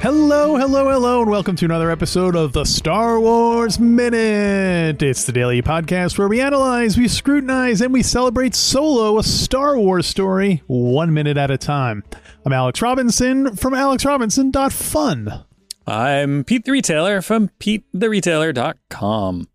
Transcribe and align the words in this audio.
Hello, 0.00 0.56
hello, 0.56 0.88
hello, 0.88 1.20
and 1.20 1.30
welcome 1.30 1.56
to 1.56 1.66
another 1.66 1.90
episode 1.90 2.34
of 2.34 2.54
the 2.54 2.64
Star 2.64 3.20
Wars 3.20 3.78
Minute. 3.78 5.02
It's 5.02 5.24
the 5.24 5.32
daily 5.32 5.60
podcast 5.60 6.16
where 6.16 6.26
we 6.26 6.40
analyze, 6.40 6.96
we 6.96 7.06
scrutinize, 7.06 7.82
and 7.82 7.92
we 7.92 8.02
celebrate 8.02 8.54
solo 8.54 9.18
a 9.18 9.22
Star 9.22 9.76
Wars 9.76 10.06
story 10.06 10.62
one 10.68 11.12
minute 11.12 11.36
at 11.36 11.50
a 11.50 11.58
time. 11.58 12.02
I'm 12.46 12.52
Alex 12.54 12.80
Robinson 12.80 13.54
from 13.56 13.74
alexrobinson.fun. 13.74 15.44
I'm 15.86 16.44
Pete 16.44 16.64
the 16.64 16.72
Retailer 16.72 17.20
from 17.20 17.50
PeteTheRetailer.com. 17.60 19.48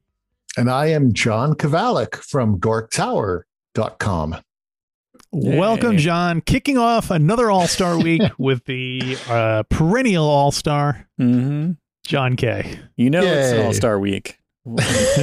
And 0.56 0.70
I 0.70 0.86
am 0.88 1.14
John 1.14 1.56
Kovalik 1.56 2.18
from 2.18 2.59
DorkTower.com. 2.59 4.36
Yay. 5.38 5.59
Welcome, 5.59 5.97
John. 5.97 6.39
Kicking 6.41 6.78
off 6.78 7.11
another 7.11 7.52
All 7.52 7.67
Star 7.67 7.97
week 8.02 8.22
with 8.38 8.64
the 8.66 9.17
uh, 9.30 9.64
perennial 9.69 10.25
All 10.25 10.52
Star, 10.52 11.08
Mm-hmm. 11.19 11.72
John 12.05 12.36
Kay. 12.36 12.80
You 12.97 13.09
know 13.09 13.22
it's 13.23 13.52
an 13.52 13.66
All 13.66 13.73
Star 13.73 14.00
Week 14.00 14.39
when 14.63 14.78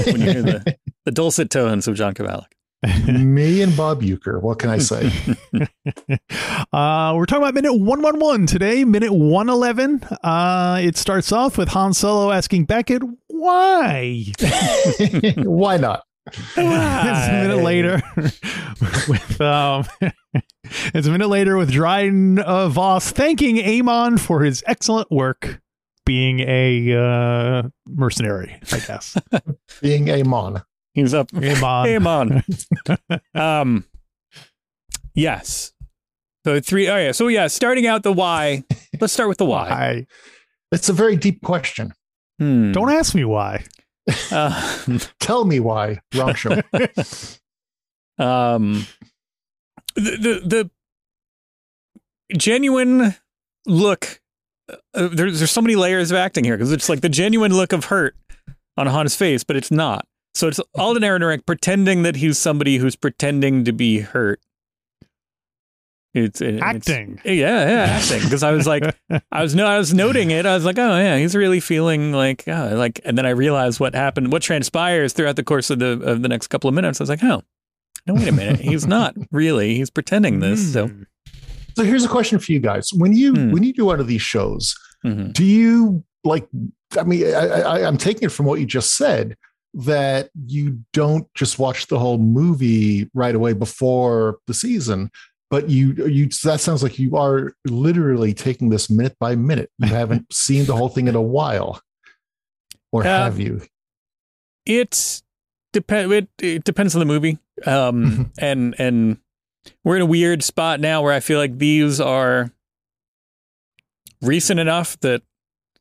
when 0.05 0.21
you 0.21 0.31
hear 0.33 0.43
the, 0.43 0.77
the 1.05 1.13
dulcet 1.13 1.49
tones 1.51 1.87
of 1.89 1.95
John 1.95 2.13
Kovalik. 2.15 2.47
Me 3.07 3.63
and 3.63 3.77
Bob 3.77 4.03
Uecker. 4.03 4.43
What 4.43 4.59
can 4.59 4.69
I 4.69 4.79
say? 4.79 5.07
uh, 6.73 7.13
we're 7.17 7.27
talking 7.27 7.43
about 7.45 7.55
minute 7.55 7.75
111 7.75 8.47
today, 8.47 8.85
minute 8.85 9.13
111. 9.13 10.03
Uh, 10.25 10.81
it 10.83 10.97
starts 10.97 11.31
off 11.31 11.57
with 11.57 11.69
Han 11.69 11.95
Solo 11.95 12.33
asking 12.33 12.65
Beckett, 12.65 13.03
why? 13.29 14.25
Why 15.37 15.77
not? 15.77 16.03
it's 16.33 16.57
a 16.57 17.33
minute 17.33 17.63
later 17.65 18.01
with 19.09 19.41
um 19.41 19.85
it's 20.95 21.07
a 21.07 21.11
minute 21.11 21.29
later 21.29 21.57
with 21.57 21.73
Dryden 21.73 22.39
uh, 22.39 22.69
Voss 22.69 23.11
thanking 23.11 23.59
Amon 23.59 24.19
for 24.19 24.43
his 24.43 24.63
excellent 24.67 25.11
work 25.11 25.61
being 26.07 26.41
a 26.41 26.97
uh 26.97 27.63
mercenary, 27.87 28.57
I 28.71 28.79
guess. 28.79 29.17
Being 29.81 30.11
Amon. 30.11 30.63
He's 30.95 31.15
up. 31.15 31.29
Amon. 31.35 31.87
Hey, 31.87 31.99
man. 31.99 32.45
um, 33.35 33.85
yes. 35.15 35.73
So 36.45 36.61
three. 36.61 36.89
Oh 36.89 36.97
yeah. 36.99 37.13
So 37.13 37.29
yeah. 37.29 37.47
Starting 37.47 37.87
out 37.87 38.03
the 38.03 38.13
why. 38.13 38.65
Let's 39.01 39.13
start 39.13 39.29
with 39.29 39.39
the 39.39 39.47
why. 39.47 39.69
I 39.69 40.07
It's 40.71 40.89
a 40.89 40.93
very 40.93 41.17
deep 41.17 41.43
question. 41.43 41.95
Hmm. 42.39 42.73
don't 42.73 42.91
ask 42.91 43.15
me 43.15 43.25
why. 43.25 43.65
Uh, 44.31 44.99
Tell 45.21 45.45
me 45.45 45.61
why. 45.61 46.01
Wrong 46.15 46.35
show. 46.35 46.51
um, 48.19 48.87
the 49.95 50.17
the, 50.17 50.43
the 50.45 50.71
genuine 52.37 53.15
look. 53.67 54.21
Uh, 54.95 55.09
there's 55.13 55.39
there's 55.39 55.51
so 55.51 55.61
many 55.61 55.77
layers 55.77 56.11
of 56.11 56.17
acting 56.17 56.45
here 56.45 56.57
because 56.57 56.73
it's 56.73 56.89
like 56.89 57.01
the 57.01 57.09
genuine 57.09 57.53
look 57.55 57.73
of 57.73 57.87
hurt 57.87 58.17
on 58.77 58.87
Han's 58.87 59.15
face, 59.15 59.45
but 59.45 59.57
it's 59.57 59.71
not. 59.71 60.07
So 60.35 60.49
it's 60.49 60.61
Alden 60.79 61.03
Ehrenreich 61.03 61.45
pretending 61.45 62.03
that 62.05 62.17
he's 62.17 62.39
somebody 62.39 62.79
who's 62.79 62.97
pretending 62.97 63.65
to 63.65 63.73
be 63.73 64.01
hurt. 64.01 64.41
It's 66.15 66.41
it- 66.41 66.57
it's- 66.57 66.63
Acting. 66.63 67.21
yeah, 67.25 67.33
yeah, 67.35 67.85
acting. 67.99 68.21
Because 68.23 68.43
I 68.43 68.53
was 68.53 68.67
like, 68.67 68.83
I 69.33 69.43
was 69.43 69.55
no, 69.55 69.67
I 69.67 69.79
was 69.79 69.95
noting 69.95 70.31
it. 70.31 70.45
I 70.45 70.55
was 70.55 70.65
like, 70.65 70.79
oh 70.79 70.99
yeah, 70.99 71.17
he's 71.19 71.35
really 71.35 71.61
feeling 71.61 72.13
like, 72.13 72.45
oh, 72.47 72.73
like, 72.75 73.01
and 73.05 73.17
then 73.17 73.25
I 73.25 73.31
realized 73.31 73.81
what 73.81 73.95
happened, 73.95 74.31
what 74.31 74.43
transpires 74.43 75.13
throughout 75.15 75.37
the 75.37 75.45
course 75.45 75.71
of 75.71 75.79
the 75.79 76.01
of 76.03 76.23
the 76.23 76.29
next 76.29 76.49
couple 76.49 76.69
of 76.69 76.75
minutes. 76.75 77.01
I 77.01 77.05
was 77.05 77.09
like, 77.11 77.25
oh, 77.25 77.43
no, 78.07 78.15
wait 78.15 78.29
a 78.29 78.33
minute, 78.33 78.61
he's 78.61 78.87
not 78.87 79.15
really. 79.31 79.75
He's 79.75 79.91
pretending 79.91 80.41
this. 80.41 80.73
So, 80.73 80.89
Hmm. 80.89 81.03
So 81.75 81.85
here's 81.85 82.05
a 82.05 82.09
question 82.09 82.39
for 82.39 82.53
you 82.53 82.61
guys. 82.61 82.91
When 82.95 83.15
you 83.17 83.33
Hmm. 83.35 83.51
when 83.53 83.63
you 83.63 83.73
do 83.73 83.87
one 83.87 83.99
of 84.01 84.07
these 84.07 84.21
shows, 84.23 84.75
mhm. 85.07 85.33
do 85.33 85.45
you 85.45 86.05
like 86.25 86.47
I 86.99 87.05
mean, 87.05 87.25
I, 87.35 87.47
I, 87.63 87.87
I'm 87.87 87.97
taking 87.97 88.25
it 88.25 88.33
from 88.33 88.45
what 88.45 88.61
you 88.61 88.67
just 88.67 88.99
said 88.99 89.35
that 89.75 90.29
you 90.47 90.79
don't 90.93 91.27
just 91.35 91.59
watch 91.59 91.87
the 91.87 91.99
whole 91.99 92.19
movie 92.19 93.09
right 93.15 93.35
away 93.35 93.55
before 93.55 94.37
the 94.47 94.53
season, 94.53 95.11
but 95.53 95.69
you 95.69 95.93
you 96.07 96.29
that 96.45 96.61
sounds 96.61 96.83
like 96.83 96.99
you 96.99 97.15
are 97.19 97.53
literally 97.67 98.33
taking 98.33 98.71
this 98.71 98.89
minute 98.89 99.15
by 99.21 99.37
minute. 99.37 99.71
You 99.79 99.89
haven't 99.95 100.33
seen 100.33 100.65
the 100.65 100.75
whole 100.75 100.89
thing 100.89 101.07
in 101.09 101.15
a 101.15 101.21
while, 101.23 101.81
or 102.91 103.03
Uh, 103.03 103.05
have 103.07 103.39
you? 103.39 103.61
it's 104.65 105.23
depend. 105.75 106.11
It, 106.13 106.29
it 106.41 106.65
depends 106.65 106.95
on 106.97 107.01
the 107.01 107.05
movie. 107.07 107.39
Um, 107.67 108.33
and 108.39 108.75
and 108.79 109.19
we're 109.85 109.97
in 109.97 110.03
a 110.03 110.07
weird 110.07 110.43
spot 110.43 110.81
now 110.81 111.03
where 111.03 111.13
I 111.13 111.21
feel 111.21 111.39
like 111.39 111.59
these 111.59 112.01
are 112.01 112.51
recent 114.23 114.59
enough 114.59 114.99
that 115.01 115.23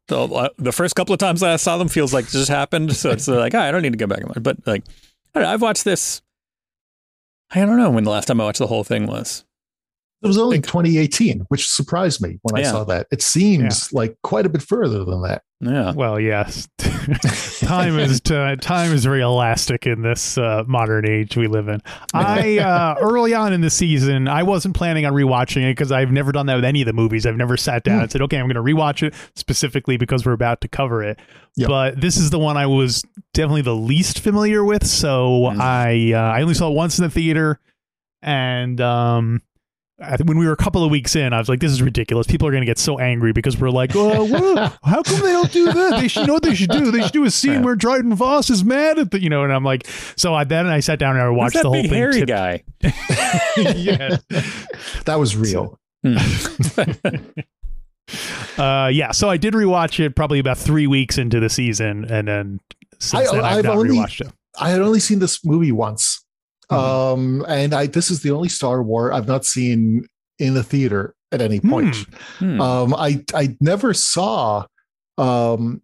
the 0.08 0.52
the 0.58 0.72
first 0.74 0.96
couple 0.96 1.14
of 1.14 1.20
times 1.20 1.40
that 1.40 1.50
I 1.52 1.56
saw 1.56 1.78
them 1.78 1.88
feels 1.88 2.14
like 2.14 2.26
it 2.26 2.32
just 2.32 2.50
happened. 2.50 2.94
So 2.96 3.10
it's 3.12 3.28
like, 3.30 3.56
oh, 3.56 3.60
I 3.60 3.72
don't 3.72 3.82
need 3.84 3.94
to 3.94 3.98
go 3.98 4.08
back 4.08 4.20
and 4.20 4.28
watch. 4.28 4.44
But 4.44 4.68
like, 4.68 4.84
I 5.34 5.40
don't 5.40 5.44
know, 5.48 5.54
I've 5.54 5.62
watched 5.62 5.86
this. 5.86 6.22
I 7.52 7.66
don't 7.66 7.78
know 7.78 7.90
when 7.90 8.04
the 8.04 8.12
last 8.12 8.26
time 8.28 8.42
I 8.42 8.46
watched 8.46 8.60
the 8.60 8.68
whole 8.68 8.84
thing 8.84 9.08
was. 9.08 9.46
It 10.24 10.28
was 10.28 10.38
only 10.38 10.58
think- 10.58 10.68
2018, 10.68 11.46
which 11.50 11.68
surprised 11.68 12.22
me 12.22 12.38
when 12.44 12.64
I 12.64 12.68
saw 12.70 12.84
that. 12.86 13.08
It 13.12 13.22
seems 13.22 13.92
like 13.92 14.16
quite 14.22 14.46
a 14.46 14.50
bit 14.50 14.62
further 14.62 15.04
than 15.04 15.24
that. 15.24 15.42
Yeah. 15.62 15.94
Well, 15.96 16.20
yes. 16.20 16.68
time 17.60 17.98
is 18.00 18.20
t- 18.22 18.56
time 18.58 18.92
is 18.94 19.04
very 19.06 19.22
elastic 19.22 19.86
in 19.86 20.02
this 20.02 20.38
uh, 20.38 20.64
modern 20.68 21.08
age 21.08 21.36
we 21.38 21.48
live 21.48 21.68
in. 21.68 21.82
I 22.14 22.58
uh, 22.60 22.96
early 23.00 23.34
on 23.34 23.54
in 23.54 23.62
the 23.62 23.70
season, 23.70 24.28
I 24.28 24.44
wasn't 24.44 24.76
planning 24.76 25.06
on 25.06 25.14
rewatching 25.14 25.64
it 25.64 25.72
because 25.76 25.92
I've 25.92 26.12
never 26.12 26.32
done 26.32 26.48
that 26.48 26.56
with 26.56 26.66
any 26.66 26.82
of 26.82 26.88
the 26.88 26.94
movies. 26.94 27.26
I've 27.26 27.38
never 27.38 27.58
sat 27.58 27.84
down 27.84 28.02
and 28.02 28.12
said, 28.12 28.22
"Okay, 28.24 28.38
I'm 28.38 28.48
going 28.48 28.64
to 28.64 28.74
rewatch 28.74 29.04
it 29.04 29.14
specifically 29.36 29.98
because 29.98 30.26
we're 30.26 30.32
about 30.34 30.62
to 30.62 30.68
cover 30.68 31.04
it." 31.04 31.20
Yep. 31.58 31.68
But 31.68 32.02
this 32.02 32.18
is 32.18 32.30
the 32.32 32.40
one 32.40 32.58
I 32.58 32.66
was 32.66 33.04
definitely 33.34 33.62
the 33.64 33.76
least 33.76 34.20
familiar 34.20 34.64
with, 34.64 34.86
so 34.88 35.52
Mm. 35.52 35.60
I 35.60 36.14
uh, 36.14 36.32
I 36.38 36.42
only 36.42 36.54
saw 36.56 36.70
it 36.70 36.76
once 36.76 36.98
in 37.00 37.04
the 37.04 37.12
theater, 37.12 37.60
and 38.22 38.80
um. 38.82 39.42
I 40.04 40.18
think 40.18 40.28
when 40.28 40.38
we 40.38 40.46
were 40.48 40.52
a 40.52 40.58
couple 40.58 40.84
of 40.84 40.90
weeks 40.92 41.16
in, 41.16 41.32
I 41.34 41.38
was 41.40 41.48
like, 41.48 41.60
"This 41.60 41.72
is 41.72 41.82
ridiculous. 41.82 42.26
People 42.28 42.48
are 42.48 42.52
going 42.52 42.62
to 42.62 42.66
get 42.66 42.80
so 42.80 42.98
angry 43.00 43.34
because 43.34 43.60
we're 43.60 43.70
like, 43.70 43.92
oh, 43.96 44.24
what? 44.26 44.78
how 44.84 45.04
come 45.04 45.20
they 45.22 45.32
don't 45.32 45.52
do 45.52 45.66
that? 45.72 46.00
They 46.00 46.08
should 46.08 46.22
you 46.22 46.28
know 46.28 46.34
what 46.34 46.44
they 46.44 46.56
should 46.56 46.70
do. 46.72 46.90
They 46.92 47.02
should 47.04 47.12
do 47.12 47.24
a 47.26 47.32
scene 47.32 47.54
Yeah. 47.54 47.62
where 47.62 47.76
Dryden 47.76 48.16
Voss 48.16 48.50
is 48.50 48.64
mad 48.66 48.98
at 49.00 49.12
the, 49.12 49.22
you 49.22 49.30
know." 49.30 49.44
And 49.44 49.54
I'm 49.54 49.64
like, 49.64 49.88
so 50.16 50.34
I 50.34 50.44
then 50.44 50.66
I 50.68 50.80
sat 50.80 50.98
down 51.00 51.16
and 51.16 51.24
I 51.24 51.30
watched 51.30 51.54
that 51.54 51.64
the 51.64 51.70
whole 51.70 51.82
big 51.82 51.90
thing. 51.92 51.98
hairy 52.00 52.14
tip- 52.22 52.28
guy? 52.28 52.64
yeah, 53.58 54.18
That 55.06 55.20
was 55.20 55.36
real. 55.36 55.80
Hmm. 56.04 56.18
uh, 58.62 58.88
yeah. 58.92 59.12
So 59.12 59.30
I 59.30 59.38
did 59.38 59.54
rewatch 59.54 60.00
it 60.04 60.16
probably 60.16 60.40
about 60.40 60.58
three 60.58 60.88
weeks 60.88 61.18
into 61.18 61.40
the 61.40 61.50
season, 61.50 62.06
and 62.06 62.28
then 62.28 62.60
since 63.00 63.30
I- 63.30 63.36
then 63.36 63.46
I've, 63.46 63.58
I've 63.60 63.64
not 63.66 63.78
only- 63.78 63.98
rewatched 63.98 64.22
it. 64.22 64.32
I 64.60 64.70
had 64.72 64.82
only 64.82 65.00
seen 65.00 65.20
this 65.20 65.46
movie 65.46 65.72
once. 65.72 66.21
Um, 66.72 67.46
and 67.48 67.74
I 67.74 67.88
this 67.88 68.10
is 68.12 68.22
the 68.22 68.32
only 68.32 68.50
Star 68.50 68.82
Wars 68.84 69.14
I've 69.14 69.28
not 69.28 69.46
seen 69.46 70.08
in 70.40 70.54
the 70.54 70.64
theater 70.64 71.14
at 71.32 71.42
any 71.42 71.60
point. 71.60 71.96
Hmm. 72.40 72.60
Um, 72.62 72.94
I 72.96 73.24
I 73.34 73.56
never 73.62 73.94
saw 73.94 74.66
um, 75.18 75.82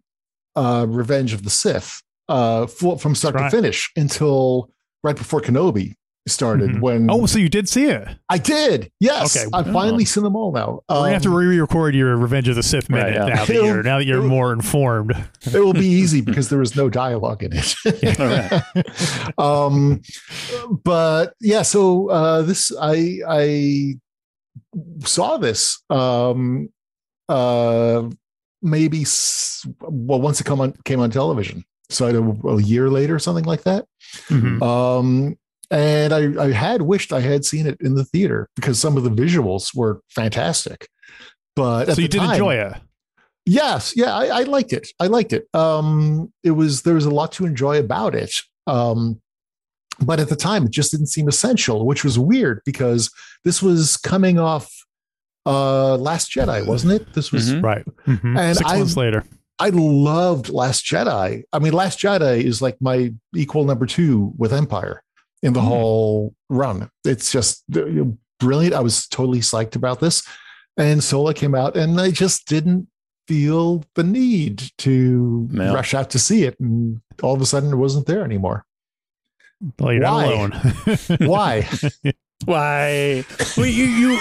uh, 0.56 0.86
Revenge 0.88 1.32
of 1.32 1.44
the 1.44 1.50
Sith 1.50 2.02
uh, 2.28 2.66
from 2.66 3.14
start 3.14 3.34
Right. 3.34 3.50
to 3.50 3.56
finish 3.56 3.90
until 3.96 4.70
right 5.04 5.16
before 5.16 5.40
Kenobi 5.40 5.94
started 6.28 6.70
Mhm. 6.70 6.80
when 6.80 7.10
Oh, 7.10 7.26
so 7.26 7.38
you 7.38 7.48
did 7.48 7.68
see 7.68 7.86
it? 7.86 8.06
I 8.28 8.38
did. 8.38 8.90
Yes. 9.00 9.36
Okay. 9.36 9.48
I've 9.52 9.72
finally 9.72 10.04
seen 10.04 10.24
them 10.24 10.36
all 10.36 10.52
now. 10.52 10.80
We're 10.88 10.96
gonna 10.96 11.12
have 11.12 11.22
to 11.22 11.28
Um, 11.28 11.34
re-record 11.34 11.94
your 11.94 12.16
Revenge 12.16 12.48
of 12.48 12.56
the 12.56 12.62
Sith 12.62 12.88
Right, 12.90 13.06
minute 13.06 13.14
yeah. 13.28 13.34
now 13.34 13.44
that 13.44 13.54
you're 13.54 13.82
now 13.82 13.98
that 13.98 14.04
you're 14.06 14.22
more 14.22 14.52
informed. 14.52 15.12
it 15.46 15.58
will 15.58 15.72
be 15.72 15.86
easy 15.86 16.20
because 16.28 16.48
there 16.48 16.58
was 16.58 16.76
no 16.76 16.88
dialogue 16.88 17.42
in 17.42 17.52
it. 17.54 17.74
All 18.20 18.26
right. 18.26 19.38
um, 19.38 20.00
but 20.84 21.34
yeah, 21.40 21.62
so 21.62 22.08
uh, 22.10 22.42
this 22.42 22.72
I 22.80 23.18
I 23.28 23.94
saw 25.04 25.38
this 25.38 25.82
um, 25.90 26.68
uh, 27.28 28.08
maybe 28.62 29.04
well 29.80 30.20
once 30.20 30.40
it 30.40 30.44
come 30.44 30.60
on 30.60 30.74
came 30.84 31.00
on 31.00 31.10
television. 31.10 31.64
So 31.90 32.06
I 32.06 32.12
don't- 32.12 32.40
a 32.44 32.62
year 32.62 32.90
later, 32.90 33.14
or 33.14 33.18
something 33.18 33.44
like 33.46 33.62
that. 33.62 33.86
Mhm. 34.28 34.60
Um, 34.62 35.36
and 35.70 36.12
I, 36.12 36.44
I 36.44 36.52
had 36.52 36.82
wished 36.82 37.12
I 37.12 37.20
had 37.20 37.44
seen 37.44 37.66
it 37.66 37.76
in 37.80 37.94
the 37.94 38.04
theater 38.04 38.48
because 38.56 38.78
some 38.78 38.96
of 38.96 39.04
the 39.04 39.10
visuals 39.10 39.74
were 39.74 40.00
fantastic. 40.08 40.88
But 41.56 41.86
So 41.92 42.00
you 42.00 42.08
did 42.08 42.18
time- 42.20 42.30
enjoy 42.32 42.54
it. 42.54 42.74
Yes, 43.46 43.94
yeah, 43.96 44.14
I, 44.14 44.26
I 44.26 44.42
liked 44.42 44.72
it. 44.74 44.88
I 45.00 45.06
liked 45.06 45.32
it. 45.32 45.46
Um, 45.54 46.30
it 46.44 46.50
was 46.50 46.82
there 46.82 46.94
was 46.94 47.06
a 47.06 47.10
lot 47.10 47.32
to 47.32 47.46
enjoy 47.46 47.78
about 47.78 48.14
it. 48.14 48.32
Um, 48.66 49.20
but 50.00 50.20
at 50.20 50.28
the 50.28 50.36
time, 50.36 50.66
it 50.66 50.70
just 50.70 50.90
didn't 50.90 51.06
seem 51.06 51.28
essential, 51.28 51.86
which 51.86 52.04
was 52.04 52.18
weird 52.18 52.60
because 52.66 53.10
this 53.44 53.62
was 53.62 53.96
coming 53.96 54.38
off 54.38 54.70
uh 55.46 55.96
Last 55.96 56.30
Jedi, 56.30 56.66
wasn't 56.66 56.92
it? 56.92 57.14
This 57.14 57.32
was 57.32 57.50
Mhm. 57.52 57.62
Right. 57.62 57.84
Mhm. 58.06 58.38
And 58.38 58.56
Six 58.56 58.70
I- 58.70 58.78
months 58.78 58.96
later. 58.96 59.24
I 59.60 59.70
loved 59.70 60.50
Last 60.50 60.84
Jedi. 60.84 61.42
I 61.52 61.58
mean, 61.58 61.72
Last 61.72 61.98
Jedi 61.98 62.42
is 62.44 62.60
like 62.62 62.76
my 62.80 63.12
equal 63.34 63.64
number 63.64 63.86
two 63.86 64.32
with 64.36 64.52
Empire 64.52 65.02
in 65.42 65.52
the 65.52 65.60
Hmm. 65.60 65.66
whole 65.68 66.34
run. 66.48 66.90
It's 67.04 67.30
just 67.32 67.64
brilliant. 68.40 68.74
I 68.74 68.80
was 68.80 69.06
totally 69.06 69.40
psyched 69.40 69.76
about 69.76 70.00
this. 70.00 70.22
And 70.76 71.02
Solo 71.02 71.32
came 71.32 71.54
out, 71.54 71.76
and 71.76 72.00
I 72.00 72.10
just 72.10 72.46
didn't 72.46 72.86
feel 73.26 73.84
the 73.94 74.04
need 74.04 74.70
to 74.78 75.48
Yeah. 75.52 75.72
rush 75.74 75.92
out 75.94 76.10
to 76.10 76.18
see 76.18 76.44
it. 76.44 76.58
And 76.60 77.00
all 77.22 77.34
of 77.34 77.40
a 77.40 77.46
sudden, 77.46 77.72
it 77.72 77.76
wasn't 77.76 78.06
there 78.06 78.24
anymore. 78.24 78.64
Well, 79.78 79.98
Why? 80.00 80.48
Why? 81.18 81.68
Why? 82.44 83.24
Well, 83.56 83.66
you 83.66 83.84
you 83.84 84.20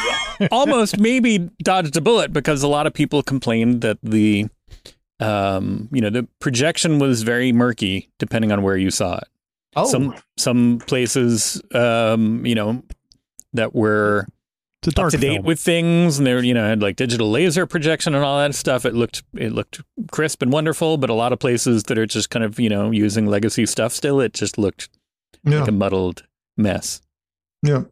almost 0.52 0.98
maybe 1.00 1.50
dodged 1.62 1.96
a 1.96 2.02
bullet 2.02 2.34
because 2.34 2.64
a 2.64 2.68
lot 2.68 2.88
of 2.88 2.94
people 2.94 3.22
complained 3.22 3.82
that 3.82 4.00
the 4.02 4.48
um 5.20 5.88
you 5.92 6.02
know 6.02 6.10
the 6.10 6.28
projection 6.40 6.98
was 7.00 7.22
very 7.24 7.52
murky 7.52 8.10
depending 8.18 8.52
on 8.52 8.64
where 8.64 8.78
you 8.78 8.90
saw 8.90 9.18
it. 9.18 9.28
Oh, 9.76 9.86
Some 9.86 10.16
some 10.38 10.80
places 10.88 11.62
um 11.74 12.46
you 12.46 12.56
know 12.56 12.84
that 13.54 13.76
were 13.76 14.26
It's 14.82 14.90
a 14.90 14.92
dark 14.92 15.08
up 15.08 15.12
to 15.12 15.18
date 15.18 15.36
film. 15.36 15.46
with 15.46 15.60
things 15.60 16.18
and 16.18 16.26
they 16.26 16.34
were 16.34 16.44
you 16.44 16.54
know 16.54 16.66
had 16.68 16.82
like 16.82 16.96
digital 16.96 17.30
laser 17.30 17.66
projection 17.68 18.16
and 18.16 18.24
all 18.24 18.40
that 18.40 18.56
stuff 18.56 18.86
it 18.86 18.94
looked 18.96 19.24
it 19.36 19.52
looked 19.52 19.82
crisp 20.12 20.42
and 20.42 20.52
wonderful 20.52 20.98
but 20.98 21.10
a 21.10 21.14
lot 21.14 21.32
of 21.34 21.40
places 21.40 21.84
that 21.84 21.98
are 21.98 22.06
just 22.08 22.30
kind 22.30 22.44
of 22.44 22.60
you 22.60 22.70
know 22.70 22.92
using 22.92 23.28
legacy 23.28 23.66
stuff 23.66 23.92
still 23.94 24.20
it 24.20 24.34
just 24.34 24.58
looked 24.58 24.90
yeah. 25.44 25.60
like 25.60 25.68
a 25.70 25.72
muddled 25.72 26.24
mess 26.58 27.02
Yeah. 27.64 27.84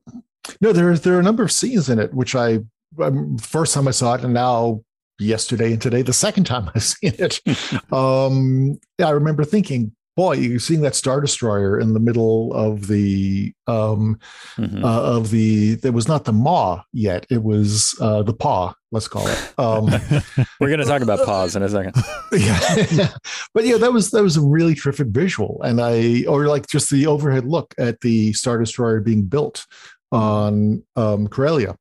No, 0.62 0.72
there 0.74 0.96
there 0.98 1.16
are 1.16 1.20
a 1.20 1.24
number 1.24 1.44
of 1.44 1.52
scenes 1.52 1.90
in 1.90 2.00
it 2.00 2.14
which 2.14 2.36
I 2.36 2.60
um, 3.02 3.38
first 3.38 3.74
time 3.74 3.88
I 3.88 3.92
saw 3.92 4.14
it, 4.16 4.24
and 4.24 4.34
now 4.34 4.82
yesterday 5.20 5.74
and 5.74 5.82
today 5.82 6.02
the 6.02 6.14
second 6.14 6.46
time 6.46 6.70
I've 6.76 6.84
seen 6.84 7.14
it. 7.18 7.42
um, 7.92 8.80
I 9.04 9.10
remember 9.10 9.44
thinking, 9.44 9.92
boy, 10.16 10.34
you're 10.36 10.60
seeing 10.60 10.82
that 10.82 10.96
star 10.96 11.20
destroyer 11.22 11.80
in 11.80 11.94
the 11.94 12.00
middle 12.00 12.54
of 12.54 12.88
the 12.88 13.54
um 13.68 14.18
Mhm. 14.58 14.84
uh, 14.84 15.04
of 15.18 15.32
the. 15.32 15.78
It 15.84 15.94
was 15.94 16.08
not 16.08 16.26
the 16.26 16.32
maw 16.34 16.84
yet; 16.94 17.26
it 17.30 17.44
was 17.44 17.96
uh, 18.00 18.24
the 18.24 18.34
paw. 18.34 18.74
Let's 18.92 19.08
call 19.10 19.28
it. 19.28 19.54
Um, 19.60 19.86
we're 20.60 20.68
going 20.70 20.80
to 20.80 20.86
talk 20.86 21.02
about 21.02 21.26
paws 21.26 21.56
in 21.56 21.64
a 21.64 21.70
second 21.70 21.96
yeah 22.32 23.10
but 23.54 23.66
yeah 23.66 23.78
that 23.78 23.92
was 23.92 24.12
that 24.12 24.24
was 24.24 24.38
a 24.38 24.42
really 24.42 24.74
terrific 24.74 25.08
visual 25.08 25.62
and 25.64 25.82
i 25.82 26.24
or 26.28 26.48
like 26.48 26.68
just 26.68 26.90
the 26.90 27.06
overhead 27.08 27.46
look 27.46 27.74
at 27.78 28.00
the 28.02 28.32
star 28.34 28.58
destroyer 28.58 29.00
being 29.02 29.24
built 29.24 29.66
on 30.14 30.82
um 30.96 31.28
Corellia 31.28 31.76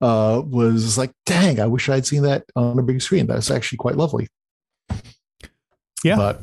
uh 0.00 0.42
was 0.46 0.96
like 0.98 1.10
dang 1.26 1.58
i 1.60 1.66
wish 1.66 1.88
i'd 1.88 2.06
seen 2.06 2.22
that 2.22 2.44
on 2.56 2.78
a 2.78 2.82
big 2.82 3.00
screen 3.02 3.26
that's 3.26 3.50
actually 3.50 3.78
quite 3.78 3.96
lovely 3.96 4.28
Yeah. 6.04 6.16
but 6.16 6.40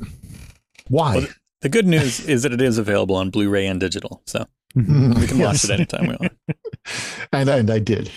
why 0.91 1.17
Well, 1.17 1.27
The 1.61 1.69
good 1.69 1.88
news 1.88 2.19
is 2.27 2.41
that 2.43 2.51
it 2.53 2.61
is 2.61 2.77
available 2.77 3.15
on 3.15 3.29
Blu-ray 3.29 3.67
and 3.67 3.79
digital, 3.79 4.21
so 4.25 4.45
Mhm. 4.75 5.19
we 5.19 5.27
can 5.27 5.38
watch 5.39 5.63
Yes. 5.63 5.65
it 5.65 5.71
anytime 5.71 6.07
we 6.07 6.15
want. 6.19 6.33
and 7.33 7.49
and 7.49 7.69
i 7.71 7.79
did 7.79 8.09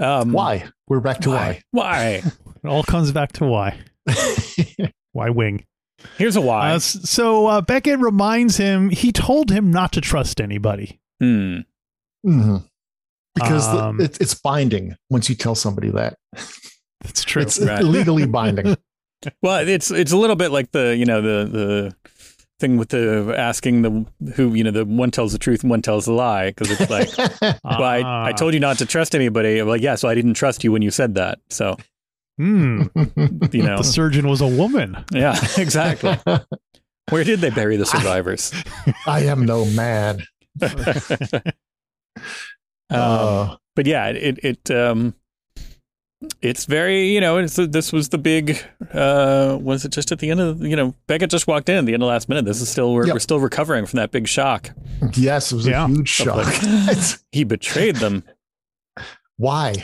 Um, 0.00 0.32
why 0.32 0.68
we're 0.86 1.00
back 1.00 1.20
to 1.22 1.30
why, 1.30 1.62
Why? 1.72 2.22
It 2.62 2.66
all 2.66 2.84
comes 2.84 3.10
back 3.12 3.32
to 3.34 3.44
why. 3.46 3.78
Why 5.12 5.30
wing? 5.30 5.64
Here's 6.16 6.36
a 6.36 6.40
why. 6.40 6.72
Uh, 6.72 6.78
so 6.78 7.46
uh, 7.48 7.60
Beckett 7.60 7.98
reminds 7.98 8.56
him 8.56 8.90
he 8.90 9.10
told 9.10 9.50
him 9.50 9.70
not 9.72 9.92
to 9.94 10.00
trust 10.00 10.40
anybody. 10.40 11.00
Hmm. 11.20 11.60
Mhm. 12.26 12.64
because 13.34 13.64
the- 13.72 13.84
Um, 13.84 14.00
it, 14.00 14.20
it's 14.20 14.34
binding 14.34 14.94
once 15.10 15.28
you 15.28 15.34
tell 15.34 15.54
somebody 15.56 15.90
that 15.90 16.16
That's 17.02 17.22
true. 17.24 17.42
it's 17.42 17.58
Right. 17.60 17.82
legally 17.82 18.26
binding 18.26 18.76
Well, 19.42 19.66
it's 19.66 19.90
it's 19.90 20.12
a 20.12 20.16
little 20.16 20.36
bit 20.36 20.50
like 20.50 20.70
the 20.72 20.96
you 20.96 21.04
know 21.04 21.20
the 21.20 21.44
the 21.50 21.96
thing 22.60 22.76
with 22.76 22.88
the 22.88 23.34
asking 23.36 23.82
the 23.82 24.32
who 24.34 24.54
you 24.54 24.64
know 24.64 24.70
the 24.72 24.84
one 24.84 25.10
tells 25.12 25.32
the 25.32 25.38
truth 25.38 25.62
and 25.62 25.70
one 25.70 25.80
tells 25.82 26.06
the 26.06 26.12
lie 26.12 26.50
because 26.50 26.70
it's 26.72 26.90
like 26.90 27.08
well 27.64 27.82
I, 27.84 28.28
I 28.28 28.32
told 28.32 28.52
you 28.54 28.60
not 28.60 28.78
to 28.78 28.86
trust 28.86 29.14
anybody. 29.14 29.58
I'm 29.58 29.68
like 29.68 29.80
yeah, 29.82 29.94
so 29.94 30.08
I 30.08 30.14
didn't 30.14 30.34
trust 30.34 30.64
you 30.64 30.72
when 30.72 30.82
you 30.82 30.90
said 30.90 31.14
that. 31.16 31.38
So 31.50 31.76
Hmm. 32.36 32.82
you 33.52 33.62
know 33.64 33.78
the 33.78 33.82
surgeon 33.84 34.28
was 34.28 34.40
a 34.40 34.46
woman. 34.46 34.96
yeah 35.12 35.36
exactly. 35.58 36.16
Where 37.10 37.24
did 37.24 37.40
they 37.40 37.50
bury 37.50 37.76
the 37.76 37.86
survivors? 37.86 38.52
I 39.06 39.20
am 39.24 39.44
no 39.46 39.64
man. 39.64 40.22
Um, 40.62 41.42
Uh, 42.90 43.56
but 43.76 43.86
yeah, 43.86 44.08
it 44.08 44.38
it 44.42 44.70
um, 44.70 45.14
it's 46.42 46.64
very 46.64 47.08
you 47.12 47.20
know 47.20 47.38
it's 47.38 47.54
this 47.56 47.92
was 47.92 48.08
the 48.08 48.18
big 48.18 48.58
uh 48.92 49.56
was 49.60 49.84
it 49.84 49.92
just 49.92 50.10
at 50.10 50.18
the 50.18 50.30
end 50.30 50.40
of 50.40 50.60
you 50.62 50.74
know 50.74 50.92
Beckett 51.06 51.30
just 51.30 51.46
walked 51.46 51.68
in 51.68 51.76
at 51.76 51.86
the 51.86 51.94
end 51.94 52.02
of 52.02 52.06
the 52.06 52.10
last 52.12 52.28
minute. 52.28 52.44
This 52.44 52.60
is 52.60 52.68
still 52.68 52.92
we're, 52.92 53.06
Yep. 53.06 53.14
we're 53.14 53.20
still 53.20 53.38
recovering 53.40 53.86
from 53.86 53.98
that 53.98 54.10
big 54.10 54.26
shock. 54.26 54.70
yes, 55.14 55.52
it 55.52 55.56
was 55.56 55.66
Yeah. 55.66 55.84
a 55.84 55.88
huge 55.88 56.08
shock. 56.08 56.46
He 57.32 57.44
betrayed 57.44 57.96
them. 57.96 58.24
Why? 59.36 59.74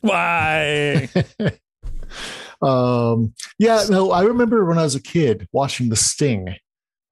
Why? 0.00 1.08
um, 2.62 3.34
yeah, 3.58 3.84
no, 3.90 4.10
I 4.12 4.22
remember 4.22 4.64
when 4.64 4.78
I 4.78 4.82
was 4.84 4.94
a 4.94 5.02
kid 5.02 5.46
watching 5.52 5.88
The 5.88 5.96
Sting 5.96 6.54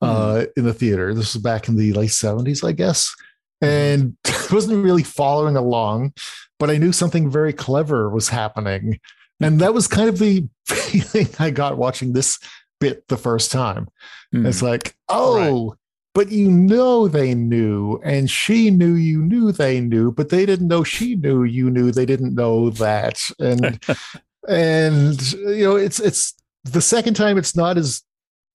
uh, 0.00 0.46
in 0.56 0.64
the 0.64 0.72
theater. 0.72 1.12
This 1.12 1.34
was 1.34 1.42
back 1.42 1.68
in 1.68 1.76
the 1.76 1.92
late 1.92 2.10
70s, 2.10 2.66
I 2.66 2.72
guess. 2.72 3.14
And 3.60 4.16
wasn't 4.52 4.82
really 4.82 5.02
following 5.02 5.56
along, 5.56 6.14
but 6.60 6.70
I 6.70 6.76
knew 6.76 6.92
something 6.92 7.28
very 7.28 7.52
clever 7.52 8.08
was 8.08 8.28
happening. 8.28 9.00
And 9.40 9.58
that 9.60 9.74
was 9.74 9.88
kind 9.88 10.08
of 10.08 10.18
the 10.18 10.46
feeling 10.66 11.28
I 11.40 11.50
got 11.50 11.78
watching 11.78 12.12
this 12.12 12.38
bit 12.78 13.08
the 13.08 13.16
first 13.16 13.50
time. 13.50 13.88
Hmm. 14.30 14.46
It's 14.46 14.62
like, 14.62 14.94
oh, 15.08 15.74
but 16.14 16.30
you 16.30 16.50
know 16.50 17.08
they 17.08 17.34
knew, 17.34 18.00
and 18.04 18.30
she 18.30 18.70
knew 18.70 18.94
you 18.94 19.22
knew 19.22 19.52
they 19.52 19.80
knew, 19.80 20.12
but 20.12 20.28
they 20.28 20.44
didn't 20.44 20.68
know 20.68 20.84
she 20.84 21.16
knew 21.16 21.44
you 21.44 21.70
knew 21.70 21.90
they 21.90 22.06
didn't 22.06 22.34
know 22.34 22.70
that. 22.70 23.20
And 23.38 23.82
and 24.48 25.32
you 25.32 25.64
know, 25.64 25.76
it's 25.76 25.98
it's 25.98 26.34
the 26.64 26.82
second 26.82 27.14
time 27.14 27.38
it's 27.38 27.56
not 27.56 27.78
as 27.78 28.02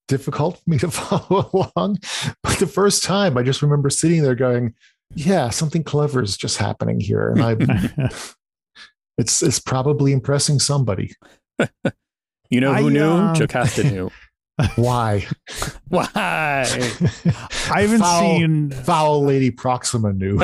difficult 0.08 0.58
for 0.58 0.70
me 0.70 0.78
to 0.78 0.92
follow 0.92 1.72
along. 1.76 1.98
But 2.44 2.60
the 2.60 2.68
first 2.68 3.04
time 3.04 3.38
I 3.38 3.42
just 3.42 3.64
remember 3.64 3.90
sitting 3.90 4.22
there 4.22 4.36
going, 4.36 4.76
Yeah, 5.16 5.50
something 5.50 5.84
clever 5.84 6.22
is 6.22 6.38
just 6.38 6.58
happening 6.58 7.00
here. 7.00 7.30
And 7.30 7.42
I 7.42 8.10
it's 9.18 9.42
it's 9.42 9.60
probably 9.60 10.12
impressing 10.12 10.60
somebody. 10.60 11.14
you 12.50 12.62
know 12.62 12.74
who 12.74 12.88
I, 12.88 12.92
knew? 12.92 13.10
uh, 13.10 13.34
Jocasta 13.36 13.84
Nu. 13.84 14.10
Why? 14.76 15.26
Why? 15.90 16.08
I 16.16 17.82
haven't 17.82 18.00
Foul- 18.00 18.22
seen 18.22 18.72
Foul 18.72 19.24
Lady 19.24 19.52
Proxima 19.52 20.14
knew. 20.14 20.40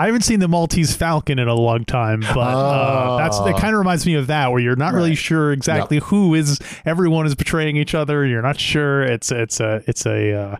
I 0.00 0.06
haven't 0.06 0.22
seen 0.22 0.38
the 0.38 0.46
Maltese 0.48 0.94
Falcon 0.94 1.38
in 1.40 1.48
a 1.48 1.54
long 1.54 1.84
time, 1.84 2.20
but 2.20 2.38
uh, 2.38 3.16
that's 3.18 3.38
that 3.40 3.54
Ah. 3.54 3.58
kind 3.58 3.74
of 3.74 3.78
reminds 3.78 4.06
me 4.06 4.14
of 4.14 4.28
that, 4.28 4.52
where 4.52 4.60
you're 4.60 4.76
not 4.76 4.94
really 4.94 5.16
sure 5.16 5.50
exactly 5.52 5.98
who 5.98 6.34
is. 6.34 6.60
Everyone 6.86 7.26
is 7.26 7.34
betraying 7.34 7.76
each 7.76 7.94
other. 7.96 8.24
You're 8.24 8.42
not 8.42 8.60
sure. 8.60 9.02
It's 9.02 9.32
it's 9.32 9.58
a 9.60 9.82
it's 9.86 10.06
a. 10.06 10.32
Uh, 10.34 10.56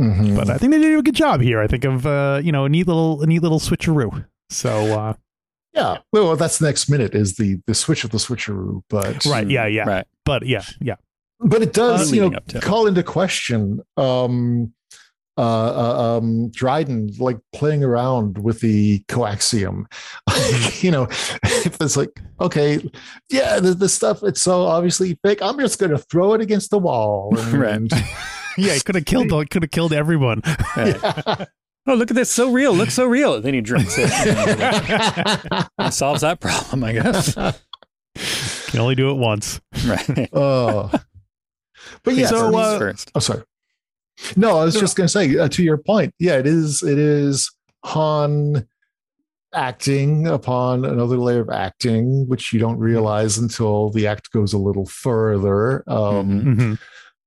Mhm. 0.00 0.34
but 0.36 0.50
I 0.50 0.58
think 0.58 0.72
they 0.72 0.80
did 0.80 0.98
a 0.98 1.02
good 1.02 1.14
job 1.14 1.40
here. 1.40 1.60
I 1.60 1.68
think 1.68 1.84
of 1.84 2.04
uh, 2.04 2.40
you 2.42 2.50
know 2.52 2.64
a 2.64 2.68
neat 2.68 2.86
little 2.88 3.22
a 3.22 3.26
neat 3.26 3.42
little 3.42 3.60
switcheroo. 3.60 4.26
So 4.50 4.70
uh, 4.98 5.14
Yeah. 5.72 5.98
Well, 6.12 6.34
that's 6.36 6.58
the 6.58 6.66
next 6.66 6.90
minute 6.90 7.14
is 7.14 7.36
the 7.36 7.60
the 7.68 7.74
switch 7.74 8.02
of 8.04 8.10
the 8.10 8.18
switcheroo, 8.18 8.82
but 8.90 9.24
right, 9.24 9.48
yeah, 9.48 9.66
yeah, 9.66 9.84
Right. 9.88 10.06
but 10.24 10.46
yeah, 10.46 10.62
yeah, 10.80 10.96
but 11.40 11.62
it 11.62 11.72
does 11.72 12.10
you 12.12 12.20
know 12.22 12.26
leading 12.26 12.36
up 12.36 12.46
to. 12.48 12.60
call 12.60 12.86
into 12.88 13.02
question 13.04 13.80
um 13.96 14.72
uh, 15.36 15.40
uh, 15.40 16.18
um, 16.18 16.48
Dryden 16.50 17.10
like 17.18 17.38
playing 17.52 17.82
around 17.82 18.38
with 18.38 18.60
the 18.60 19.00
coaxium. 19.08 19.86
you 20.82 20.90
know, 20.90 21.04
if 21.10 21.76
it's 21.80 21.96
like, 21.96 22.20
okay, 22.40 22.88
yeah, 23.30 23.58
the, 23.58 23.74
the 23.74 23.88
stuff 23.88 24.22
it's 24.22 24.40
so 24.40 24.62
obviously 24.62 25.18
fake. 25.24 25.42
I'm 25.42 25.58
just 25.58 25.78
going 25.78 25.90
to 25.90 25.98
throw 25.98 26.34
it 26.34 26.40
against 26.40 26.70
the 26.70 26.78
wall. 26.78 27.36
And, 27.64 27.90
yeah, 28.58 28.74
he 28.74 28.80
could 28.80 28.94
have 28.94 29.06
killed. 29.06 29.32
It 29.32 29.50
Could 29.50 29.62
have 29.62 29.70
killed 29.70 29.92
everyone. 29.92 30.42
yeah. 30.76 31.46
Oh, 31.86 31.94
look 31.94 32.10
at 32.10 32.14
this. 32.14 32.30
So 32.30 32.52
real. 32.52 32.72
Looks 32.72 32.94
so 32.94 33.06
real. 33.06 33.40
Then 33.40 33.54
he 33.54 33.60
drinks 33.60 33.96
it. 33.98 34.08
that 34.08 35.68
solves 35.92 36.20
that 36.20 36.40
problem, 36.40 36.84
I 36.84 36.92
guess. 36.92 37.34
Can 37.34 38.80
only 38.80 38.94
do 38.94 39.10
it 39.10 39.14
once. 39.14 39.60
Right. 39.84 40.28
Oh, 40.32 40.90
but 42.02 42.14
yeah. 42.14 42.26
So, 42.26 42.56
uh, 42.56 42.78
first. 42.78 43.10
oh, 43.14 43.20
sorry. 43.20 43.42
No, 44.36 44.58
I 44.58 44.64
was 44.64 44.74
just 44.78 44.96
going 44.96 45.06
to 45.06 45.12
say 45.12 45.36
uh, 45.38 45.48
to 45.48 45.62
your 45.62 45.76
point. 45.78 46.14
Yeah, 46.18 46.38
it 46.38 46.46
is. 46.46 46.82
It 46.82 46.98
is 46.98 47.50
Han 47.84 48.66
acting 49.52 50.26
upon 50.26 50.84
another 50.84 51.16
layer 51.16 51.40
of 51.40 51.50
acting, 51.50 52.26
which 52.28 52.52
you 52.52 52.58
don't 52.58 52.78
realize 52.78 53.38
until 53.38 53.90
the 53.90 54.06
act 54.06 54.30
goes 54.32 54.52
a 54.52 54.58
little 54.58 54.86
further. 54.86 55.84
Um, 55.88 56.40
Mhm. 56.42 56.56
hmm 56.56 56.74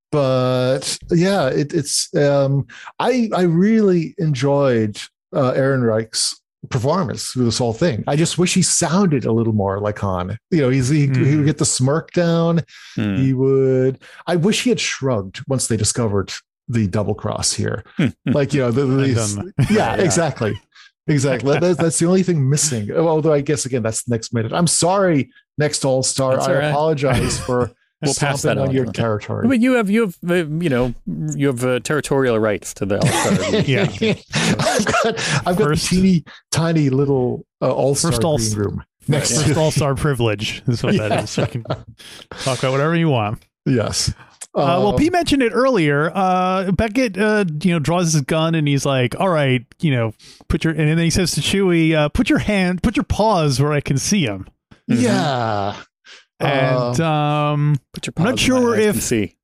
but 0.10 0.98
yeah, 1.12 1.50
it, 1.50 1.74
it's 1.74 2.14
um, 2.16 2.66
I 2.98 3.30
I 3.36 3.42
really 3.42 4.16
enjoyed 4.18 4.98
uh, 5.34 5.52
Ehrenreich's 5.54 6.42
performance 6.70 7.28
through 7.32 7.44
this 7.46 7.58
whole 7.58 7.74
thing. 7.74 8.06
I 8.08 8.16
just 8.16 8.38
wish 8.38 8.54
he 8.54 8.62
sounded 8.62 9.26
a 9.26 9.34
little 9.34 9.52
more 9.54 9.80
like 9.82 10.00
Han. 10.00 10.38
You 10.50 10.62
know, 10.62 10.70
he's 10.70 10.88
he, 10.88 11.02
he 11.02 11.08
Mm. 11.08 11.38
would 11.38 11.46
get 11.46 11.58
the 11.58 11.66
smirk 11.66 12.12
down. 12.12 12.62
Hmm. 12.96 13.18
He 13.18 13.34
would. 13.34 14.00
I 14.28 14.38
wish 14.38 14.64
he 14.64 14.70
had 14.70 14.80
shrugged 14.80 15.42
once 15.48 15.68
they 15.68 15.76
discovered 15.78 16.32
the 16.68 16.88
double 16.88 17.16
cross 17.16 17.54
here. 17.54 17.84
like 18.26 18.54
you 18.54 18.62
know, 18.62 18.72
the, 18.72 18.86
the- 18.86 19.54
I've 19.60 19.70
yeah, 19.72 19.96
Yeah. 19.96 20.04
exactly. 20.04 20.60
Exactly. 21.08 21.54
That- 21.54 21.62
that's, 21.62 21.78
that's 21.80 22.00
the 22.00 22.06
only 22.08 22.24
thing 22.24 22.50
missing. 22.50 22.92
Although 22.92 23.34
I 23.34 23.42
guess 23.42 23.66
again, 23.66 23.84
that's 23.84 24.08
next 24.10 24.34
minute. 24.34 24.52
I'm 24.54 24.68
sorry, 24.68 25.30
next 25.58 25.86
All 25.86 26.04
Star. 26.04 26.36
That's 26.36 26.48
I 26.48 26.54
all 26.54 26.60
right. 26.60 26.68
apologize 26.70 27.40
for 27.40 27.72
We'll 28.04 28.14
pass 28.14 28.44
that 28.44 28.60
on 28.60 28.68
on. 28.68 28.76
your 28.76 28.86
territory. 28.86 29.48
But 29.48 29.60
you 29.60 29.74
have 29.74 29.90
you 29.90 30.02
have 30.02 30.16
uh, 30.30 30.34
you 30.46 30.70
know 30.70 30.94
you 31.36 31.48
have 31.48 31.64
uh, 31.66 31.80
territorial 31.80 32.38
rights 32.38 32.76
to 32.76 32.86
the 32.86 33.00
All-Star. 33.00 33.62
Yeah. 33.66 33.88
I've 34.60 34.86
got 34.86 35.48
I've 35.48 35.58
got 35.58 35.68
First- 35.70 35.90
the 35.90 35.96
teeny 35.96 36.24
tiny 36.52 36.90
little 36.92 37.44
uh, 37.60 37.72
all 37.74 37.96
star 37.96 38.12
First 38.12 38.24
all- 38.24 38.38
green 38.38 38.54
room 38.54 38.84
next 39.08 39.32
First 39.42 39.48
to 39.54 39.60
all 39.60 39.72
star 39.72 39.96
privilege 39.96 40.62
is 40.68 40.84
what 40.84 40.96
that 40.98 41.10
Yeah. 41.10 41.22
is. 41.24 41.38
You 41.38 41.48
can 41.48 41.64
talk 41.64 42.60
about 42.60 42.72
whatever 42.72 42.96
you 42.96 43.10
want. 43.10 43.44
yes. 43.66 44.14
Uh, 44.56 44.80
well, 44.82 44.88
Um, 44.90 44.96
Pete 44.96 45.12
mentioned 45.12 45.44
it 45.44 45.52
earlier. 45.54 46.12
Uh, 46.16 46.72
Beckett, 46.72 47.18
uh, 47.18 47.46
you 47.62 47.72
know, 47.74 47.80
draws 47.80 48.14
his 48.14 48.22
gun 48.24 48.56
and 48.56 48.68
he's 48.68 48.86
like, 48.86 49.14
"All 49.20 49.30
right, 49.30 49.64
you 49.82 49.92
know, 49.92 50.14
put 50.48 50.64
your," 50.64 50.74
and 50.74 50.90
then 50.90 50.98
he 50.98 51.10
says 51.12 51.32
to 51.34 51.42
Chewie, 51.42 51.94
uh, 51.94 52.10
"Put 52.10 52.30
your 52.30 52.40
hand, 52.40 52.82
put 52.82 52.96
your 52.96 53.04
paws 53.04 53.60
where 53.62 53.72
I 53.74 53.82
can 53.82 53.98
see 53.98 54.26
them." 54.26 54.48
yeah. 54.88 55.76
And 56.40 57.00
um, 57.02 57.76
Put 57.94 58.06
your 58.08 58.14
I'm 58.18 58.24
not 58.26 58.40
sure 58.40 58.76
if- 58.76 58.94
and 58.96 59.04
see. 59.04 59.38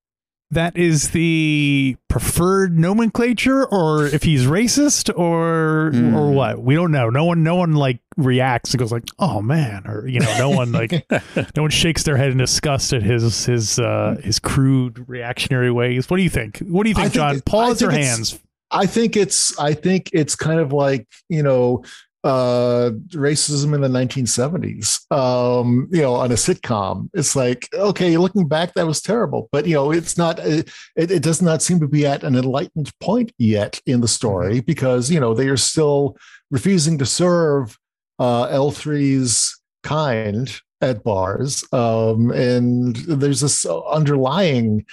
That 0.54 0.78
is 0.78 1.12
the 1.12 1.96
preferred 2.08 2.78
nomenclature, 2.80 3.66
or 3.66 4.06
if 4.08 4.24
he's 4.24 4.46
racist, 4.46 5.16
or 5.18 5.92
Hmm. 5.92 6.16
or 6.16 6.32
what. 6.32 6.62
We 6.62 6.76
don't 6.76 6.92
know. 6.92 7.10
No 7.10 7.26
one, 7.26 7.44
no 7.44 7.56
one 7.56 7.74
like 7.74 8.00
reacts 8.18 8.72
and 8.72 8.80
goes 8.80 8.92
like, 8.92 9.04
"Oh 9.20 9.42
man," 9.42 9.84
or 9.86 10.08
you 10.08 10.20
know, 10.20 10.38
no 10.38 10.50
one 10.50 10.72
like, 10.72 10.92
no 11.56 11.64
one 11.64 11.72
shakes 11.72 12.04
their 12.04 12.18
head 12.18 12.32
in 12.32 12.38
disgust 12.38 12.94
at 12.94 13.04
his 13.04 13.46
his 13.46 13.80
uh, 13.80 14.18
his 14.24 14.40
crude 14.40 15.08
reactionary 15.08 15.72
ways. 15.72 16.10
What 16.10 16.18
do 16.18 16.24
you 16.24 16.30
think? 16.30 16.60
What 16.60 16.84
do 16.84 16.90
you 16.90 16.96
think, 16.96 17.06
think 17.08 17.16
John? 17.16 17.36
it- 17.38 17.46
Paws 17.46 17.82
I 17.84 17.88
or 17.88 17.92
hands? 17.92 18.40
I 18.72 18.86
think 18.88 19.16
it's 19.16 19.58
I 19.60 19.74
think 19.74 20.10
it's 20.14 20.36
kind 20.36 20.60
of 20.60 20.74
like 20.74 21.08
you 21.30 21.44
know 21.44 21.84
uh 22.24 22.92
racism 23.10 23.76
in 23.76 23.82
the 23.82 23.88
1970s 23.88 25.12
um 25.12 25.88
you 25.92 26.02
know 26.02 26.14
on 26.14 26.32
a 26.32 26.36
sitcom 26.36 27.10
it's 27.14 27.36
like 27.36 27.68
okay 27.74 28.16
looking 28.18 28.48
back 28.48 28.74
that 28.74 28.88
was 28.88 29.02
terrible 29.02 29.50
but 29.52 29.68
you 29.68 29.74
know 29.74 29.92
it's 29.92 30.18
not 30.18 30.40
it, 30.40 30.72
it 30.96 31.22
does 31.22 31.42
not 31.42 31.62
seem 31.62 31.80
to 31.80 31.88
be 31.88 32.06
at 32.06 32.24
an 32.24 32.36
enlightened 32.36 32.92
point 33.00 33.34
yet 33.38 33.80
in 33.86 34.00
the 34.00 34.08
story 34.08 34.62
because 34.62 35.12
you 35.12 35.20
know 35.20 35.34
they 35.34 35.50
are 35.50 35.58
still 35.58 36.16
refusing 36.50 36.98
to 36.98 37.06
serve 37.06 37.78
uh 38.20 38.48
l3's 38.48 39.60
kind 39.84 40.62
at 40.84 41.04
bars. 41.04 41.64
Um 41.72 42.32
and 42.32 42.96
there's 42.96 43.42
this 43.42 43.66
underlying 43.66 44.86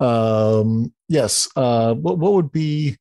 um 0.00 0.92
yes 1.08 1.48
uh 1.56 1.94
what, 1.94 2.18
what 2.18 2.34
would 2.34 2.52
be 2.52 2.96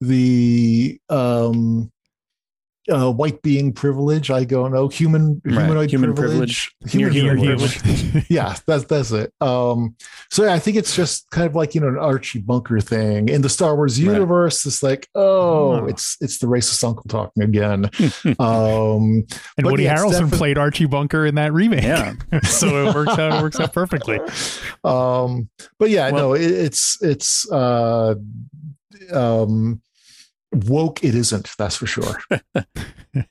the 0.00 1.00
um 1.08 1.90
uh 2.90 3.12
white 3.12 3.40
being 3.42 3.72
privilege 3.72 4.28
i 4.30 4.42
don't 4.42 4.72
know 4.72 4.88
human 4.88 5.40
Right. 5.44 5.60
humanoid 5.60 5.90
Human 5.90 6.14
privilege, 6.14 6.74
Near 6.92 7.10
human 7.10 7.38
human 7.38 7.58
privilege. 7.58 8.26
yeah 8.28 8.56
that's 8.66 8.84
that's 8.86 9.12
it 9.12 9.32
um 9.40 9.94
so 10.30 10.44
yeah, 10.44 10.52
i 10.54 10.58
think 10.58 10.76
it's 10.76 10.96
just 10.96 11.30
kind 11.30 11.46
of 11.46 11.54
like 11.54 11.76
you 11.76 11.80
know 11.80 11.86
an 11.88 11.96
archie 11.98 12.40
bunker 12.40 12.80
thing 12.80 13.28
in 13.28 13.42
the 13.42 13.48
star 13.48 13.76
wars 13.76 14.02
Right. 14.02 14.12
universe 14.14 14.66
it's 14.66 14.82
like 14.82 15.08
oh 15.14 15.22
Oh. 15.74 15.86
it's 15.86 16.16
it's 16.20 16.38
the 16.38 16.46
racist 16.48 16.82
uncle 16.82 17.04
talking 17.08 17.42
again 17.44 17.84
um 18.40 19.24
And 19.56 19.64
Woody 19.66 19.84
yeah, 19.84 19.96
Harrelson 19.98 20.28
defi- 20.30 20.36
played 20.38 20.58
Archie 20.58 20.86
Bunker 20.86 21.24
in 21.26 21.34
that 21.36 21.52
remake. 21.52 21.82
Yeah. 21.84 22.14
so 22.42 22.88
it 22.88 22.94
works 22.94 23.18
out. 23.18 23.38
It 23.38 23.42
works 23.42 23.60
out 23.60 23.72
perfectly. 23.72 24.18
um 24.84 25.48
but 25.78 25.90
yeah 25.90 26.10
Well- 26.10 26.30
no 26.30 26.34
it, 26.34 26.42
it's 26.50 27.00
it's 27.02 27.50
uh 27.52 28.14
um 29.12 29.80
woke 30.68 31.02
it 31.04 31.14
isn't 31.14 31.50
that's 31.58 31.76
for 31.76 31.86
sure 31.86 32.16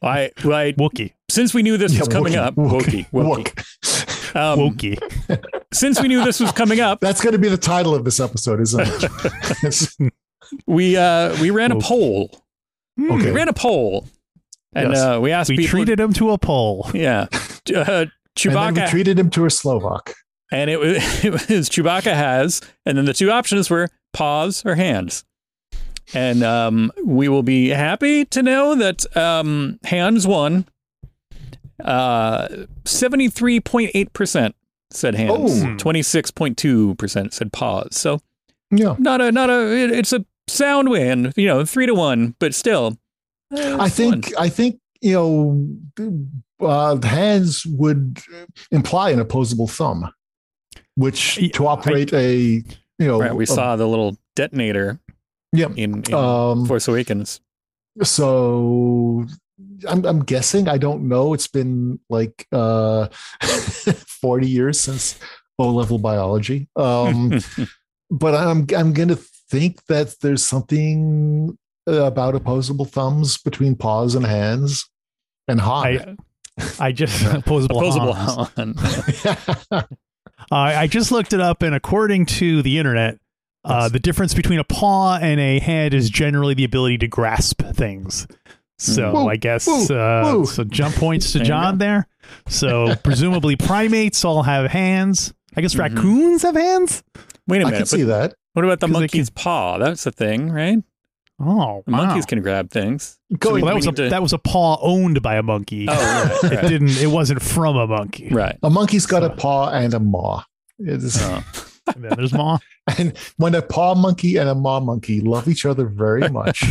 I, 0.02 0.32
well, 0.44 0.54
I 0.56 0.74
Wookie, 0.74 1.14
since 1.30 1.54
we 1.54 1.64
knew 1.64 1.78
this 1.78 1.98
was 1.98 2.08
coming 2.08 2.34
Wookie, 2.34 2.38
up, 2.38 2.56
Wookie, 2.56 3.10
Wookie, 3.12 3.46
Wookie. 3.46 4.36
Um, 4.36 4.60
Wookie. 4.60 5.44
Since 5.74 6.02
we 6.02 6.08
knew 6.08 6.24
this 6.24 6.40
was 6.40 6.52
coming 6.52 6.80
up, 6.80 7.00
that's 7.00 7.20
going 7.22 7.34
to 7.34 7.40
be 7.40 7.48
the 7.50 7.58
title 7.58 7.94
of 7.96 8.04
this 8.06 8.20
episode 8.20 8.62
isn't 8.62 8.88
it 9.62 10.14
we 10.68 10.96
uh 10.98 11.36
we 11.42 11.50
ran 11.50 11.72
a 11.72 11.76
Wookie. 11.76 11.82
poll. 11.84 12.44
We 12.98 13.32
ran 13.32 13.48
a 13.48 13.54
poll, 13.54 14.08
and 14.74 14.92
Yes. 14.92 15.00
uh, 15.02 15.20
we 15.22 15.32
asked 15.32 15.50
We 15.50 15.58
people. 15.58 15.70
treated 15.72 16.00
him 16.00 16.14
to 16.14 16.32
a 16.32 16.38
poll. 16.38 16.90
yeah, 16.94 17.28
uh, 17.32 18.06
and 18.06 18.12
Chewbacca, 18.38 18.86
we 18.86 18.90
treated 18.90 19.18
him 19.18 19.30
to 19.32 19.46
a 19.46 19.50
slovak 19.50 20.14
and 20.52 20.70
it 20.70 20.80
was, 20.80 21.26
it 21.26 21.32
was 21.32 21.70
Chewbacca 21.70 22.14
has, 22.14 22.62
and 22.86 22.98
then 22.98 23.06
the 23.06 23.14
two 23.14 23.32
options 23.32 23.70
were 23.70 23.90
paws 24.14 24.64
or 24.66 24.76
hands. 24.76 25.24
And 26.14 26.44
um, 26.44 26.92
we 27.06 27.28
will 27.30 27.44
be 27.44 27.70
happy 27.70 28.26
to 28.26 28.44
know 28.44 28.76
that 28.76 29.06
um, 29.16 29.80
hands 29.84 30.28
won. 30.28 30.66
Uh, 31.84 32.48
seventy-three 32.86 33.60
point 33.60 33.92
eight 33.94 34.14
percent 34.14 34.56
said 34.92 35.16
hands. 35.16 35.64
Oh. 35.64 35.76
Twenty-six 35.78 36.30
point 36.30 36.58
two 36.58 36.96
percent 36.96 37.34
said 37.34 37.52
pause. 37.52 37.96
So 37.98 38.20
yeah 38.72 38.96
not 39.00 39.22
a 39.22 39.32
not 39.32 39.50
a. 39.50 39.72
it- 39.72 39.92
it's 39.92 40.14
a 40.14 40.26
sound 40.48 40.90
win. 40.90 41.34
You 41.36 41.48
know, 41.48 41.66
three 41.66 41.86
to 41.88 41.94
one, 41.96 42.36
but 42.40 42.54
still. 42.54 42.98
uh, 43.56 43.78
i 43.80 43.90
think 43.90 44.26
fun. 44.26 44.34
i 44.38 44.48
think 44.50 44.80
you 45.02 45.14
know 45.14 45.68
uh 46.66 46.98
hands 47.06 47.66
would 47.66 48.20
imply 48.72 49.10
an 49.10 49.20
opposable 49.20 49.68
thumb 49.68 50.10
which 50.96 51.36
to 51.54 51.68
operate 51.68 52.14
a 52.14 52.36
you 52.38 52.64
know 53.00 53.20
Right, 53.20 53.36
we 53.36 53.44
a- 53.46 53.48
saw 53.48 53.76
the 53.76 53.88
little 53.88 54.18
detonator 54.36 55.00
yeah 55.52 55.68
in, 55.76 56.04
in 56.04 56.14
um 56.14 56.66
Force 56.66 56.88
Awakens. 56.88 57.42
so 58.04 59.26
I'm, 59.88 60.06
I'm 60.06 60.24
guessing 60.24 60.68
i 60.70 60.78
don't 60.78 61.08
know 61.08 61.34
it's 61.34 61.48
been 61.48 62.00
like 62.10 62.48
uh 62.52 63.08
40 63.42 64.48
years 64.48 64.80
since 64.80 65.20
o 65.60 65.70
level 65.70 65.98
biology 66.00 66.68
um 66.76 67.40
but 68.10 68.34
i'm 68.36 68.66
i'm 68.76 68.94
gonna 68.94 69.18
think 69.18 69.86
that 69.86 70.16
there's 70.22 70.44
something 70.44 71.58
uh, 71.88 72.04
about 72.04 72.36
opposable 72.36 72.86
thumbs 72.86 73.38
between 73.38 73.76
paws 73.76 74.16
and 74.16 74.26
hands 74.26 74.90
and 75.48 75.60
Han. 75.60 76.18
I, 76.58 76.88
I 76.88 76.92
just 76.92 77.22
opposable. 77.34 77.78
Opposable 77.80 78.14
Hans. 78.14 78.50
Han. 78.56 79.86
Uh, 80.52 80.56
I 80.56 80.88
just 80.88 81.12
looked 81.12 81.34
it 81.34 81.40
up, 81.40 81.62
and 81.62 81.76
according 81.76 82.26
to 82.28 82.62
the 82.62 82.78
internet, 82.78 83.18
uh, 83.64 83.80
Yes. 83.84 83.92
the 83.92 84.00
difference 84.00 84.34
between 84.34 84.60
a 84.60 84.64
paw 84.64 85.18
and 85.22 85.40
a 85.40 85.60
hand 85.60 85.94
is 85.94 86.10
generally 86.10 86.54
the 86.54 86.64
ability 86.64 86.98
to 87.00 87.08
grasp 87.08 87.62
things. 87.74 88.28
So 88.78 89.14
Woo, 89.14 89.30
I 89.30 89.36
guess 89.36 89.68
woo, 89.68 89.86
uh, 89.96 90.34
woo. 90.38 90.46
so 90.48 90.64
jump 90.64 90.96
points 90.96 91.32
to 91.34 91.38
There 91.40 91.46
John 91.46 91.78
there. 91.78 92.08
So 92.48 92.96
presumably 93.04 93.56
primates 93.56 94.26
all 94.26 94.42
have 94.44 94.72
hands. 94.72 95.34
I 95.56 95.62
guess 95.62 95.76
Mhm. 95.76 95.80
raccoons 95.80 96.42
have 96.42 96.56
hands. 96.56 97.04
Wait 97.48 97.62
a 97.62 97.66
minute. 97.66 97.76
I 97.76 97.78
can 97.80 97.86
see 97.86 98.04
that. 98.04 98.34
what 98.54 98.66
about 98.66 98.80
the 98.80 98.88
they 98.88 98.94
monkey's 98.94 99.30
paw? 99.30 99.78
That's 99.78 100.06
a 100.08 100.12
thing, 100.12 100.50
right? 100.50 100.80
Oh, 101.40 101.46
wow. 101.46 101.84
monkeys 101.88 102.26
can 102.26 102.42
grab 102.42 102.70
things. 102.72 103.18
Go- 103.40 103.54
we- 103.54 103.62
Well, 103.64 103.70
that 103.72 103.76
was 103.76 103.88
a 103.88 103.92
to- 103.94 104.10
that 104.10 104.22
was 104.22 104.32
a 104.34 104.38
paw 104.38 104.78
owned 104.82 105.22
by 105.22 105.36
a 105.36 105.44
monkey. 105.44 105.86
Oh, 105.90 106.40
right, 106.44 106.52
it 106.54 106.68
didn't. 106.68 106.98
It 107.02 107.08
wasn't 107.08 107.42
from 107.42 107.76
a 107.78 107.86
monkey. 107.88 108.30
right. 108.32 108.58
A 108.64 108.70
monkey's 108.70 109.06
got 109.06 109.24
a 109.24 109.30
paw 109.32 109.70
and 109.70 109.94
a 109.94 110.00
maw. 110.00 110.44
It's, 110.80 111.20
Oh. 111.22 111.44
And 111.96 112.04
then 112.04 112.14
there's 112.16 112.32
Ma. 112.34 112.58
And 112.98 113.18
when 113.38 113.56
a 113.56 113.62
paw 113.62 113.96
monkey 113.96 114.38
and 114.38 114.48
a 114.48 114.56
maw 114.56 114.80
monkey 114.80 115.20
love 115.22 115.48
each 115.48 115.66
other 115.66 115.86
very 115.88 116.30
much. 116.30 116.64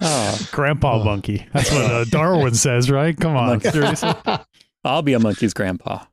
Oh, 0.00 0.48
Grandpa 0.52 1.00
Oh. 1.00 1.04
monkey. 1.04 1.46
That's 1.52 1.70
what 1.70 1.84
uh, 1.90 2.04
Darwin 2.06 2.54
says, 2.54 2.90
right? 2.90 3.16
Come 3.16 3.36
on. 3.36 3.60
Seriously. 3.60 4.12
I'll 4.84 5.02
be 5.02 5.12
a 5.12 5.20
monkey's 5.20 5.54
grandpa. 5.54 6.04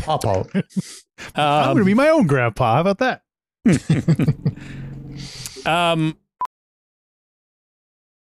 Pop 0.00 0.26
out. 0.26 0.50
I'm 0.54 0.62
going 1.34 1.76
to 1.76 1.80
Um, 1.82 1.84
be 1.84 1.94
my 1.94 2.08
own 2.08 2.26
grandpa. 2.26 2.74
How 2.74 2.80
about 2.80 2.98
that? 2.98 3.22
um, 5.66 6.16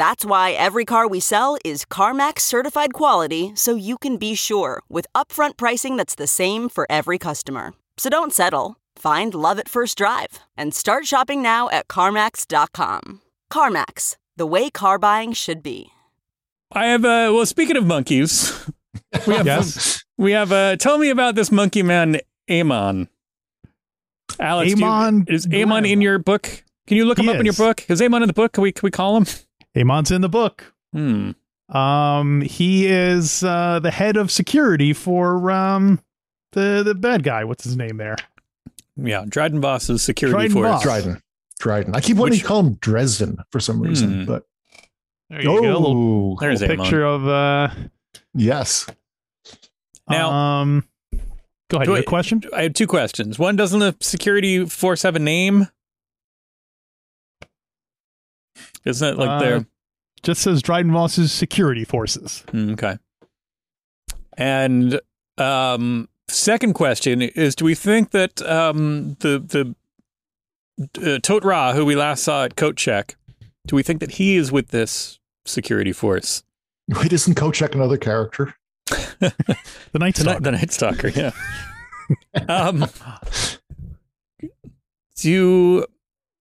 That's 0.00 0.24
why 0.24 0.52
every 0.52 0.86
car 0.86 1.06
we 1.06 1.20
sell 1.20 1.58
is 1.62 1.84
CarMax 1.84 2.38
certified 2.40 2.94
quality 2.94 3.52
so 3.54 3.74
you 3.74 3.98
can 3.98 4.16
be 4.16 4.34
sure 4.34 4.80
with 4.88 5.06
upfront 5.14 5.58
pricing 5.58 5.98
that's 5.98 6.14
the 6.14 6.26
same 6.26 6.70
for 6.70 6.86
every 6.88 7.18
customer. 7.18 7.74
So 7.98 8.08
don't 8.08 8.32
settle. 8.32 8.78
Find 8.96 9.34
love 9.34 9.58
at 9.58 9.68
first 9.68 9.98
drive 9.98 10.38
and 10.56 10.72
start 10.74 11.04
shopping 11.04 11.42
now 11.42 11.68
at 11.68 11.86
CarMax.com. 11.88 13.20
CarMax, 13.52 14.16
the 14.38 14.46
way 14.46 14.70
car 14.70 14.98
buying 14.98 15.34
should 15.34 15.62
be. 15.62 15.90
I 16.72 16.86
have 16.86 17.04
uh 17.04 17.28
well 17.34 17.44
speaking 17.44 17.76
of 17.76 17.84
monkeys, 17.84 18.54
we 19.26 19.34
have 19.34 19.44
Yes. 19.44 20.02
we 20.16 20.32
have 20.32 20.50
uh 20.50 20.76
tell 20.76 20.96
me 20.96 21.10
about 21.10 21.34
this 21.34 21.52
monkey 21.52 21.82
man 21.82 22.20
Amon. 22.50 23.06
Alex, 24.38 24.72
do 24.72 24.80
you- 24.80 24.86
Amon 24.86 25.26
is 25.28 25.46
Amon 25.52 25.84
in 25.84 26.00
your 26.00 26.18
book? 26.18 26.64
Can 26.86 26.96
you 26.96 27.04
look 27.04 27.18
him 27.18 27.26
He 27.26 27.32
up 27.32 27.36
in 27.36 27.44
your 27.44 27.52
book? 27.52 27.84
Is 27.90 28.00
Amon 28.00 28.22
in 28.22 28.28
the 28.28 28.32
book? 28.32 28.52
Can 28.54 28.62
we 28.62 28.72
can 28.72 28.86
we 28.86 28.90
call 28.90 29.18
him? 29.18 29.26
Amon's 29.76 30.10
in 30.10 30.20
the 30.20 30.28
book. 30.28 30.72
Hmm. 30.92 31.32
Um, 31.68 32.40
he 32.40 32.86
is 32.86 33.44
uh, 33.44 33.78
the 33.80 33.90
head 33.92 34.16
of 34.16 34.30
security 34.30 34.92
for 34.92 35.50
um, 35.50 36.00
the 36.52 36.82
the 36.84 36.94
bad 36.94 37.22
guy. 37.22 37.44
What's 37.44 37.62
his 37.64 37.76
name 37.76 37.96
there? 37.96 38.16
Yeah, 38.96 39.24
Dryden 39.28 39.60
Voss's 39.60 40.02
security 40.02 40.48
Dryden 40.48 40.52
force. 40.54 40.66
Boss. 40.68 40.82
Dryden. 40.82 41.22
Dryden. 41.60 41.94
I 41.94 42.00
keep 42.00 42.16
wanting 42.16 42.32
Which- 42.32 42.40
to 42.42 42.46
call 42.46 42.60
him 42.60 42.74
Dresden 42.80 43.38
for 43.52 43.60
some 43.60 43.80
reason, 43.80 44.20
Hmm. 44.20 44.24
but 44.26 44.44
There 45.28 45.38
you 45.42 45.44
go. 45.46 45.58
A 45.58 45.60
little, 45.60 46.32
oh, 46.32 46.36
There's 46.40 46.60
little 46.60 46.74
Amon. 46.74 46.84
picture 46.84 47.04
of 47.04 47.28
uh, 47.28 47.68
yes. 48.34 48.86
Now- 50.08 50.30
um, 50.32 50.84
go 51.68 51.76
ahead. 51.76 51.86
Do 51.86 51.92
You 51.92 51.98
I- 51.98 52.02
question? 52.02 52.42
I 52.52 52.62
have 52.64 52.74
two 52.74 52.86
questions. 52.88 53.38
One, 53.38 53.54
doesn't 53.56 53.78
the 53.78 53.94
security 54.00 54.64
force 54.66 55.02
have 55.02 55.14
a 55.14 55.20
name? 55.20 55.68
Isn't 58.84 59.08
it 59.08 59.18
like 59.18 59.28
Uh, 59.28 59.38
their 59.40 59.66
Just 60.22 60.42
says 60.42 60.62
Dryden 60.62 60.92
Voss's 60.92 61.32
security 61.32 61.84
forces. 61.84 62.44
Mm, 62.52 62.72
Okay. 62.72 62.98
And 64.36 65.00
um, 65.38 66.08
second 66.28 66.72
question 66.74 67.20
is: 67.22 67.54
Do 67.54 67.64
we 67.64 67.74
think 67.74 68.10
that 68.12 68.40
um, 68.42 69.16
the 69.20 69.38
the 69.38 71.12
uh, 71.14 71.18
Tot 71.22 71.44
Ra, 71.44 71.72
who 71.74 71.84
we 71.84 71.94
last 71.96 72.22
saw 72.22 72.44
at 72.44 72.56
Coat 72.56 72.76
Check, 72.76 73.16
do 73.66 73.76
we 73.76 73.82
think 73.82 74.00
that 74.00 74.12
he 74.12 74.36
is 74.36 74.50
with 74.50 74.68
this 74.68 75.18
security 75.44 75.92
force? 75.92 76.42
Wait, 76.88 77.12
isn't 77.12 77.34
Kochek 77.34 77.74
another 77.74 77.96
character? 77.98 78.54
The 79.92 79.98
Night 79.98 80.14
The, 80.14 80.22
Stalker. 80.22 80.40
the 80.40 80.50
Night 80.52 80.72
Stalker, 80.72 81.08
yeah. 81.08 81.32
um, 82.48 82.86
do 85.16 85.30
you, 85.30 85.86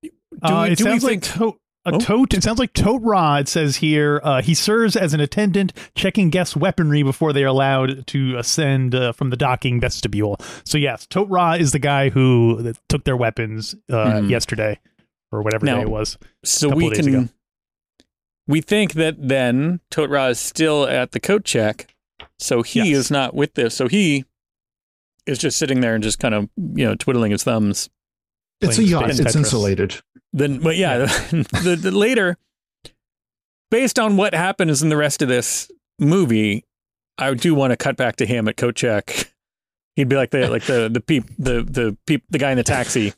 do, 0.01 0.09
Uh, 0.41 0.63
we, 0.67 0.71
it 0.71 0.77
do 0.77 0.85
we 0.85 0.89
sounds 0.91 1.03
like 1.03 1.23
think? 1.25 1.55
Tote. 1.91 2.01
A 2.01 2.05
Oh. 2.13 2.17
tote. 2.17 2.33
It 2.33 2.43
sounds 2.43 2.59
like 2.59 2.73
tote 2.73 3.01
rod 3.03 3.47
says 3.47 3.77
here 3.77 4.21
uh, 4.23 4.41
he 4.41 4.53
serves 4.53 4.95
as 4.95 5.13
an 5.13 5.19
attendant, 5.19 5.73
checking 5.95 6.29
guests' 6.29 6.55
weaponry 6.55 7.03
before 7.03 7.33
they 7.33 7.43
are 7.43 7.47
allowed 7.47 8.05
to 8.07 8.37
ascend 8.37 8.93
uh, 8.95 9.11
from 9.13 9.29
the 9.29 9.37
docking 9.37 9.79
vestibule. 9.79 10.37
So 10.65 10.77
yes, 10.77 11.05
tote 11.07 11.29
rod 11.29 11.61
is 11.61 11.71
the 11.71 11.79
guy 11.79 12.09
who 12.09 12.73
took 12.89 13.03
their 13.03 13.17
weapons 13.17 13.75
uh, 13.89 13.95
Mhm. 14.21 14.29
yesterday 14.29 14.79
or 15.31 15.41
whatever 15.41 15.65
Now- 15.65 15.75
day 15.77 15.81
it 15.83 15.89
was. 15.89 16.17
so 16.43 16.69
we 16.69 16.89
can. 16.91 17.07
ago. 17.07 17.29
We 18.47 18.61
think 18.61 18.93
that 18.93 19.15
then 19.19 19.79
Tot 19.91 20.09
rod 20.09 20.31
is 20.31 20.39
still 20.39 20.87
at 20.87 21.11
the 21.11 21.19
Coat 21.19 21.43
Check, 21.45 21.95
so 22.39 22.63
he 22.63 22.79
Yes. 22.79 22.97
is 22.97 23.11
not 23.11 23.35
with 23.35 23.53
this. 23.53 23.75
So 23.75 23.87
he 23.87 24.25
is 25.27 25.37
just 25.37 25.57
sitting 25.59 25.81
there 25.81 25.93
and 25.93 26.03
just 26.03 26.17
kind 26.17 26.33
of 26.33 26.49
you 26.55 26.85
know 26.85 26.95
twiddling 26.95 27.31
his 27.31 27.43
thumbs. 27.43 27.89
It's 28.61 28.77
a 28.77 28.83
yacht. 28.83 29.09
It's 29.09 29.19
Tetris. 29.19 29.35
insulated. 29.35 29.95
Then, 30.33 30.59
but 30.59 30.75
yeah, 30.77 30.97
the, 31.31 31.77
the 31.81 31.91
later, 31.91 32.37
based 33.71 33.97
on 33.99 34.17
what 34.17 34.33
happens 34.33 34.81
in 34.81 34.89
the 34.89 34.97
rest 34.97 35.21
of 35.21 35.27
this 35.27 35.71
movie, 35.99 36.65
I 37.17 37.33
do 37.33 37.55
want 37.55 37.71
to 37.71 37.77
cut 37.77 37.97
back 37.97 38.15
to 38.17 38.25
him 38.25 38.47
at 38.47 38.57
coat 38.57 38.75
check. 38.75 39.31
He'd 39.95 40.09
be 40.09 40.15
like 40.15 40.31
the 40.31 40.47
like 40.49 40.63
the 40.63 40.89
the 40.89 41.01
peep 41.01 41.25
the 41.37 41.61
the 41.63 41.97
peep 42.05 42.23
the 42.29 42.37
guy 42.37 42.51
in 42.51 42.57
the 42.57 42.63
taxi 42.63 43.13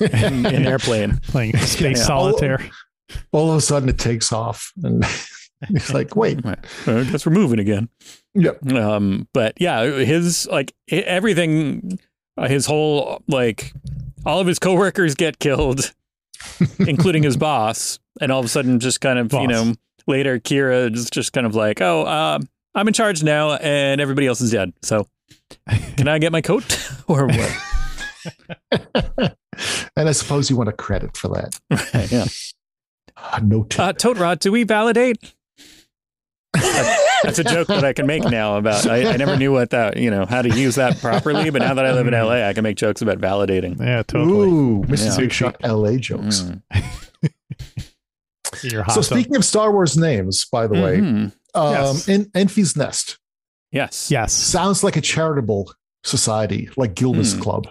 in, 0.00 0.46
in 0.46 0.66
airplane. 0.66 1.18
Playing 1.28 1.56
space 1.58 1.98
Yeah. 1.98 2.04
solitaire. 2.04 2.70
All 3.32 3.50
of 3.50 3.56
a 3.56 3.60
sudden, 3.60 3.88
it 3.88 3.98
takes 3.98 4.32
off, 4.32 4.72
and 4.82 5.04
it's 5.70 5.92
like, 5.92 6.16
wait, 6.16 6.44
Right. 6.44 6.58
I 6.86 7.04
guess 7.04 7.26
we're 7.26 7.32
moving 7.32 7.58
again. 7.60 7.88
yep. 8.34 8.64
Um, 8.72 9.28
but 9.34 9.54
yeah, 9.60 9.84
his 9.84 10.46
like 10.48 10.72
everything, 10.88 11.98
uh, 12.36 12.48
his 12.48 12.66
whole 12.66 13.22
like 13.28 13.72
all 14.26 14.40
of 14.40 14.46
his 14.46 14.58
coworkers 14.58 15.14
get 15.14 15.38
killed, 15.38 15.92
including 16.78 17.22
his 17.22 17.36
boss, 17.36 17.98
and 18.20 18.30
all 18.32 18.40
of 18.40 18.46
a 18.46 18.48
sudden, 18.48 18.80
just 18.80 19.00
kind 19.00 19.18
of 19.18 19.32
you 19.32 19.48
know 19.48 19.74
later, 20.06 20.38
Kira 20.38 20.92
is 20.94 21.10
just 21.10 21.32
kind 21.32 21.46
of 21.46 21.54
like, 21.54 21.80
oh, 21.80 22.06
um, 22.06 22.48
I'm 22.74 22.88
in 22.88 22.94
charge 22.94 23.22
now, 23.22 23.52
and 23.54 24.00
everybody 24.00 24.26
else 24.26 24.40
is 24.40 24.50
dead. 24.50 24.72
So 24.82 25.06
can 25.96 26.08
I 26.08 26.18
get 26.18 26.32
my 26.32 26.40
coat 26.40 26.64
or 27.08 27.26
what? 27.26 27.56
and 29.96 30.08
I 30.08 30.12
suppose 30.12 30.50
you 30.50 30.56
want 30.56 30.68
a 30.68 30.72
credit 30.72 31.16
for 31.16 31.28
that. 31.28 32.10
yeah. 32.10 32.24
Ah, 33.16 33.40
no. 33.42 33.66
Uh, 33.78 33.92
Toad 33.92 34.18
Rod, 34.18 34.40
do 34.40 34.50
we 34.50 34.64
validate? 34.64 35.34
That's 37.24 37.38
a 37.38 37.44
joke 37.44 37.68
that 37.68 37.84
I 37.84 37.92
can 37.92 38.06
make 38.06 38.22
now 38.24 38.56
about. 38.56 38.86
I, 38.86 39.12
I 39.12 39.16
never 39.16 39.36
knew 39.36 39.52
what 39.52 39.70
that, 39.70 39.96
you 39.96 40.10
know, 40.10 40.26
how 40.26 40.42
to 40.42 40.48
use 40.48 40.74
that 40.76 40.98
properly, 41.00 41.50
but 41.50 41.60
now 41.62 41.74
that 41.74 41.84
I 41.86 41.92
live 41.92 42.06
in 42.06 42.14
LA, 42.14 42.46
I 42.48 42.52
can 42.52 42.62
make 42.62 42.76
jokes 42.76 43.02
about 43.02 43.18
validating. 43.18 43.78
Yeah, 43.80 44.02
totally. 44.02 44.48
Ooh, 44.48 44.82
Mrs. 44.84 45.06
Yeah. 45.12 45.16
Big 45.18 45.32
Shot 45.32 45.56
LA 45.62 45.96
jokes. 45.96 46.40
Mm. 46.42 46.62
In 48.62 48.70
your 48.70 48.82
hot 48.84 48.92
So 48.94 49.00
tub. 49.02 49.18
speaking 49.18 49.36
of 49.36 49.44
Star 49.44 49.72
Wars 49.72 49.96
names, 49.96 50.44
by 50.44 50.66
the 50.66 50.74
way, 50.74 50.98
Mhm. 50.98 51.32
um, 51.54 51.72
Yes. 51.72 52.08
in 52.08 52.30
Enfy's 52.34 52.76
Nest 52.76 53.18
Yes. 53.72 54.10
yes, 54.10 54.32
sounds 54.32 54.84
like 54.84 54.96
a 54.96 55.00
charitable 55.00 55.72
society, 56.04 56.68
like 56.76 56.94
Gilda's 56.94 57.32
Hmm. 57.34 57.40
Club 57.40 57.68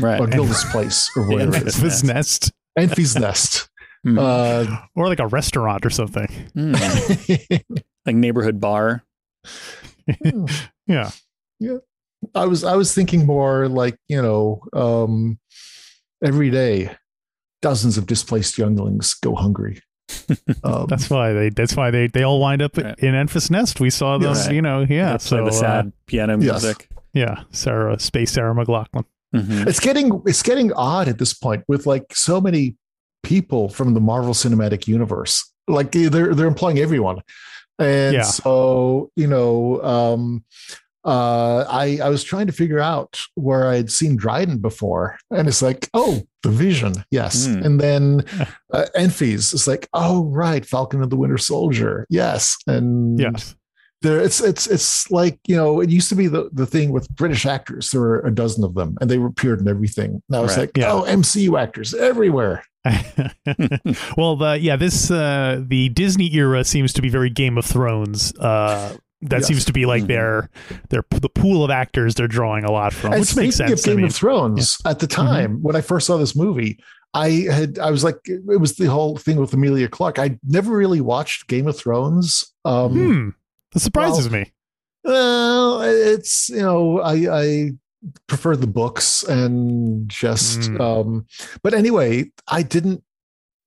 Right. 0.00 0.20
or 0.20 0.26
Gilda's 0.26 0.64
Place 0.72 1.10
or 1.16 1.28
whatever 1.28 1.56
it 1.56 1.66
is. 1.68 1.76
his 1.76 2.02
nest, 2.02 2.50
Enfy's 2.76 3.14
Nest. 3.16 3.68
Hmm. 4.04 4.18
Uh, 4.18 4.78
or 4.96 5.06
like 5.08 5.20
a 5.20 5.26
restaurant 5.26 5.84
or 5.86 5.90
something. 5.90 6.26
Mm. 6.56 7.62
like 8.06 8.16
neighborhood 8.16 8.60
bar. 8.60 9.04
Yeah, 10.86 11.10
Yeah. 11.60 11.78
I 12.34 12.46
was 12.46 12.64
I 12.64 12.74
was 12.74 12.92
thinking 12.94 13.24
more 13.26 13.68
like 13.68 13.96
you 14.08 14.20
know 14.20 14.60
um, 14.72 15.38
every 16.24 16.50
day 16.50 16.90
dozens 17.62 17.96
of 17.96 18.06
displaced 18.06 18.58
younglings 18.58 19.14
go 19.14 19.34
hungry. 19.34 19.80
Um, 20.64 20.86
that's 20.88 21.08
why 21.10 21.32
they. 21.32 21.48
That's 21.50 21.74
why 21.76 21.90
they. 21.90 22.06
They 22.08 22.22
all 22.24 22.40
wind 22.40 22.62
up 22.62 22.76
Right. 22.76 22.96
in 22.98 23.14
Enfys 23.14 23.50
Nest. 23.50 23.80
We 23.80 23.90
saw 23.90 24.18
them. 24.18 24.28
Yes. 24.34 24.48
You 24.50 24.62
know. 24.62 24.84
Yeah. 24.88 25.12
Let's 25.12 25.24
So 25.26 25.36
play 25.38 25.50
the 25.50 25.56
uh, 25.56 25.60
sad 25.60 25.92
piano 26.06 26.32
yes. 26.38 26.62
music. 26.62 26.88
yeah, 27.14 27.42
Sarah, 27.52 27.98
Space 27.98 28.32
Sarah 28.32 28.54
McLachlan. 28.54 29.04
Mhm. 29.34 29.66
it's 29.68 29.78
getting 29.80 30.20
it's 30.26 30.42
getting 30.42 30.72
odd 30.72 31.06
at 31.08 31.18
this 31.18 31.32
point 31.34 31.62
with 31.68 31.86
like 31.86 32.04
so 32.12 32.40
many 32.40 32.76
people 33.22 33.68
from 33.68 33.94
the 33.94 34.00
Marvel 34.00 34.34
Cinematic 34.34 34.86
Universe. 34.88 35.50
Like 35.68 35.92
they're 35.92 36.34
they're 36.34 36.46
employing 36.48 36.78
everyone, 36.80 37.22
and 37.80 38.14
Yeah. 38.14 38.22
so 38.22 39.10
you 39.16 39.26
know, 39.26 39.82
um, 39.82 40.44
uh, 41.04 41.64
I 41.68 41.98
I 42.02 42.08
was 42.10 42.22
trying 42.22 42.46
to 42.46 42.52
figure 42.52 42.78
out 42.80 43.18
where 43.34 43.66
I 43.68 43.76
had 43.76 43.90
seen 43.90 44.16
Dryden 44.16 44.58
before, 44.58 45.16
and 45.30 45.48
it's 45.48 45.62
like, 45.62 45.88
oh, 45.94 46.22
the 46.42 46.50
Vision, 46.50 46.92
yes, 47.10 47.46
Hmm. 47.46 47.62
and 47.64 47.80
then 47.80 48.24
uh, 48.72 48.86
Enfys, 48.96 49.52
it's 49.54 49.66
like, 49.66 49.88
oh, 49.94 50.24
right, 50.26 50.64
Falcon 50.64 51.02
of 51.02 51.08
the 51.10 51.16
Winter 51.16 51.38
Soldier, 51.38 52.06
yes, 52.10 52.56
and 52.66 53.18
Yes. 53.18 53.54
there 54.02 54.20
it's 54.20 54.40
it's 54.42 54.66
it's 54.66 55.10
like 55.10 55.38
you 55.46 55.56
know 55.56 55.80
it 55.80 55.90
used 55.90 56.08
to 56.10 56.14
be 56.14 56.26
the, 56.26 56.48
the 56.54 56.64
thing 56.64 56.90
with 56.90 57.06
british 57.14 57.44
actors 57.44 57.90
there 57.90 58.00
were 58.00 58.20
a 58.20 58.34
dozen 58.34 58.64
of 58.64 58.72
them 58.74 58.96
and 58.98 59.10
they 59.10 59.18
were 59.18 59.26
appeared 59.26 59.60
in 59.60 59.68
everything 59.68 60.22
now 60.30 60.42
it's 60.42 60.56
Right. 60.56 60.62
like 60.68 60.76
Yeah. 60.78 60.92
oh 60.92 61.02
mcu 61.02 61.60
actors 61.60 61.92
everywhere 61.92 62.62
well, 64.16 64.36
the 64.36 64.58
yeah, 64.60 64.76
this 64.76 65.10
uh 65.10 65.62
the 65.66 65.88
Disney 65.90 66.34
era 66.34 66.64
seems 66.64 66.92
to 66.94 67.02
be 67.02 67.08
very 67.08 67.30
Game 67.30 67.58
of 67.58 67.64
Thrones. 67.66 68.34
Uh 68.38 68.96
that 69.22 69.40
Yes. 69.40 69.46
seems 69.48 69.64
to 69.66 69.72
be 69.74 69.84
like 69.84 70.06
their 70.06 70.48
their 70.88 71.04
the 71.10 71.28
pool 71.28 71.62
of 71.62 71.70
actors 71.70 72.14
they're 72.14 72.26
drawing 72.26 72.64
a 72.64 72.72
lot 72.72 72.94
from, 72.94 73.12
and 73.12 73.20
which 73.20 73.36
makes 73.36 73.56
sense. 73.56 73.72
of 73.72 73.86
I 73.86 73.88
game 73.90 73.96
mean, 73.96 74.06
of 74.06 74.14
thrones 74.14 74.78
at 74.86 74.98
the 74.98 75.06
time 75.06 75.60
when 75.62 75.76
i 75.76 75.82
first 75.82 76.06
saw 76.06 76.16
this 76.16 76.34
movie 76.34 76.78
i 77.12 77.46
had 77.52 77.78
i 77.80 77.90
was 77.90 78.02
like 78.02 78.16
it 78.24 78.58
was 78.58 78.76
the 78.76 78.86
whole 78.86 79.18
thing 79.18 79.36
with 79.36 79.52
Emilia 79.52 79.88
Clarke 79.88 80.18
i 80.18 80.38
never 80.42 80.74
really 80.74 81.02
watched 81.02 81.48
game 81.48 81.68
of 81.68 81.76
thrones 81.76 82.50
um 82.64 82.92
hmm, 82.94 83.28
that 83.72 83.80
surprises 83.80 84.30
me. 84.30 84.50
Well, 85.04 85.82
it's 85.82 86.48
you 86.48 86.62
know, 86.62 87.00
I 87.00 87.14
I 87.30 87.70
prefer 88.26 88.56
the 88.56 88.66
books 88.66 89.22
and 89.24 90.08
just 90.08 90.60
Mm. 90.60 90.80
um 90.80 91.26
but 91.62 91.74
anyway, 91.74 92.30
I 92.48 92.62
didn't 92.62 93.02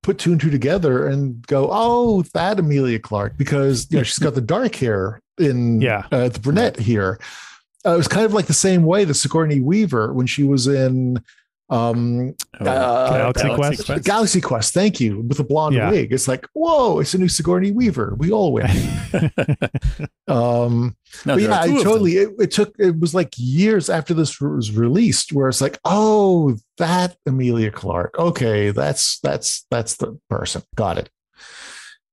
put 0.02 0.18
two 0.18 0.32
and 0.34 0.42
two 0.42 0.50
together 0.50 1.08
and 1.08 1.46
go, 1.48 1.70
oh, 1.72 2.24
that 2.34 2.60
Emilia 2.60 3.00
Clarke, 3.00 3.38
because 3.38 3.88
you 3.90 3.98
know 3.98 4.04
she's 4.04 4.20
got 4.20 4.36
the 4.36 4.42
dark 4.42 4.76
hair 4.76 5.22
in 5.38 5.82
Yeah. 5.82 6.06
uh, 6.12 6.30
the 6.30 6.40
brunette 6.40 6.78
here. 6.80 7.20
Uh, 7.86 7.94
it 7.94 7.98
was 7.98 8.08
kind 8.08 8.26
of 8.26 8.34
like 8.34 8.48
the 8.48 8.54
same 8.54 8.84
way 8.84 9.06
that 9.06 9.14
Sigourney 9.14 9.62
Weaver 9.62 10.14
when 10.14 10.26
she 10.28 10.44
was 10.44 10.68
in 10.68 11.22
um 11.74 12.34
Oh, 12.60 12.66
uh, 12.66 13.32
Galaxy 13.34 13.84
Quest? 13.84 14.04
Galaxy 14.06 14.42
Quest, 14.42 14.74
thank 14.74 15.00
you, 15.00 15.22
with 15.22 15.40
a 15.40 15.44
blonde 15.44 15.76
Yeah. 15.76 15.90
wig. 15.90 16.14
It's 16.14 16.28
like, 16.28 16.48
whoa, 16.54 17.00
it's 17.00 17.14
a 17.14 17.18
new 17.18 17.28
Sigourney 17.28 17.72
Weaver. 17.72 18.14
We 18.18 18.32
all 18.32 18.54
win. 18.54 18.70
um 20.28 20.96
No, 21.26 21.36
but 21.36 21.42
yeah, 21.42 21.60
I 21.62 21.68
totally. 21.84 22.14
It, 22.18 22.30
it 22.40 22.52
took. 22.52 22.74
It 22.80 23.00
was 23.00 23.14
like 23.14 23.34
years 23.38 23.90
after 23.90 24.14
this 24.14 24.40
was 24.40 24.72
released, 24.76 25.34
where 25.34 25.50
it's 25.50 25.62
like, 25.62 25.80
oh, 25.86 26.56
that 26.78 27.16
Emilia 27.26 27.72
Clarke. 27.72 28.18
Okay, 28.20 28.72
that's 28.72 29.20
that's 29.20 29.66
that's 29.72 29.96
the 29.98 30.18
person. 30.30 30.62
Got 30.76 30.98
it. 31.00 31.10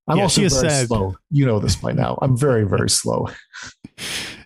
I'm 0.08 0.16
Yeah, 0.16 0.22
also 0.24 0.40
very 0.40 0.50
said- 0.50 0.86
slow. 0.88 1.16
You 1.30 1.46
know 1.46 1.58
this 1.60 1.76
by 1.76 1.92
now. 1.92 2.18
I'm 2.22 2.36
very 2.36 2.64
very 2.66 2.90
slow. 3.00 3.28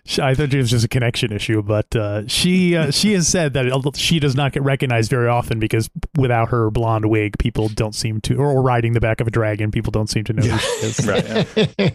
She- 0.05 0.21
I 0.21 0.35
thought 0.35 0.53
it 0.53 0.57
was 0.57 0.69
just 0.69 0.85
a 0.85 0.87
connection 0.87 1.31
issue, 1.31 1.61
but 1.63 1.93
uh, 1.95 2.27
she 2.27 2.75
uh, 2.75 2.91
she 2.99 3.13
has 3.13 3.27
said 3.27 3.53
that 3.53 3.95
she 3.97 4.19
does 4.19 4.35
not 4.35 4.51
get 4.53 4.63
recognized 4.63 5.09
very 5.09 5.27
often 5.27 5.59
because 5.59 5.89
without 6.17 6.49
her 6.49 6.69
blonde 6.71 7.07
wig, 7.09 7.37
people 7.39 7.69
don't 7.69 7.95
seem 7.95 8.21
to, 8.21 8.35
or 8.35 8.61
riding 8.61 8.93
the 8.93 9.01
back 9.01 9.19
of 9.19 9.27
a 9.27 9.31
dragon, 9.31 9.71
people 9.71 9.91
don't 9.91 10.07
seem 10.09 10.23
to 10.25 10.33
know 10.33 10.43
who 10.43 10.57
she 10.57 10.85
is. 10.85 11.07
Right, 11.07 11.67
yeah. 11.77 11.89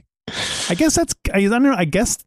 I 0.68 0.75
guess 0.75 0.94
that's 0.94 1.14
I, 1.33 1.38
I 1.38 1.49
don't 1.49 1.62
know. 1.62 1.75
I 1.77 1.85
guess 1.85 2.18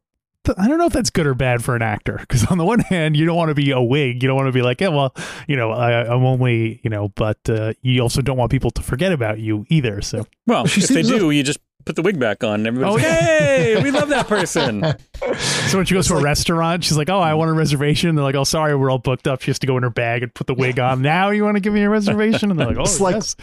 I 0.57 0.67
don't 0.67 0.77
know 0.77 0.87
if 0.87 0.93
that's 0.93 1.09
good 1.09 1.25
or 1.25 1.33
bad 1.35 1.63
for 1.63 1.73
an 1.75 1.81
actor 1.81 2.17
because 2.19 2.45
on 2.47 2.57
the 2.57 2.65
one 2.65 2.79
hand, 2.79 3.15
you 3.15 3.25
don't 3.25 3.37
want 3.37 3.49
to 3.49 3.55
be 3.55 3.71
a 3.71 3.81
wig. 3.81 4.21
You 4.21 4.27
don't 4.27 4.35
want 4.35 4.47
to 4.47 4.51
be 4.51 4.61
like, 4.61 4.81
yeah, 4.81 4.89
well, 4.89 5.15
you 5.47 5.55
know, 5.55 5.71
I, 5.71 6.01
I'm 6.13 6.25
only, 6.25 6.81
you 6.83 6.89
know, 6.89 7.09
but 7.09 7.37
uh, 7.49 7.73
you 7.81 8.01
also 8.01 8.21
don't 8.21 8.35
want 8.35 8.51
people 8.51 8.69
to 8.71 8.81
forget 8.81 9.13
about 9.13 9.39
you 9.39 9.65
either. 9.69 10.01
So 10.01 10.25
Well, 10.45 10.65
if 10.65 10.75
they 10.75 10.81
seems 10.81 11.07
do, 11.07 11.31
you 11.31 11.43
just 11.43 11.59
put 11.85 11.95
the 11.95 12.01
wig 12.01 12.19
back 12.19 12.43
on. 12.43 12.55
And 12.65 12.67
everybody's 12.67 12.91
Oh, 12.91 12.95
like, 12.95 13.05
hey, 13.19 13.81
we 13.83 13.91
love 13.91 14.09
that 14.09 14.27
person. 14.27 14.83
So 15.67 15.77
when 15.77 15.85
she 15.87 15.93
goes 15.95 16.07
to 16.09 16.15
a 16.17 16.21
restaurant, 16.21 16.83
she's 16.83 16.97
like, 16.97 17.09
"Oh, 17.09 17.19
I 17.19 17.33
want 17.33 17.49
a 17.49 17.53
reservation." 17.53 18.13
They're 18.15 18.23
like, 18.25 18.35
"Oh, 18.35 18.43
sorry, 18.43 18.75
we're 18.75 18.91
all 18.91 18.99
booked 18.99 19.25
up." 19.27 19.41
She 19.41 19.49
has 19.49 19.57
to 19.59 19.67
go 19.67 19.77
in 19.77 19.83
her 19.83 19.89
bag 19.89 20.21
and 20.21 20.31
put 20.33 20.45
the 20.47 20.53
wig 20.53 20.79
on. 20.79 21.01
Now 21.01 21.29
you 21.29 21.43
want 21.43 21.55
to 21.55 21.61
give 21.61 21.73
me 21.73 21.81
a 21.81 21.89
reservation? 21.89 22.51
And 22.51 22.59
they're 22.59 22.67
like, 22.67 22.77
"Oh, 22.77 22.81
It's 22.81 22.99
like 22.99 23.15
yes." 23.15 23.35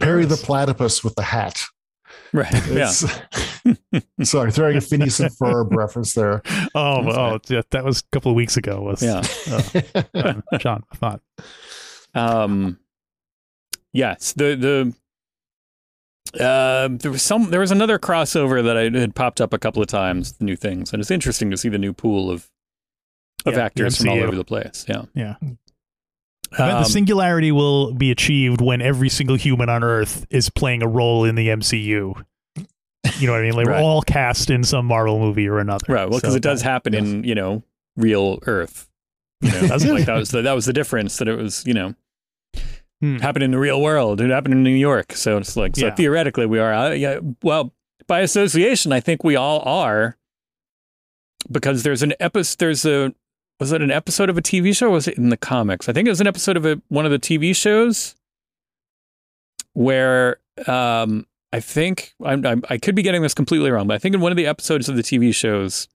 Perry 0.00 0.24
the 0.24 0.36
platypus 0.36 1.04
with 1.04 1.14
the 1.14 1.22
hat. 1.22 1.62
Right. 2.32 2.50
Yeah. 2.68 2.90
Sorry, 4.22 4.50
throwing 4.50 4.76
a 4.78 4.80
Phineas 4.80 5.20
and 5.20 5.30
Ferb 5.30 5.74
reference 5.74 6.14
there. 6.14 6.42
Oh, 6.74 7.04
That's 7.04 7.50
oh, 7.50 7.54
yeah, 7.54 7.62
that 7.70 7.84
was 7.84 8.00
a 8.00 8.04
couple 8.10 8.32
of 8.32 8.36
weeks 8.36 8.56
ago. 8.56 8.80
Was 8.80 9.02
Yeah. 9.02 9.22
uh, 10.14 10.34
John? 10.58 10.82
I 10.92 10.96
thought. 10.96 11.20
Um, 12.14 12.78
yes, 13.92 14.32
the 14.32 14.56
the 14.56 14.94
uh, 16.38 16.88
there 16.90 17.10
was 17.10 17.22
some 17.22 17.50
there 17.50 17.60
was 17.60 17.70
another 17.70 17.98
crossover 17.98 18.62
that 18.62 18.76
I 18.76 18.84
had 18.98 19.14
popped 19.14 19.40
up 19.40 19.52
a 19.52 19.58
couple 19.58 19.82
of 19.82 19.88
times. 19.88 20.34
New 20.40 20.56
things, 20.56 20.92
and 20.92 21.00
it's 21.00 21.10
interesting 21.10 21.50
to 21.50 21.56
see 21.56 21.68
the 21.68 21.78
new 21.78 21.92
pool 21.92 22.30
of 22.30 22.48
of 23.46 23.54
Yeah, 23.54 23.60
actors 23.64 23.96
from 23.98 24.08
all 24.10 24.22
over 24.22 24.36
the 24.36 24.44
place. 24.44 24.84
Yeah, 24.88 25.02
Yeah. 25.14 25.34
Um, 25.42 25.50
the 26.70 26.84
singularity 26.84 27.52
will 27.52 27.92
be 27.92 28.10
achieved 28.10 28.60
when 28.62 28.80
every 28.80 29.10
single 29.10 29.36
human 29.36 29.68
on 29.68 29.84
Earth 29.84 30.26
is 30.30 30.48
playing 30.48 30.82
a 30.82 30.88
role 30.88 31.24
in 31.24 31.34
the 31.34 31.48
MCU. 31.48 31.84
You 33.18 33.26
know 33.26 33.32
what 33.32 33.40
I 33.40 33.42
mean? 33.42 33.52
Like 33.52 33.66
Right. 33.66 33.80
we're 33.80 33.86
all 33.86 34.00
cast 34.02 34.48
in 34.50 34.64
some 34.64 34.86
Marvel 34.86 35.18
movie 35.18 35.46
or 35.46 35.58
another. 35.58 35.84
right. 35.92 36.08
Well, 36.08 36.18
because 36.18 36.32
So 36.32 36.36
it 36.38 36.42
does 36.42 36.62
happen 36.62 36.94
in 36.94 37.22
you 37.24 37.34
know 37.34 37.62
real 37.96 38.38
Earth. 38.46 38.88
You 39.42 39.50
know, 39.52 39.76
like 39.92 40.06
that 40.06 40.16
was 40.16 40.30
the, 40.30 40.42
that 40.42 40.54
was 40.54 40.64
the 40.64 40.72
difference 40.72 41.18
that 41.18 41.28
it 41.28 41.36
was 41.36 41.64
you 41.66 41.74
know 41.74 41.94
Hmm. 43.00 43.18
happened 43.18 43.44
in 43.44 43.52
the 43.52 43.58
real 43.58 43.80
world. 43.80 44.20
It 44.20 44.30
happened 44.30 44.54
in 44.54 44.62
New 44.64 44.70
York. 44.70 45.12
So 45.12 45.36
it's 45.38 45.56
like 45.56 45.76
so 45.76 45.86
Yeah. 45.86 45.94
theoretically 45.94 46.46
we 46.46 46.58
are. 46.58 46.72
Uh, 46.74 46.90
yeah. 46.90 47.20
Well, 47.42 47.72
by 48.08 48.20
association, 48.20 48.92
I 48.92 49.00
think 49.00 49.22
we 49.22 49.36
all 49.36 49.60
are 49.60 50.16
because 51.50 51.84
there's 51.84 52.02
an 52.02 52.14
episode. 52.18 52.56
There's 52.58 52.84
a 52.84 53.14
was 53.60 53.70
it 53.72 53.82
an 53.82 53.90
episode 53.90 54.30
of 54.30 54.36
a 54.38 54.42
TV 54.42 54.76
show? 54.76 54.86
or 54.88 54.90
Was 54.90 55.06
it 55.08 55.16
in 55.18 55.28
the 55.30 55.36
comics? 55.36 55.88
I 55.88 55.92
think 55.92 56.06
it 56.06 56.10
was 56.10 56.20
an 56.20 56.26
episode 56.26 56.56
of 56.56 56.64
a, 56.66 56.80
one 56.88 57.04
of 57.04 57.10
the 57.12 57.18
TV 57.18 57.54
shows 57.54 58.14
where 59.74 60.38
um, 60.66 61.26
I 61.52 61.60
think 61.60 62.14
I'm, 62.24 62.44
I'm, 62.46 62.62
I 62.70 62.78
could 62.78 62.94
be 62.94 63.02
getting 63.02 63.22
this 63.22 63.34
completely 63.34 63.70
wrong, 63.70 63.86
but 63.86 63.94
I 63.94 63.98
think 63.98 64.14
in 64.14 64.20
one 64.20 64.32
of 64.32 64.36
the 64.36 64.46
episodes 64.46 64.88
of 64.88 64.96
the 64.96 65.02
TV 65.02 65.34
shows, 65.34 65.88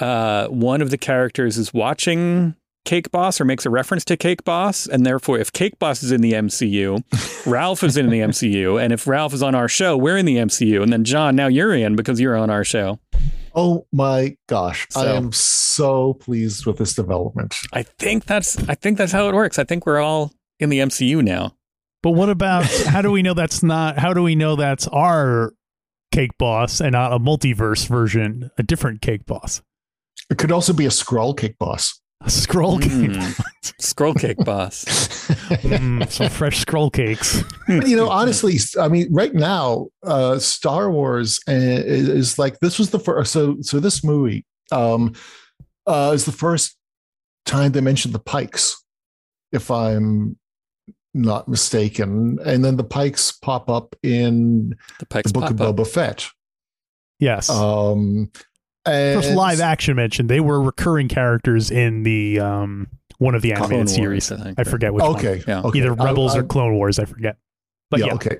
uh, 0.00 0.46
one 0.48 0.82
of 0.82 0.90
the 0.90 0.98
characters 0.98 1.56
is 1.58 1.72
watching 1.72 2.54
Cake 2.84 3.10
Boss 3.10 3.40
or 3.40 3.44
makes 3.44 3.64
a 3.64 3.70
reference 3.70 4.04
to 4.06 4.16
Cake 4.16 4.44
Boss, 4.44 4.86
and 4.86 5.06
therefore, 5.06 5.38
if 5.38 5.52
Cake 5.52 5.78
Boss 5.78 6.02
is 6.02 6.10
in 6.12 6.20
the 6.20 6.32
MCU, 6.32 7.02
Ralph 7.46 7.82
is 7.84 7.96
in 7.96 8.10
the 8.10 8.20
MCU, 8.20 8.82
and 8.82 8.92
if 8.92 9.06
Ralph 9.06 9.32
is 9.32 9.42
on 9.42 9.54
our 9.54 9.68
show, 9.68 9.96
we're 9.96 10.16
in 10.16 10.26
the 10.26 10.36
MCU, 10.36 10.82
and 10.82 10.92
then 10.92 11.04
John, 11.04 11.36
now 11.36 11.46
you're 11.46 11.74
in 11.74 11.96
because 11.96 12.20
you're 12.20 12.36
on 12.36 12.50
our 12.50 12.64
show. 12.64 12.98
Oh 13.54 13.86
my 13.92 14.36
gosh, 14.48 14.88
I 14.96 15.06
am 15.08 15.30
so 15.32 16.14
pleased 16.14 16.64
with 16.64 16.78
this 16.78 16.94
development. 16.94 17.54
I 17.72 17.82
think 17.82 18.24
that's 18.24 18.56
I 18.68 18.74
think 18.74 18.96
that's 18.96 19.12
how 19.12 19.28
it 19.28 19.34
works. 19.34 19.58
I 19.58 19.64
think 19.64 19.84
we're 19.84 20.00
all 20.00 20.32
in 20.58 20.70
the 20.70 20.78
MCU 20.78 21.22
now. 21.22 21.54
But 22.02 22.12
what 22.12 22.30
about 22.30 22.64
how 22.64 23.02
do 23.02 23.12
we 23.12 23.22
know 23.22 23.34
that's 23.34 23.62
not? 23.62 23.98
How 23.98 24.14
do 24.14 24.22
we 24.22 24.34
know 24.34 24.56
that's 24.56 24.88
our 24.88 25.52
cake 26.12 26.36
boss 26.38 26.80
and 26.80 26.92
not 26.92 27.12
a 27.12 27.18
multiverse 27.18 27.88
version, 27.88 28.50
a 28.58 28.62
different 28.62 29.00
cake 29.00 29.26
boss, 29.26 29.62
It 30.30 30.38
could 30.38 30.52
also 30.52 30.72
be 30.72 30.86
a 30.86 30.90
scroll 30.90 31.34
cake 31.34 31.58
boss. 31.58 32.00
A 32.24 32.30
scroll 32.30 32.78
cake, 32.78 32.90
Mm. 32.92 33.44
Scroll 33.78 34.14
Cake 34.14 34.38
Boss. 34.44 34.84
Mm, 34.84 36.10
some 36.10 36.28
fresh 36.28 36.58
scroll 36.60 36.90
cakes. 36.90 37.42
But, 37.66 37.88
you 37.88 37.96
know, 37.96 38.08
honestly, 38.08 38.56
I 38.80 38.88
mean, 38.88 39.12
right 39.12 39.34
now, 39.34 39.88
uh, 40.02 40.38
Star 40.38 40.90
Wars 40.90 41.40
uh, 41.48 41.52
is, 41.52 42.08
is 42.08 42.38
like 42.38 42.58
this 42.60 42.78
was 42.78 42.90
the 42.90 42.98
first. 42.98 43.32
So, 43.32 43.56
so 43.60 43.80
this 43.80 44.04
movie 44.04 44.44
um, 44.70 45.14
uh, 45.86 46.12
is 46.14 46.24
the 46.24 46.32
first 46.32 46.76
time 47.44 47.72
they 47.72 47.80
mentioned 47.80 48.14
the 48.14 48.18
Pikes, 48.20 48.82
if 49.52 49.70
I'm 49.70 50.36
not 51.14 51.48
mistaken. 51.48 52.38
And 52.44 52.64
then 52.64 52.76
the 52.76 52.84
Pikes 52.84 53.32
pop 53.32 53.68
up 53.68 53.94
in 54.02 54.74
The 55.00 55.06
Pikes 55.06 55.32
the 55.32 55.38
Book 55.40 55.50
of 55.50 55.60
up. 55.60 55.76
Boba 55.76 55.86
Fett. 55.86 56.28
Yes. 57.18 57.48
Um, 57.50 58.30
and 58.30 58.30
First 58.84 59.32
live 59.32 59.60
action 59.60 59.96
mention. 59.96 60.26
They 60.26 60.40
were 60.40 60.60
recurring 60.60 61.08
characters 61.08 61.70
in 61.70 62.02
the 62.02 62.40
um 62.40 62.88
one 63.18 63.34
of 63.36 63.42
the 63.42 63.52
Clone 63.52 63.72
animated 63.72 63.86
Wars, 63.86 63.94
series. 63.94 64.32
I 64.32 64.36
think. 64.42 64.58
I 64.58 64.64
forget 64.64 64.92
which 64.92 65.02
one. 65.02 65.16
Okay, 65.16 65.42
Yeah. 65.46 65.62
okay. 65.62 65.78
Either 65.78 65.92
I- 66.00 66.04
Rebels 66.04 66.34
I- 66.34 66.40
or 66.40 66.42
Clone 66.42 66.74
Wars. 66.74 66.98
I 66.98 67.04
forget. 67.04 67.36
But 67.92 68.00
yeah, 68.00 68.14
okay. 68.14 68.38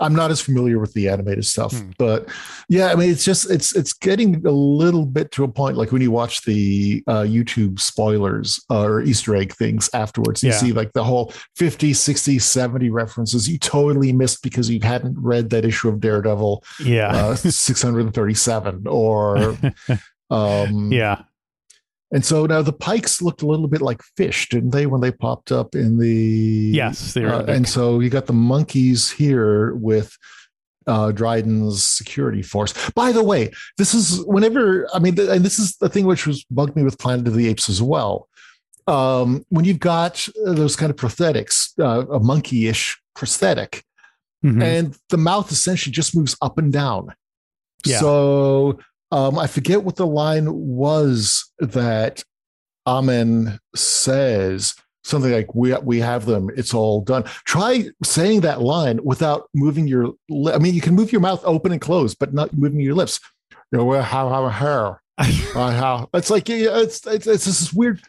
I'm 0.00 0.14
not 0.14 0.30
as 0.30 0.40
familiar 0.40 0.78
with 0.78 0.94
the 0.94 1.10
animated 1.10 1.44
stuff, 1.44 1.72
Hmm. 1.78 1.90
but 1.98 2.26
yeah, 2.70 2.86
I 2.86 2.94
mean, 2.94 3.10
it's 3.10 3.22
just 3.22 3.50
it's 3.50 3.76
it's 3.76 3.92
getting 3.92 4.44
a 4.46 4.50
little 4.50 5.04
bit 5.04 5.30
to 5.32 5.44
a 5.44 5.48
point. 5.48 5.76
Like 5.76 5.92
when 5.92 6.00
you 6.00 6.10
watch 6.10 6.42
the 6.46 7.04
uh, 7.06 7.20
YouTube 7.20 7.78
spoilers 7.78 8.64
uh, 8.70 8.80
or 8.82 9.02
Easter 9.02 9.36
egg 9.36 9.52
things 9.52 9.90
afterwards, 9.92 10.42
you 10.42 10.48
Yeah. 10.52 10.56
see 10.56 10.72
like 10.72 10.94
the 10.94 11.04
whole 11.04 11.34
50, 11.56 11.92
60, 11.92 12.38
70 12.38 12.88
references 12.88 13.46
you 13.46 13.58
totally 13.58 14.10
missed 14.14 14.42
because 14.42 14.70
you 14.70 14.80
hadn't 14.82 15.18
read 15.18 15.50
that 15.50 15.66
issue 15.66 15.90
of 15.90 16.00
Daredevil 16.00 16.64
yeah, 16.82 17.08
uh, 17.14 17.34
637 17.36 18.86
or 18.88 19.58
um 20.30 20.90
yeah. 20.92 21.22
And 22.14 22.24
so 22.24 22.46
now 22.46 22.62
the 22.62 22.72
pikes 22.72 23.20
looked 23.20 23.42
a 23.42 23.46
little 23.46 23.68
bit 23.68 23.82
like 23.82 24.00
fish 24.16 24.48
didn't 24.48 24.70
they 24.70 24.86
when 24.86 25.00
they 25.02 25.12
popped 25.12 25.50
up 25.52 25.74
in 25.74 25.98
the 25.98 26.70
Yes, 26.72 27.12
they 27.14 27.24
uh, 27.24 27.44
and 27.54 27.68
so 27.68 28.00
you 28.00 28.08
got 28.08 28.26
the 28.26 28.32
monkeys 28.32 29.10
here 29.10 29.74
with 29.74 30.16
uh 30.86 31.10
dryden's 31.12 31.82
security 31.84 32.42
force 32.42 32.72
by 32.92 33.10
the 33.12 33.24
way 33.24 33.50
this 33.78 33.92
is 33.94 34.22
whenever 34.26 34.86
i 34.94 34.98
mean 34.98 35.18
and 35.18 35.42
this 35.44 35.58
is 35.58 35.76
the 35.78 35.88
thing 35.88 36.06
which 36.06 36.26
was 36.26 36.44
bugged 36.50 36.76
me 36.76 36.82
with 36.82 36.98
planet 36.98 37.26
of 37.26 37.34
the 37.34 37.48
apes 37.48 37.68
as 37.70 37.80
well 37.82 38.28
um 38.86 39.44
when 39.48 39.64
you've 39.64 39.78
got 39.94 40.28
uh, 40.46 40.52
those 40.52 40.76
kind 40.76 40.90
of 40.90 40.96
prosthetics 40.96 41.72
uh, 41.80 42.06
a 42.12 42.20
monkey-ish 42.20 43.00
prosthetic 43.16 43.82
Mhm. 44.44 44.62
and 44.62 44.96
the 45.08 45.16
mouth 45.16 45.50
essentially 45.50 45.90
just 45.90 46.14
moves 46.14 46.36
up 46.42 46.58
and 46.58 46.70
down. 46.70 47.14
Yeah. 47.86 47.98
So 48.00 48.78
Um, 49.14 49.38
I 49.38 49.46
forget 49.46 49.84
what 49.84 49.94
the 49.94 50.08
line 50.08 50.52
was 50.52 51.48
that 51.60 52.24
Amon 52.84 53.60
says. 53.76 54.74
Something 55.04 55.30
like 55.30 55.54
"We 55.54 55.72
we 55.84 56.00
have 56.00 56.26
them. 56.26 56.50
It's 56.56 56.74
all 56.74 57.00
done." 57.00 57.22
Try 57.44 57.90
saying 58.02 58.40
that 58.40 58.60
line 58.60 58.98
without 59.04 59.48
moving 59.54 59.86
your. 59.86 60.14
Li- 60.28 60.52
I 60.52 60.58
mean, 60.58 60.74
you 60.74 60.80
can 60.80 60.96
move 60.96 61.12
your 61.12 61.20
mouth 61.20 61.42
open 61.44 61.70
and 61.70 61.80
closed, 61.80 62.18
but 62.18 62.34
not 62.34 62.54
moving 62.54 62.80
your 62.80 62.94
lips. 62.96 63.20
You 63.70 63.78
know, 63.78 64.02
how 64.02 64.28
how 64.28 64.48
hair. 64.48 65.00
Uh, 65.54 65.70
how 65.70 66.08
it's 66.12 66.30
like 66.30 66.48
yeah, 66.48 66.80
it's, 66.80 67.06
it's 67.06 67.28
it's 67.28 67.44
this 67.44 67.72
weird 67.72 68.02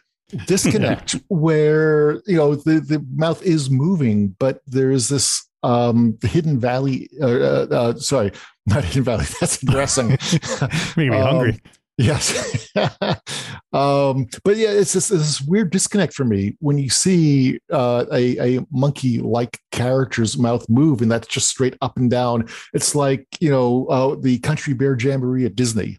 disconnect 0.46 1.14
where 1.28 2.20
you 2.26 2.36
know 2.36 2.56
the 2.56 2.80
the 2.80 3.06
mouth 3.14 3.40
is 3.44 3.70
moving, 3.70 4.34
but 4.40 4.60
there 4.66 4.90
is 4.90 5.08
this 5.08 5.46
um 5.62 6.18
hidden 6.22 6.58
valley. 6.58 7.08
Uh, 7.22 7.26
uh, 7.26 7.66
uh, 7.70 7.94
sorry, 7.94 8.32
not 8.74 8.84
hidden 8.84 9.04
valley. 9.04 9.24
That's 9.40 9.62
aggressing. 9.62 10.08
Making 10.96 11.10
me 11.10 11.16
Um, 11.16 11.22
hungry. 11.26 11.60
Yes. 11.98 12.68
um, 13.72 14.26
but 14.44 14.56
yeah, 14.56 14.68
it's 14.70 14.92
this, 14.92 15.08
this 15.08 15.40
weird 15.40 15.70
disconnect 15.70 16.12
for 16.12 16.24
me 16.24 16.54
when 16.60 16.76
you 16.78 16.90
see 16.90 17.58
uh, 17.72 18.04
a, 18.12 18.56
a 18.58 18.66
monkey 18.70 19.18
like 19.20 19.58
character's 19.72 20.36
mouth 20.36 20.68
move 20.68 21.00
and 21.00 21.10
that's 21.10 21.26
just 21.26 21.48
straight 21.48 21.74
up 21.80 21.96
and 21.96 22.10
down. 22.10 22.48
It's 22.74 22.94
like, 22.94 23.26
you 23.40 23.50
know, 23.50 23.86
uh, 23.86 24.16
the 24.20 24.38
country 24.40 24.74
bear 24.74 24.94
jamboree 24.98 25.46
at 25.46 25.56
Disney. 25.56 25.98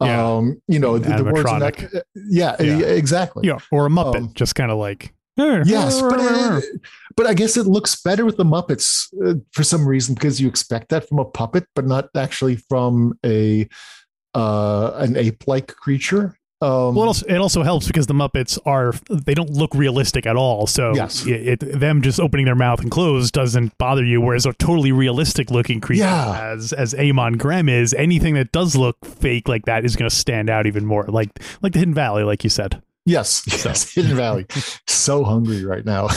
Yeah. 0.00 0.34
Um, 0.36 0.60
you 0.68 0.78
know, 0.78 0.98
the, 0.98 1.16
the 1.16 1.24
words 1.24 1.44
that, 1.44 1.74
Animatronic. 1.76 2.02
yeah, 2.28 2.60
Yeah. 2.60 2.78
exactly. 2.86 3.46
Yeah, 3.46 3.58
or 3.70 3.86
a 3.86 3.88
Muppet, 3.88 4.16
Um, 4.16 4.32
just 4.34 4.54
kind 4.54 4.70
of 4.70 4.78
like. 4.78 5.14
Yes, 5.36 6.00
but 6.00 6.18
uh, 6.20 6.60
but 7.16 7.26
I 7.26 7.34
guess 7.34 7.56
it 7.56 7.66
looks 7.66 8.00
better 8.02 8.24
with 8.24 8.36
the 8.36 8.44
Muppets 8.44 9.06
uh, 9.24 9.34
for 9.52 9.62
some 9.62 9.86
reason 9.86 10.14
because 10.14 10.40
you 10.40 10.48
expect 10.48 10.88
that 10.90 11.08
from 11.08 11.18
a 11.18 11.24
puppet, 11.24 11.66
but 11.74 11.86
not 11.86 12.08
actually 12.16 12.56
from 12.56 13.18
a 13.24 13.68
uh, 14.34 14.92
an 14.96 15.16
ape-like 15.16 15.68
creature. 15.76 16.38
Um, 16.62 16.94
Well, 16.94 17.04
it 17.04 17.08
also, 17.08 17.26
it 17.26 17.36
also 17.36 17.62
helps 17.62 17.86
because 17.86 18.06
the 18.06 18.14
Muppets 18.14 18.58
are 18.64 18.94
they 19.10 19.34
don't 19.34 19.50
look 19.50 19.74
realistic 19.74 20.24
at 20.26 20.36
all. 20.36 20.66
So 20.66 20.94
Yes. 20.94 21.26
it, 21.26 21.62
it- 21.62 21.80
them 21.80 22.00
just 22.00 22.18
opening 22.18 22.46
their 22.46 22.54
mouth 22.54 22.80
and 22.80 22.90
closed 22.90 23.34
doesn't 23.34 23.76
bother 23.76 24.02
you. 24.04 24.22
Whereas 24.22 24.46
a 24.46 24.54
totally 24.54 24.90
realistic 24.90 25.50
looking 25.50 25.80
creature 25.82 26.04
Yeah. 26.04 26.52
as 26.54 26.72
as 26.72 26.94
Amon 26.94 27.36
Grem 27.36 27.70
is, 27.70 27.92
anything 27.92 28.34
that 28.34 28.52
does 28.52 28.74
look 28.74 28.96
fake 29.04 29.48
like 29.48 29.66
that 29.66 29.84
is 29.84 29.96
going 29.96 30.08
to 30.08 30.14
stand 30.16 30.48
out 30.48 30.66
even 30.66 30.86
more. 30.86 31.04
Like 31.04 31.28
like 31.60 31.74
the 31.74 31.78
Hidden 31.80 31.92
Valley, 31.94 32.22
like 32.22 32.42
you 32.42 32.48
said. 32.50 32.80
Yes, 33.06 33.44
yes, 33.64 33.94
Hidden 33.94 34.16
Valley. 34.16 34.44
so 34.86 35.24
hungry 35.24 35.64
right 35.64 35.84
now. 35.84 36.08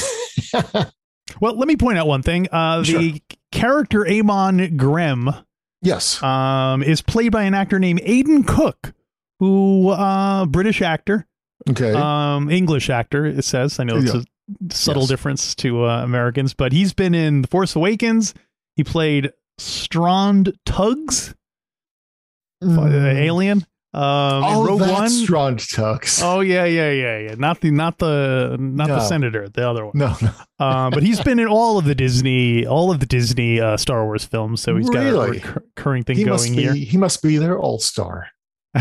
Well, 1.39 1.55
let 1.57 1.67
me 1.67 1.75
point 1.77 1.99
out 1.99 2.07
one 2.07 2.23
thing. 2.23 2.47
Uh, 2.51 2.81
the 2.81 3.21
character 3.51 4.05
Amon 4.05 4.57
Grem 4.77 5.43
yes, 5.83 6.21
um, 6.23 6.81
is 6.81 7.01
played 7.03 7.31
by 7.31 7.43
an 7.43 7.53
actor 7.53 7.77
named 7.77 8.01
Aidan 8.03 8.43
Cook, 8.43 8.93
who 9.39 9.89
uh, 9.89 10.47
British 10.47 10.81
actor, 10.81 11.27
okay. 11.69 11.93
um, 11.93 12.49
English 12.49 12.89
actor. 12.89 13.25
It 13.27 13.45
says. 13.45 13.79
I 13.79 13.83
know 13.83 13.97
it's 13.97 14.11
Yeah. 14.13 14.21
a 14.69 14.73
subtle 14.73 15.03
Yes. 15.03 15.09
difference 15.09 15.55
to 15.55 15.85
uh, 15.85 16.03
Americans, 16.03 16.55
but 16.55 16.73
he's 16.73 16.93
been 16.93 17.13
in 17.13 17.43
The 17.43 17.47
Force 17.47 17.75
Awakens. 17.75 18.33
He 18.75 18.83
played 18.83 19.31
Strono 19.59 20.51
Tuggs, 20.65 21.35
uh, 22.63 22.65
Mm. 22.65 23.15
alien. 23.15 23.65
Um, 23.91 24.43
oh, 24.45 24.65
Rogue 24.67 24.81
that's 24.81 24.91
One. 24.91 25.09
Strono 25.57 25.75
Tuggs. 25.75 26.21
Oh 26.23 26.41
yeah, 26.41 26.65
yeah, 26.65 26.91
yeah, 26.91 27.17
yeah. 27.17 27.35
Not 27.39 27.59
the 27.61 27.71
not 27.71 27.97
the 27.97 28.55
not 28.59 28.87
the 28.87 28.99
senator, 28.99 29.49
the 29.49 29.67
other 29.67 29.83
one. 29.85 29.93
No, 29.95 30.15
no. 30.21 30.31
Uh, 30.59 30.91
but 30.91 31.01
he's 31.01 31.19
been 31.21 31.39
in 31.39 31.47
all 31.47 31.79
of 31.79 31.85
the 31.85 31.95
Disney, 31.95 32.67
all 32.67 32.91
of 32.91 32.99
the 32.99 33.07
Disney 33.07 33.59
uh, 33.59 33.77
Star 33.77 34.05
Wars 34.05 34.23
films, 34.25 34.61
so 34.61 34.75
he's 34.75 34.89
got 34.91 35.01
a 35.01 35.05
Really? 35.05 35.29
recur- 35.39 35.63
recurring 35.75 36.03
thing 36.03 36.17
He 36.17 36.23
going 36.23 36.55
be. 36.55 36.61
here, 36.61 36.73
He 36.75 36.97
must 36.97 37.23
be 37.23 37.37
their 37.37 37.57
all-star. 37.57 38.27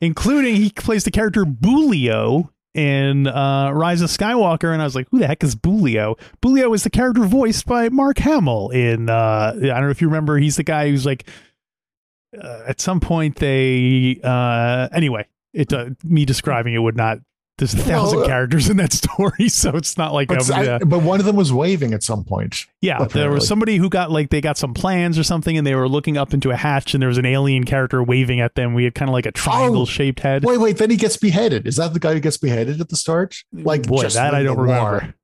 including 0.00 0.56
he 0.56 0.70
plays 0.70 1.04
the 1.04 1.10
character 1.10 1.44
Boolio 1.44 2.48
in 2.74 3.26
uh, 3.26 3.70
Rise 3.72 4.00
of 4.00 4.10
Skywalker, 4.10 4.72
and 4.72 4.80
I 4.80 4.84
was 4.84 4.94
like, 4.94 5.08
who 5.10 5.18
the 5.18 5.26
heck 5.26 5.42
is 5.42 5.56
Boolio? 5.56 6.18
Boolio 6.40 6.72
is 6.74 6.84
the 6.84 6.90
character 6.90 7.24
voiced 7.24 7.66
by 7.66 7.88
Mark 7.88 8.18
Hamill 8.18 8.70
in. 8.70 9.10
Uh, 9.10 9.52
I 9.56 9.60
don't 9.60 9.82
know 9.82 9.90
if 9.90 10.00
you 10.00 10.06
remember, 10.08 10.38
he's 10.38 10.56
the 10.56 10.62
guy 10.62 10.88
who's 10.88 11.04
like, 11.04 11.26
uh, 12.38 12.64
at 12.66 12.80
some 12.80 13.00
point 13.00 13.36
they. 13.36 14.20
Uh, 14.22 14.88
anyway, 14.92 15.26
it 15.52 15.72
uh, 15.72 15.90
me 16.04 16.24
describing 16.24 16.74
it 16.74 16.78
would 16.78 16.96
not. 16.96 17.18
There's 17.58 17.74
a 17.74 17.76
thousand 17.76 18.20
Well, 18.20 18.24
uh, 18.24 18.28
characters 18.28 18.70
in 18.70 18.78
that 18.78 18.90
story, 18.94 19.50
so 19.50 19.76
it's 19.76 19.98
not 19.98 20.14
like 20.14 20.28
But, 20.28 20.50
I- 20.50 20.78
but 20.78 21.02
one 21.02 21.20
of 21.20 21.26
them 21.26 21.36
was 21.36 21.52
waving 21.52 21.92
at 21.92 22.02
some 22.02 22.24
point. 22.24 22.64
Yeah, 22.80 23.04
there 23.04 23.30
was 23.30 23.46
somebody 23.46 23.76
who 23.76 23.90
got 23.90 24.10
like 24.10 24.30
they 24.30 24.40
got 24.40 24.56
some 24.56 24.72
plans 24.72 25.18
or 25.18 25.24
something, 25.24 25.58
and 25.58 25.66
they 25.66 25.74
were 25.74 25.86
looking 25.86 26.16
up 26.16 26.32
into 26.32 26.50
a 26.50 26.56
hatch, 26.56 26.94
and 26.94 27.02
there 27.02 27.08
was 27.08 27.18
an 27.18 27.26
alien 27.26 27.64
character 27.64 28.02
waving 28.02 28.40
at 28.40 28.54
them. 28.54 28.72
We 28.72 28.84
had 28.84 28.94
kind 28.94 29.10
of 29.10 29.12
like 29.12 29.26
a 29.26 29.32
triangle 29.32 29.84
shaped 29.84 30.20
head. 30.20 30.42
Wait, 30.42 30.56
wait. 30.56 30.78
Then 30.78 30.88
he 30.88 30.96
gets 30.96 31.18
beheaded. 31.18 31.66
Is 31.66 31.76
that 31.76 31.92
the 31.92 32.00
guy 32.00 32.14
who 32.14 32.20
gets 32.20 32.38
beheaded 32.38 32.80
at 32.80 32.88
the 32.88 32.96
start? 32.96 33.36
Like 33.52 33.86
Boy, 33.86 34.02
just 34.04 34.16
that 34.16 34.34
I 34.34 34.42
don't 34.42 34.58
remember. 34.58 35.14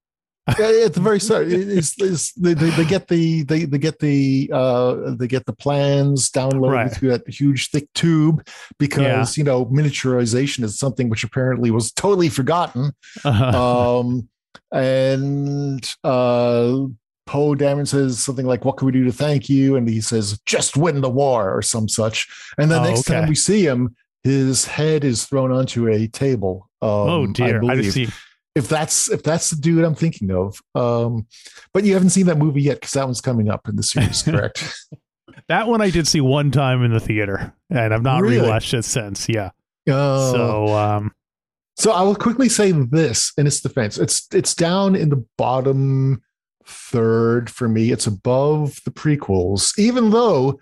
Yeah, 0.58 0.84
at 0.84 0.94
the 0.94 1.00
very 1.00 1.18
start, 1.18 1.48
is 1.48 1.94
is 1.98 2.32
they, 2.34 2.54
they, 2.54 2.84
get 2.84 3.08
the 3.08 3.42
they, 3.42 3.64
they 3.64 3.78
get 3.78 3.98
the 3.98 4.48
uh 4.54 5.14
they 5.16 5.26
get 5.26 5.44
the 5.44 5.52
plans 5.52 6.30
downloaded 6.30 6.70
Right. 6.70 6.92
through 6.92 7.08
that 7.10 7.28
huge 7.28 7.70
thick 7.70 7.92
tube 7.94 8.46
because 8.78 9.36
you 9.36 9.42
know 9.42 9.66
miniaturization 9.66 10.62
is 10.62 10.78
something 10.78 11.08
which 11.08 11.24
apparently 11.24 11.72
was 11.72 11.90
totally 11.90 12.28
forgotten. 12.28 12.92
Uh-huh. 13.24 13.98
Um, 13.98 14.28
and 14.72 15.84
uh, 16.04 16.86
Poe 17.26 17.54
Dameron 17.56 17.88
says 17.88 18.20
something 18.20 18.46
like, 18.46 18.64
"What 18.64 18.76
can 18.76 18.86
we 18.86 18.92
do 18.92 19.04
to 19.04 19.12
thank 19.12 19.48
you?" 19.48 19.74
And 19.74 19.88
he 19.88 20.00
says, 20.00 20.38
"Just 20.46 20.76
win 20.76 21.00
the 21.00 21.10
war" 21.10 21.52
or 21.56 21.62
some 21.62 21.88
such. 21.88 22.28
And 22.56 22.70
the 22.70 22.78
Oh, 22.78 22.84
next 22.84 23.02
time 23.02 23.28
we 23.28 23.34
see 23.34 23.66
him, 23.66 23.96
his 24.22 24.64
head 24.64 25.02
is 25.04 25.24
thrown 25.24 25.50
onto 25.50 25.88
a 25.88 26.06
table. 26.06 26.68
Um, 26.82 26.90
oh 26.90 27.26
dear, 27.26 27.62
I, 27.64 27.72
I 27.72 27.82
see. 27.82 28.08
If 28.56 28.68
that's 28.68 29.08
if 29.10 29.22
that's 29.22 29.50
the 29.50 29.56
dude 29.56 29.84
I'm 29.84 29.94
thinking 29.94 30.32
of. 30.32 30.60
Um, 30.74 31.26
but 31.72 31.84
you 31.84 31.92
haven't 31.94 32.10
seen 32.10 32.26
that 32.26 32.38
movie 32.38 32.62
yet 32.62 32.80
because 32.80 32.92
that 32.92 33.04
one's 33.04 33.20
coming 33.20 33.48
up 33.48 33.68
in 33.68 33.76
the 33.76 33.82
series, 33.84 34.22
correct? 34.24 34.74
That 35.48 35.68
one 35.68 35.80
I 35.80 35.90
did 35.90 36.08
see 36.08 36.20
one 36.20 36.50
time 36.50 36.82
in 36.82 36.92
the 36.92 36.98
theater, 37.00 37.52
and 37.70 37.94
I've 37.94 38.02
not 38.02 38.22
Really? 38.22 38.38
rewatched 38.48 38.74
it 38.76 38.84
since. 38.84 39.28
Yeah, 39.28 39.50
Uh, 39.88 40.32
so 40.32 40.66
um, 40.74 41.12
So 41.76 41.92
I 41.92 42.02
will 42.02 42.16
quickly 42.16 42.48
say 42.48 42.72
this 42.72 43.32
in 43.36 43.46
its 43.46 43.60
defense. 43.60 43.98
It's 43.98 44.26
it's 44.32 44.54
down 44.54 44.96
in 44.96 45.10
the 45.10 45.24
bottom 45.38 46.22
third 46.66 47.50
for 47.50 47.68
me. 47.68 47.92
It's 47.92 48.06
above 48.06 48.80
the 48.84 48.90
prequels, 48.90 49.78
even 49.78 50.10
though 50.10 50.58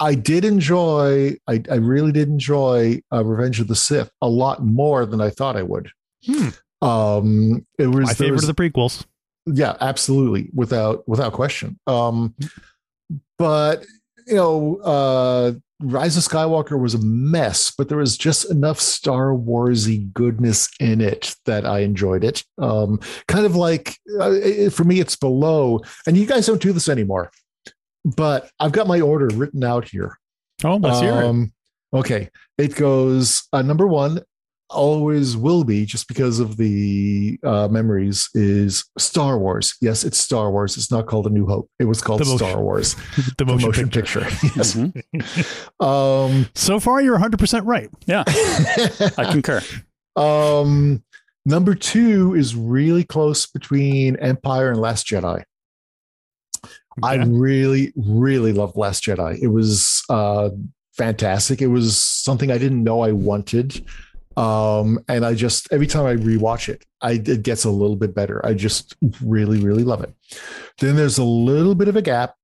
I 0.00 0.14
did 0.14 0.44
enjoy, 0.44 1.36
I, 1.48 1.62
I 1.70 1.76
really 1.76 2.12
did 2.12 2.28
enjoy 2.28 3.00
uh, 3.12 3.24
Revenge 3.24 3.58
of 3.60 3.66
the 3.68 3.74
Sith 3.74 4.10
a 4.20 4.28
lot 4.28 4.64
more 4.64 5.06
than 5.06 5.20
I 5.20 5.30
thought 5.30 5.56
I 5.56 5.62
would. 5.62 5.90
Hmm. 6.26 6.48
Um, 6.82 7.66
it 7.78 7.86
was 7.88 8.06
my 8.06 8.14
favorite 8.14 8.36
was- 8.40 8.48
of 8.48 8.54
the 8.56 8.70
prequels. 8.70 9.04
yeah 9.46 9.76
absolutely 9.80 10.50
without 10.54 11.08
without 11.08 11.32
question 11.32 11.78
um 11.86 12.34
but 13.38 13.84
you 14.26 14.34
know 14.34 14.76
uh 14.84 15.52
rise 15.80 16.16
of 16.16 16.22
skywalker 16.24 16.78
was 16.78 16.94
a 16.94 16.98
mess 16.98 17.72
but 17.76 17.88
there 17.88 17.98
was 17.98 18.18
just 18.18 18.50
enough 18.50 18.78
star 18.80 19.28
warsy 19.28 20.12
goodness 20.12 20.68
in 20.80 21.00
it 21.00 21.34
that 21.46 21.64
i 21.64 21.78
enjoyed 21.80 22.24
it 22.24 22.44
um 22.58 22.98
kind 23.28 23.46
of 23.46 23.54
like 23.56 23.96
uh, 24.20 24.68
for 24.70 24.84
me 24.84 25.00
it's 25.00 25.16
below 25.16 25.80
and 26.06 26.16
you 26.16 26.26
guys 26.26 26.46
don't 26.46 26.60
do 26.60 26.72
this 26.72 26.88
anymore 26.88 27.30
but 28.04 28.50
i've 28.60 28.72
got 28.72 28.86
my 28.86 29.00
order 29.00 29.28
written 29.34 29.64
out 29.64 29.88
here 29.88 30.18
Oh, 30.64 30.74
let's 30.76 30.98
hear 31.00 31.12
it. 31.12 31.24
um, 31.24 31.52
Okay, 31.94 32.28
it 32.58 32.74
goes 32.74 33.44
uh, 33.52 33.62
number 33.62 33.86
one. 33.86 34.20
Always 34.70 35.34
will 35.34 35.64
be 35.64 35.86
just 35.86 36.08
because 36.08 36.40
of 36.40 36.58
the 36.58 37.38
uh, 37.42 37.68
memories 37.68 38.28
is 38.34 38.84
Star 38.98 39.38
Wars. 39.38 39.74
Yes, 39.80 40.04
it's 40.04 40.18
Star 40.18 40.50
Wars. 40.50 40.76
It's 40.76 40.90
not 40.90 41.06
called 41.06 41.26
A 41.26 41.30
New 41.30 41.46
Hope. 41.46 41.70
It 41.78 41.86
was 41.86 42.02
called 42.02 42.20
The 42.20 42.26
motion- 42.26 42.48
Star 42.48 42.62
Wars. 42.62 42.94
The 43.38 43.46
motion, 43.46 43.88
picture. 43.88 44.20
yes. 44.56 44.74
Mm-hmm. 44.74 45.84
Um, 45.84 46.46
So 46.54 46.78
far, 46.80 47.00
you're 47.00 47.14
100 47.14 47.38
percent 47.38 47.64
right. 47.64 47.88
Yeah, 48.06 48.24
I 48.26 49.28
concur. 49.32 49.62
um, 50.16 51.02
number 51.46 51.74
two 51.74 52.34
is 52.34 52.54
really 52.54 53.04
close 53.04 53.46
between 53.46 54.16
Empire 54.16 54.70
and 54.70 54.80
Last 54.80 55.06
Jedi. 55.06 55.44
I 57.02 57.14
really, 57.14 57.92
really 57.96 58.52
loved 58.52 58.76
Last 58.76 59.04
Jedi. 59.04 59.38
It 59.40 59.46
was 59.46 60.02
uh, 60.10 60.50
fantastic. 60.96 61.62
It 61.62 61.68
was 61.68 61.96
something 61.96 62.50
I 62.50 62.58
didn't 62.58 62.82
know 62.84 63.00
I 63.00 63.12
wanted. 63.12 63.86
Um, 64.38 65.00
and 65.08 65.24
I 65.26 65.34
just, 65.34 65.66
every 65.72 65.86
time 65.88 66.06
I 66.06 66.14
rewatch 66.14 66.68
it, 66.68 66.84
I, 67.00 67.12
it 67.12 67.42
gets 67.42 67.64
a 67.64 67.70
little 67.70 67.96
bit 67.96 68.14
better. 68.14 68.44
I 68.46 68.54
just 68.54 68.94
really, 69.22 69.58
really 69.60 69.82
love 69.84 70.02
it. 70.04 70.14
Then 70.78 70.94
there's 70.96 71.18
a 71.18 71.24
little 71.24 71.74
bit 71.74 71.88
of 71.88 71.96
a 71.96 72.02
gap. 72.02 72.34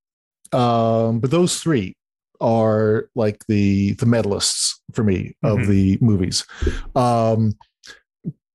Um, 0.52 1.20
but 1.20 1.30
those 1.30 1.61
three 1.61 1.96
are 2.40 3.09
like 3.14 3.44
the, 3.46 3.92
the 3.94 4.07
medalists 4.07 4.74
for 4.92 5.04
me 5.04 5.37
of 5.42 5.59
Mhm. 5.61 5.66
the 5.68 5.98
movies. 6.00 6.44
Um, 6.96 7.57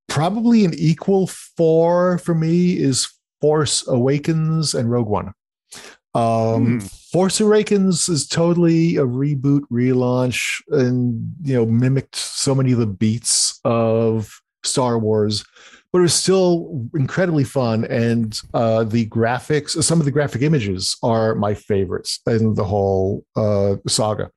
probably 0.08 0.66
an 0.66 0.74
equal 0.76 1.28
four 1.28 2.18
for 2.18 2.36
me 2.36 2.78
is 2.78 3.08
Force 3.42 3.88
Awakens 3.88 4.74
and 4.74 4.92
Rogue 4.92 5.08
One. 5.08 5.34
Um, 6.16 6.80
Hmm. 6.80 6.86
Force 7.12 7.40
Awakens 7.40 8.10
is 8.10 8.28
totally 8.28 8.96
a 8.98 9.04
reboot, 9.06 9.62
relaunch, 9.72 10.62
and 10.70 11.34
you 11.44 11.54
know 11.56 11.66
mimicked 11.66 12.16
so 12.16 12.54
many 12.56 12.72
of 12.72 12.80
the 12.80 12.86
beats 12.88 13.60
of 13.64 14.42
Star 14.64 14.98
Wars, 15.00 15.44
but 15.92 16.00
it 16.00 16.04
was 16.04 16.14
still 16.14 16.88
incredibly 16.96 17.44
fun. 17.44 17.86
And 17.86 18.40
uh, 18.54 18.84
the 18.84 19.08
graphics, 19.08 19.82
some 19.84 20.00
of 20.00 20.06
the 20.06 20.12
graphic 20.12 20.42
images 20.42 20.98
are 21.04 21.36
my 21.36 21.54
favorites 21.54 22.20
in 22.28 22.54
the 22.56 22.64
whole 22.66 23.24
uh, 23.36 23.76
saga. 23.88 24.32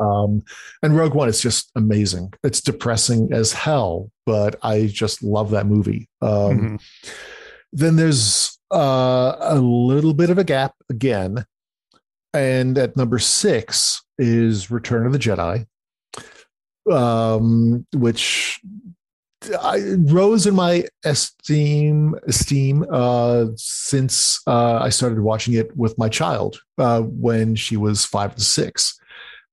Um, 0.00 0.42
and 0.82 0.96
Rogue 0.96 1.14
One 1.14 1.28
is 1.28 1.40
just 1.40 1.70
amazing. 1.76 2.32
It's 2.44 2.60
depressing 2.60 3.32
as 3.32 3.52
hell, 3.52 4.10
but 4.26 4.56
I 4.62 4.86
just 4.86 5.22
love 5.22 5.50
that 5.50 5.66
movie. 5.66 6.08
Um, 6.22 6.78
Mhm. 6.78 6.80
Then 7.72 7.96
there's 7.96 8.57
uh, 8.70 9.36
a 9.40 9.58
little 9.58 10.14
bit 10.14 10.30
of 10.30 10.38
a 10.38 10.44
gap 10.44 10.74
again. 10.90 11.44
And 12.34 12.76
at 12.76 12.96
number 12.96 13.18
six 13.18 14.02
is 14.18 14.70
Return 14.70 15.06
of 15.06 15.12
the 15.12 15.18
Jedi, 15.18 15.66
um, 16.90 17.86
which 17.94 18.60
I 19.60 19.94
rose 19.96 20.46
in 20.46 20.54
my 20.54 20.84
esteem 21.04 22.14
esteem 22.26 22.84
uh, 22.90 23.46
since 23.56 24.40
uh, 24.46 24.78
I 24.82 24.88
started 24.90 25.20
watching 25.20 25.54
it 25.54 25.74
with 25.76 25.96
my 25.96 26.08
child 26.08 26.60
uh, 26.76 27.02
when 27.02 27.54
she 27.54 27.76
was 27.76 28.04
five 28.04 28.34
to 28.34 28.42
six, 28.42 28.98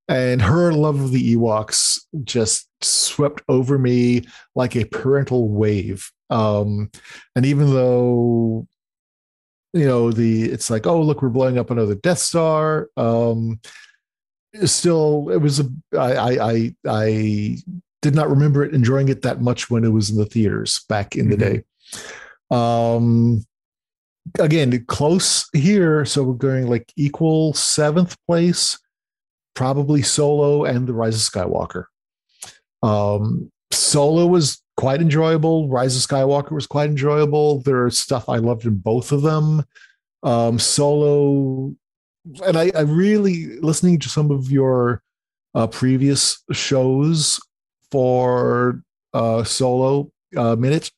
and 0.08 0.42
her 0.42 0.72
love 0.72 1.00
of 1.00 1.12
the 1.12 1.36
Ewoks 1.36 2.00
just 2.24 2.68
swept 2.82 3.42
over 3.48 3.78
me 3.78 4.26
like 4.54 4.76
a 4.76 4.84
parental 4.84 5.48
wave. 5.48 6.10
Um, 6.30 6.90
and 7.36 7.46
even 7.46 7.72
though 7.72 8.66
you 9.72 9.86
know 9.86 10.10
the 10.10 10.44
it's 10.44 10.70
like 10.70 10.86
oh 10.86 11.00
look 11.00 11.22
we're 11.22 11.28
blowing 11.28 11.58
up 11.58 11.70
another 11.70 11.94
Death 11.94 12.18
Star, 12.18 12.88
um, 12.96 13.60
still 14.64 15.30
it 15.30 15.38
was 15.38 15.60
a 15.60 15.68
I 15.96 16.16
I 16.16 16.50
I, 16.50 16.74
I 16.88 17.56
did 18.02 18.14
not 18.14 18.30
remember 18.30 18.64
it 18.64 18.74
enjoying 18.74 19.08
it 19.08 19.22
that 19.22 19.40
much 19.40 19.70
when 19.70 19.84
it 19.84 19.92
was 19.92 20.10
in 20.10 20.16
the 20.16 20.26
theaters 20.26 20.84
back 20.88 21.16
in 21.16 21.28
the 21.28 21.36
day. 21.36 21.64
Um, 22.50 23.44
again, 24.38 24.84
close 24.86 25.48
here, 25.52 26.04
so 26.04 26.22
we're 26.22 26.34
going 26.34 26.68
like 26.68 26.92
equal 26.96 27.52
seventh 27.54 28.16
place, 28.26 28.78
probably 29.54 30.02
Solo 30.02 30.64
and 30.64 30.86
The 30.86 30.92
Rise 30.92 31.16
of 31.16 31.32
Skywalker. 31.32 31.86
Um, 32.82 33.50
Solo 33.72 34.26
was 34.26 34.62
quite 34.76 35.00
enjoyable. 35.00 35.68
Rise 35.68 35.96
of 35.96 36.08
Skywalker 36.08 36.52
was 36.52 36.66
quite 36.66 36.90
enjoyable. 36.90 37.60
There's 37.62 37.98
stuff 37.98 38.28
I 38.28 38.36
loved 38.36 38.66
in 38.66 38.76
both 38.76 39.12
of 39.12 39.22
them. 39.22 39.64
Um, 40.22 40.58
Solo, 40.58 41.74
and 42.44 42.56
I, 42.56 42.70
I 42.74 42.80
really 42.80 43.58
listening 43.60 43.98
to 44.00 44.08
some 44.08 44.30
of 44.30 44.50
your 44.50 45.02
uh, 45.54 45.66
previous 45.66 46.42
shows 46.52 47.40
for 47.90 48.82
uh, 49.14 49.44
Solo 49.44 50.10
uh, 50.36 50.56
minute. 50.56 50.90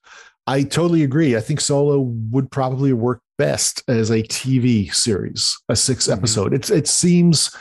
I 0.46 0.62
totally 0.62 1.02
agree. 1.02 1.36
I 1.36 1.40
think 1.40 1.60
Solo 1.60 2.00
would 2.00 2.50
probably 2.50 2.92
work 2.92 3.20
best 3.36 3.82
as 3.86 4.10
a 4.10 4.22
TV 4.22 4.92
series, 4.92 5.56
a 5.68 5.76
6 5.76 6.08
episode. 6.08 6.54
It's 6.54 6.70
it 6.70 6.88
seems 6.88 7.54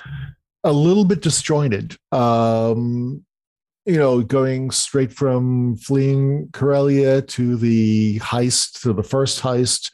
a 0.64 0.72
little 0.72 1.06
bit 1.06 1.22
disjointed. 1.22 1.98
Um, 2.12 3.26
you 3.88 3.98
know, 3.98 4.22
going 4.22 4.70
straight 4.70 5.14
from 5.14 5.78
fleeing 5.78 6.50
Corellia 6.52 7.22
to 7.22 7.56
the 7.56 8.20
heist, 8.20 8.82
to 8.82 8.92
the 8.92 9.04
first 9.04 9.42
heist, 9.42 9.92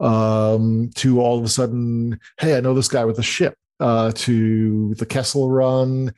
um, 0.00 0.90
to 0.94 1.20
all 1.20 1.38
of 1.38 1.44
a 1.44 1.48
sudden, 1.48 2.18
hey, 2.40 2.56
I 2.56 2.60
know 2.60 2.72
this 2.72 2.88
guy 2.88 3.04
with 3.04 3.18
a 3.18 3.22
ship, 3.22 3.54
uh, 3.78 4.10
to 4.12 4.94
the 4.94 5.04
Kessel 5.04 5.50
Run. 5.50 6.14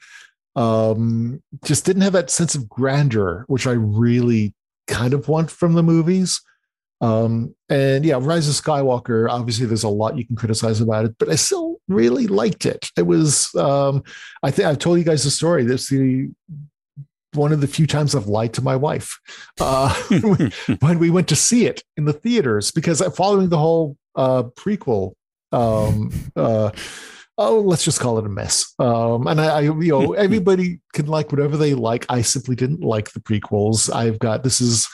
Um, 0.54 1.42
just 1.64 1.84
didn't 1.84 2.02
have 2.02 2.12
that 2.12 2.30
sense 2.30 2.54
of 2.54 2.68
grandeur, 2.68 3.44
which 3.48 3.66
I 3.66 3.72
really 3.72 4.54
kind 4.86 5.12
of 5.12 5.28
want 5.28 5.50
from 5.50 5.74
the 5.74 5.82
movies. 5.82 6.40
Um, 7.00 7.54
and 7.68 8.04
yeah, 8.04 8.18
Rise 8.20 8.48
of 8.48 8.54
Skywalker, 8.54 9.28
obviously 9.28 9.66
there's 9.66 9.84
a 9.84 9.88
lot 9.88 10.16
you 10.16 10.26
can 10.26 10.36
criticize 10.36 10.80
about 10.80 11.04
it, 11.04 11.16
but 11.18 11.28
I 11.28 11.34
still 11.34 11.80
really 11.88 12.26
liked 12.26 12.66
it. 12.66 12.90
It 12.96 13.06
was 13.06 13.54
um 13.54 14.02
I 14.42 14.50
think 14.50 14.66
I've 14.66 14.78
told 14.78 14.98
you 14.98 15.04
guys 15.04 15.22
the 15.22 15.30
story. 15.30 15.64
This 15.64 15.88
the 15.88 16.28
one 17.34 17.52
of 17.52 17.60
the 17.60 17.66
few 17.66 17.86
times 17.86 18.14
I've 18.14 18.26
lied 18.26 18.54
to 18.54 18.62
my 18.62 18.76
wife 18.76 19.18
uh, 19.60 19.94
when 20.80 20.98
we 20.98 21.10
went 21.10 21.28
to 21.28 21.36
see 21.36 21.66
it 21.66 21.82
in 21.96 22.04
the 22.04 22.12
theaters 22.12 22.70
because 22.70 23.00
following 23.14 23.48
the 23.48 23.58
whole 23.58 23.96
uh, 24.16 24.44
prequel, 24.56 25.12
um, 25.52 26.10
uh, 26.36 26.70
oh, 27.36 27.60
let's 27.60 27.84
just 27.84 28.00
call 28.00 28.18
it 28.18 28.26
a 28.26 28.28
mess. 28.28 28.74
Um, 28.78 29.26
and 29.26 29.40
I, 29.40 29.46
I, 29.46 29.60
you 29.60 29.72
know, 29.72 30.12
everybody 30.12 30.80
can 30.92 31.06
like 31.06 31.30
whatever 31.30 31.56
they 31.56 31.74
like. 31.74 32.06
I 32.08 32.22
simply 32.22 32.56
didn't 32.56 32.80
like 32.80 33.12
the 33.12 33.20
prequels. 33.20 33.92
I've 33.92 34.18
got 34.18 34.42
this 34.42 34.60
is, 34.60 34.88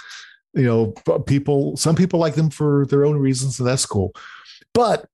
you 0.54 0.64
know, 0.64 1.20
people. 1.22 1.76
Some 1.76 1.96
people 1.96 2.20
like 2.20 2.34
them 2.34 2.50
for 2.50 2.86
their 2.86 3.04
own 3.04 3.16
reasons, 3.16 3.58
and 3.58 3.68
that's 3.68 3.86
cool. 3.86 4.12
But 4.72 5.06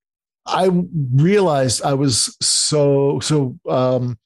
I 0.47 0.71
realized 1.15 1.83
I 1.83 1.95
was 1.95 2.37
so 2.41 3.21
so. 3.21 3.59
Um, 3.69 4.19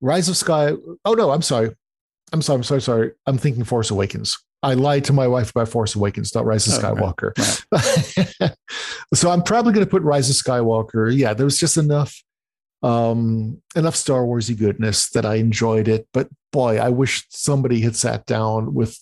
Rise 0.00 0.28
of 0.28 0.36
Sky. 0.36 0.72
Oh 1.04 1.14
no, 1.14 1.30
I'm 1.30 1.42
sorry. 1.42 1.74
I'm 2.32 2.42
sorry. 2.42 2.56
I'm 2.58 2.62
sorry. 2.62 2.80
Sorry. 2.82 3.12
I'm 3.26 3.38
thinking 3.38 3.64
Force 3.64 3.90
Awakens. 3.90 4.38
I 4.62 4.74
lied 4.74 5.04
to 5.04 5.12
my 5.12 5.28
wife 5.28 5.50
about 5.50 5.68
Force 5.68 5.94
Awakens, 5.94 6.34
not 6.34 6.44
Rise 6.44 6.66
of 6.66 6.82
Oh, 6.84 6.92
right, 6.92 7.14
Skywalker. 7.16 8.54
so 9.14 9.30
I'm 9.30 9.42
probably 9.42 9.72
going 9.72 9.86
to 9.86 9.90
put 9.90 10.02
Rise 10.02 10.28
of 10.28 10.36
Skywalker. 10.36 11.16
Yeah, 11.16 11.32
there 11.32 11.44
was 11.44 11.58
just 11.58 11.76
enough, 11.76 12.20
um, 12.82 13.62
enough 13.76 13.94
Star 13.94 14.22
Warsy 14.22 14.58
goodness 14.58 15.10
that 15.10 15.24
I 15.24 15.36
enjoyed 15.36 15.86
it. 15.86 16.08
But 16.12 16.28
boy, 16.52 16.78
I 16.78 16.88
wish 16.88 17.24
somebody 17.30 17.80
had 17.80 17.94
sat 17.94 18.26
down 18.26 18.74
with 18.74 18.98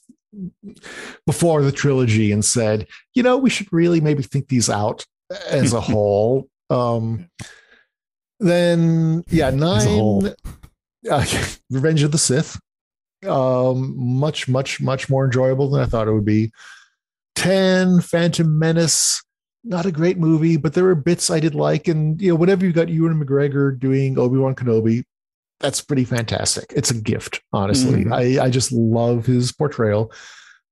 before 1.27 1.63
the 1.63 1.73
trilogy 1.73 2.33
and 2.33 2.45
said, 2.45 2.87
you 3.15 3.23
know, 3.23 3.39
we 3.39 3.49
should 3.49 3.73
really 3.73 4.01
maybe 4.03 4.23
think 4.23 4.49
these 4.49 4.69
out 4.69 5.07
as 5.49 5.73
a 5.73 5.81
whole. 5.93 6.49
Um, 6.69 7.31
then 8.41 9.25
yeah, 9.29 9.49
As 9.49 9.87
a 9.87 9.89
whole. 9.89 10.21
nine, 10.21 10.35
uh, 11.11 11.25
Revenge 11.71 12.03
of 12.03 12.13
the 12.13 12.19
Sith 12.19 12.61
um 13.27 13.95
much 13.97 14.47
much 14.49 14.81
much 14.81 15.09
more 15.09 15.25
enjoyable 15.25 15.71
than 15.71 15.81
i 15.83 15.87
thought 15.87 16.09
it 16.09 16.13
would 16.13 16.25
be. 16.25 16.53
10 17.37 18.01
phantom 18.01 18.59
menace 18.59 19.23
not 19.65 19.85
a 19.87 19.93
great 19.93 20.17
movie 20.19 20.57
but 20.57 20.75
there 20.75 20.85
were 20.85 20.95
bits 20.95 21.31
i 21.31 21.41
did 21.41 21.55
like. 21.55 21.89
And 21.89 22.21
you 22.21 22.31
know 22.31 22.37
whatever 22.37 22.65
you 22.65 22.73
got 22.73 22.89
ewan 22.89 23.19
mcgregor 23.23 23.79
doing 23.79 24.19
obi-wan 24.19 24.55
kenobi 24.55 25.05
that's 25.59 25.81
pretty 25.81 26.05
fantastic. 26.05 26.67
It's 26.77 26.91
a 26.91 27.01
gift 27.01 27.41
honestly. 27.53 28.05
Mhm. 28.05 28.13
i 28.13 28.45
i 28.45 28.51
just 28.51 28.73
love 28.73 29.25
his 29.27 29.53
portrayal. 29.53 30.13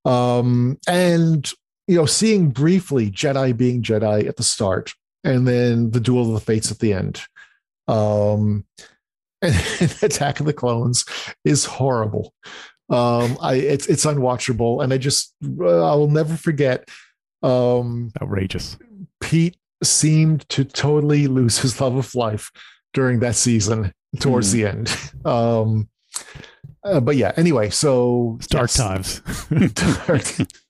Um 0.04 0.78
and 0.87 1.50
you 1.88 1.96
know 1.96 2.07
seeing 2.07 2.50
briefly 2.50 3.11
jedi 3.11 3.57
being 3.57 3.83
jedi 3.83 4.26
at 4.28 4.37
the 4.37 4.42
start 4.42 4.92
and 5.22 5.48
then 5.48 5.90
the 5.90 6.00
duel 6.00 6.26
of 6.28 6.33
the 6.35 6.40
fates 6.40 6.70
at 6.70 6.78
the 6.80 6.92
end. 6.92 7.22
Um 7.88 8.64
and 9.42 9.55
Attack 10.03 10.40
of 10.40 10.47
the 10.47 10.53
Clones 10.53 11.05
is 11.44 11.64
horrible. 11.64 12.35
Um, 12.90 13.38
I 13.40 13.55
it's 13.55 13.87
it's 13.87 14.05
unwatchable, 14.05 14.83
and 14.83 14.92
I 14.92 14.99
just 14.99 15.35
uh, 15.44 15.92
I 15.92 15.94
will 15.94 16.11
never 16.11 16.37
forget. 16.37 16.88
Um, 17.42 18.12
Outrageous. 18.20 18.77
Pete 19.20 19.57
seemed 19.83 20.49
to 20.51 20.64
totally 20.64 21.27
lose 21.27 21.59
his 21.59 21.81
love 21.81 21.97
of 21.97 22.14
life 22.14 22.51
during 22.92 23.20
that 23.20 23.37
season 23.37 23.92
towards 24.20 24.53
the 24.53 24.66
end. 24.66 24.97
Um, 25.25 25.88
uh, 26.85 27.01
but 27.01 27.16
yeah, 27.16 27.33
anyway, 27.37 27.70
so 27.70 28.37
It's 28.38 28.47
dark 28.47 28.70
yes. 28.70 28.77
times. 28.77 29.20
Dark. 30.07 30.25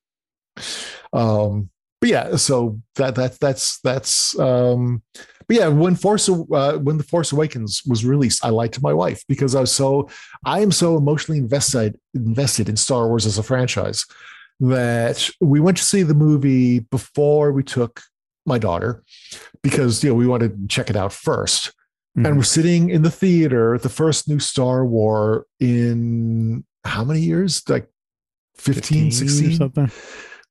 um 1.13 1.71
but 2.01 2.09
yeah 2.11 2.37
so 2.37 2.81
that 2.97 3.15
that 3.15 3.39
that's 3.41 3.81
that's 3.81 4.39
um 4.39 5.03
but 5.47 5.57
yeah 5.57 5.69
when 5.69 5.95
force 5.95 6.29
uh, 6.29 6.79
when 6.83 6.97
the 6.99 7.05
force 7.05 7.33
awakens 7.33 7.83
was 7.87 8.05
released 8.05 8.45
i 8.45 8.49
lied 8.49 8.73
to 8.73 8.81
my 8.83 8.93
wife 8.93 9.23
because 9.29 9.55
i 9.55 9.61
was 9.61 9.73
so 9.73 10.09
i 10.45 10.61
am 10.61 10.71
so 10.73 10.97
emotionally 10.97 11.39
invested 11.39 11.99
invested 12.15 12.69
in 12.69 12.77
star 12.77 13.09
wars 13.09 13.27
as 13.27 13.39
a 13.39 13.43
franchise 13.43 14.05
that 14.61 15.29
we 15.41 15.61
went 15.61 15.77
to 15.77 15.85
see 15.85 16.03
the 16.03 16.15
movie 16.15 16.79
before 16.81 17.53
we 17.53 17.63
took 17.63 18.01
my 18.47 18.59
daughter 18.59 19.03
because 19.63 20.03
you 20.05 20.11
know 20.11 20.15
we 20.15 20.27
wanted 20.27 20.51
to 20.61 20.69
check 20.69 20.91
it 20.91 20.97
out 20.97 21.11
1st 21.13 21.73
Mhm. 22.17 22.27
and 22.29 22.37
we're 22.37 22.45
sitting 22.45 22.91
in 22.91 23.03
the 23.03 23.11
theater 23.11 23.77
the 23.79 23.89
first 23.89 24.29
new 24.29 24.39
star 24.39 24.87
war 24.87 25.47
in 25.59 26.65
how 26.85 27.03
many 27.03 27.21
years 27.21 27.69
like 27.69 27.89
15, 28.57 28.83
15 28.85 29.09
or 29.09 29.11
16 29.11 29.57
something. 29.57 29.91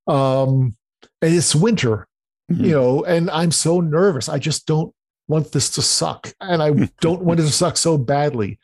um 0.08 0.76
and 1.22 1.34
it's 1.34 1.56
winter 1.56 2.06
Mhm. 2.54 2.66
you 2.66 2.72
know 2.72 3.04
and 3.04 3.30
i'm 3.32 3.52
so 3.52 3.80
nervous 3.82 4.30
i 4.30 4.38
just 4.40 4.66
don't 4.66 4.94
want 5.28 5.52
this 5.52 5.70
to 5.72 5.82
suck 5.82 6.34
and 6.42 6.62
i 6.62 6.72
don't 7.02 7.22
want 7.24 7.40
it 7.40 7.44
to 7.44 7.52
suck 7.52 7.78
so 7.78 7.98
badly 7.98 8.60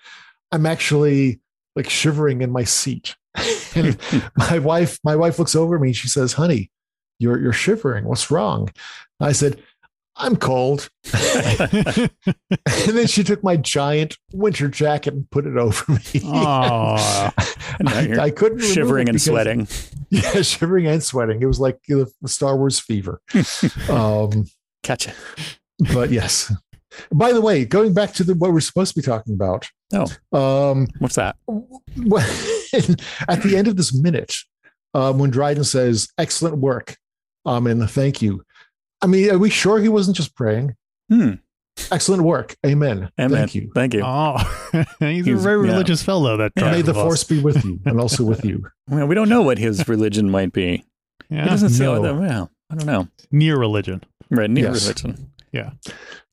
i'm 0.52 0.66
actually 0.66 1.40
like 1.76 1.90
shivering 1.90 2.42
in 2.42 2.52
my 2.52 2.64
seat 2.64 3.16
and 3.76 3.98
my 4.36 4.60
wife 4.60 5.00
my 5.04 5.16
wife 5.16 5.40
looks 5.40 5.56
over 5.56 5.76
at 5.76 5.82
me 5.82 5.90
and 5.90 5.96
she 5.96 6.08
says 6.08 6.34
honey 6.34 6.70
you're 7.20 7.40
you're 7.40 7.54
shivering 7.54 8.06
what's 8.06 8.30
wrong 8.32 8.70
i 9.20 9.32
said 9.32 9.62
I'm 10.22 10.36
cold. 10.36 10.90
and 11.14 12.10
then 12.66 13.08
she 13.08 13.24
took 13.24 13.42
my 13.42 13.56
giant 13.56 14.18
winter 14.34 14.68
jacket 14.68 15.14
and 15.14 15.30
put 15.30 15.48
it 15.48 15.56
over 15.56 15.94
me. 15.94 16.22
Aw. 17.86 17.90
And 18.00 18.10
now 18.12 18.22
I, 18.24 18.26
I 18.26 18.32
couldn't 18.32 18.60
shivering 18.60 19.08
and 19.10 19.16
because- 19.16 19.26
sweating. 19.26 19.68
Yeah, 20.12 20.42
shivering 20.42 20.88
and 20.88 21.04
sweating. 21.04 21.40
It 21.40 21.46
was 21.46 21.60
like 21.60 21.80
the 21.88 22.12
Star 22.26 22.58
Wars 22.58 22.80
fever. 22.80 23.22
um, 23.90 24.46
Catch 24.82 25.08
it. 25.08 25.14
but 25.94 26.10
yes. 26.10 26.52
By 27.12 27.32
the 27.32 27.42
way, 27.42 27.64
going 27.64 27.94
back 27.94 28.14
to 28.14 28.24
the, 28.24 28.34
what 28.34 28.52
we're 28.52 28.60
supposed 28.60 28.96
to 28.96 29.00
be 29.00 29.06
talking 29.06 29.36
about. 29.36 29.70
Oh. 29.94 30.08
Um, 30.72 30.88
What's 30.98 31.14
that? 31.14 31.36
at 33.28 33.44
the 33.44 33.54
end 33.56 33.68
of 33.68 33.76
this 33.78 33.94
minute, 33.94 34.36
um, 34.96 35.20
when 35.20 35.30
Dryden 35.30 35.64
says, 35.64 36.08
excellent 36.18 36.58
work, 36.58 36.98
um, 37.46 37.68
and 37.68 37.88
thank 37.90 38.22
you. 38.22 38.44
I 39.04 39.08
mean, 39.08 39.30
are 39.30 39.38
we 39.38 39.52
sure 39.52 39.80
he 39.80 39.90
wasn't 39.90 40.18
just 40.18 40.36
praying? 40.36 40.76
Hmm. 41.10 41.34
Excellent 41.92 42.24
work. 42.24 42.56
Amen. 42.66 43.10
Amen. 43.20 43.38
Thank 43.38 43.56
you. 43.56 43.72
Thank 43.76 43.94
you. 43.94 44.02
Oh, 44.04 44.38
he's, 44.72 44.82
a 45.02 45.06
He's- 45.32 45.44
very 45.44 45.66
yeah. 45.68 45.72
religious 45.74 46.04
fellow. 46.04 46.38
That 46.38 46.52
Yeah. 46.56 46.72
May 46.72 46.82
the 46.82 46.94
bus. 46.94 47.04
force 47.04 47.24
be 47.24 47.42
with 47.42 47.64
you 47.66 47.80
and 47.86 48.00
also 48.00 48.24
with 48.24 48.44
you. 48.46 48.66
Well, 48.90 49.06
we 49.08 49.14
don't 49.14 49.30
know 49.30 49.44
what 49.44 49.60
his 49.60 49.88
religion 49.88 50.32
might 50.32 50.52
be. 50.52 50.84
Yeah, 51.30 51.44
He 51.44 51.50
doesn't 51.50 51.70
say 51.70 51.84
no. 51.84 52.02
what 52.02 52.08
the, 52.08 52.16
well, 52.16 52.50
I 52.72 52.76
don't 52.76 52.88
know. 52.88 53.08
near 53.32 53.56
religion. 53.58 54.04
Right, 54.32 54.50
near 54.50 54.66
Yes. 54.70 54.82
religion. 54.84 55.32
Yeah. 55.52 55.72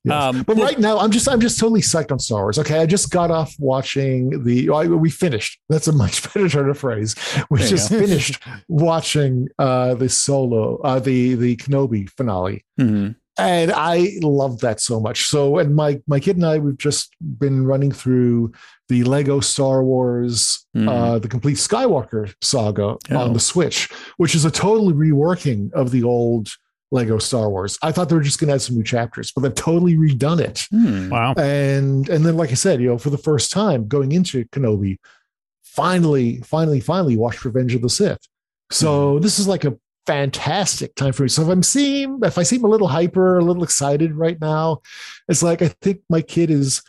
Yes. 0.05 0.15
Um, 0.23 0.43
but 0.45 0.57
right 0.57 0.79
now, 0.79 0.99
I'm 0.99 1.11
just 1.11 1.29
I'm 1.29 1.41
just 1.41 1.59
totally 1.59 1.81
psyched 1.81 2.13
on 2.13 2.19
Star 2.21 2.43
Wars. 2.43 2.59
Okay, 2.61 2.79
I 2.79 2.87
just 2.87 3.11
got 3.11 3.31
off 3.33 3.53
watching 3.59 4.45
the. 4.45 4.71
I, 4.71 4.87
we 4.87 5.11
finished. 5.11 5.59
That's 5.69 5.89
a 5.89 5.93
much 5.93 6.23
better 6.33 6.49
turn 6.49 6.71
of 6.71 6.79
phrase. 6.79 7.15
We 7.51 7.59
There 7.59 7.69
just 7.69 7.91
go. 7.91 7.99
finished 7.99 8.41
watching 8.69 9.49
uh, 9.59 9.95
the 9.95 10.09
solo, 10.09 10.79
uh, 10.83 11.01
the 11.01 11.35
the 11.35 11.57
Kenobi 11.57 12.09
finale, 12.11 12.65
Mhm. 12.81 13.17
And 13.39 13.71
I 13.73 14.13
love 14.23 14.61
that 14.61 14.81
so 14.81 14.99
much. 15.01 15.27
So, 15.29 15.59
and 15.59 15.75
my 15.75 16.01
my 16.07 16.21
kid 16.21 16.37
and 16.37 16.47
I, 16.47 16.59
we've 16.59 16.79
just 16.79 17.15
been 17.21 17.67
running 17.67 17.93
through 17.93 18.53
the 18.89 19.03
Lego 19.05 19.41
Star 19.41 19.83
Wars, 19.83 20.67
Mhm. 20.77 20.89
uh, 20.89 21.19
the 21.19 21.29
complete 21.29 21.57
Skywalker 21.57 22.33
saga 22.41 22.97
Oh. 23.11 23.17
on 23.17 23.33
the 23.33 23.41
Switch, 23.41 23.89
which 24.17 24.35
is 24.35 24.45
a 24.45 24.51
totally 24.51 24.93
reworking 24.95 25.73
of 25.73 25.91
the 25.91 26.03
old 26.05 26.49
Lego 26.93 27.19
Star 27.19 27.51
Wars. 27.51 27.79
I 27.83 27.91
thought 27.91 28.09
they 28.09 28.15
were 28.15 28.23
just 28.23 28.39
going 28.39 28.47
to 28.49 28.55
add 28.55 28.63
some 28.63 28.77
new 28.77 28.85
chapters, 28.85 29.33
but 29.35 29.41
they've 29.43 29.55
totally 29.55 29.97
redone 29.97 30.41
it. 30.41 30.67
Hmm. 30.71 31.11
Wow. 31.11 31.35
And 31.37 32.09
and 32.09 32.25
then, 32.25 32.37
like 32.37 32.51
I 32.51 32.55
said, 32.55 32.81
you 32.81 32.89
know, 32.89 32.99
for 32.99 33.11
the 33.11 33.19
first 33.19 33.51
time 33.51 33.89
going 33.89 34.13
into 34.13 34.45
Kenobi, 34.47 34.99
finally, 35.65 36.41
finally, 36.43 36.81
finally 36.81 37.17
watched 37.17 37.45
Revenge 37.45 37.75
of 37.75 37.83
the 37.83 37.89
Sith. 37.91 38.21
So 38.71 39.19
this 39.19 39.39
is 39.39 39.47
like 39.49 39.65
a 39.65 39.77
fantastic 40.07 40.95
time 40.95 41.13
for 41.13 41.25
me. 41.25 41.29
So 41.29 41.43
if 41.43 41.49
I'm 41.49 41.63
seeing, 41.63 42.21
if 42.23 42.39
I 42.39 42.43
seem 42.43 42.65
a 42.65 42.69
little 42.69 42.89
hyper, 42.89 43.39
a 43.39 43.45
little 43.45 43.65
excited 43.65 44.15
right 44.15 44.41
now, 44.41 44.81
it's 45.29 45.43
like 45.43 45.63
I 45.63 45.69
think 45.69 46.01
my 46.09 46.23
kid 46.23 46.51
is 46.51 46.83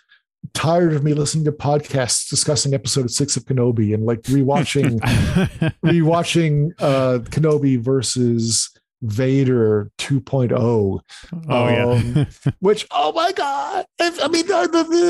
tired 0.53 0.93
of 0.93 1.03
me 1.03 1.13
listening 1.13 1.45
to 1.45 1.51
podcasts 1.51 2.30
discussing 2.30 2.74
episode 2.74 3.11
six 3.11 3.36
of 3.36 3.45
Kenobi 3.45 3.93
and 3.93 4.05
like 4.05 4.22
rewatching 4.24 4.99
rewatching 5.84 6.72
uh 6.80 7.20
Kenobi 7.30 7.80
versus 7.80 8.76
Vader 9.04 9.91
2.0 10.00 10.52
oh 10.58 11.02
yeah. 11.50 11.86
um, 11.86 12.28
which 12.60 12.88
oh 12.91 13.12
my 13.12 13.32
god 13.32 13.86
i 14.00 14.28
mean 14.28 14.50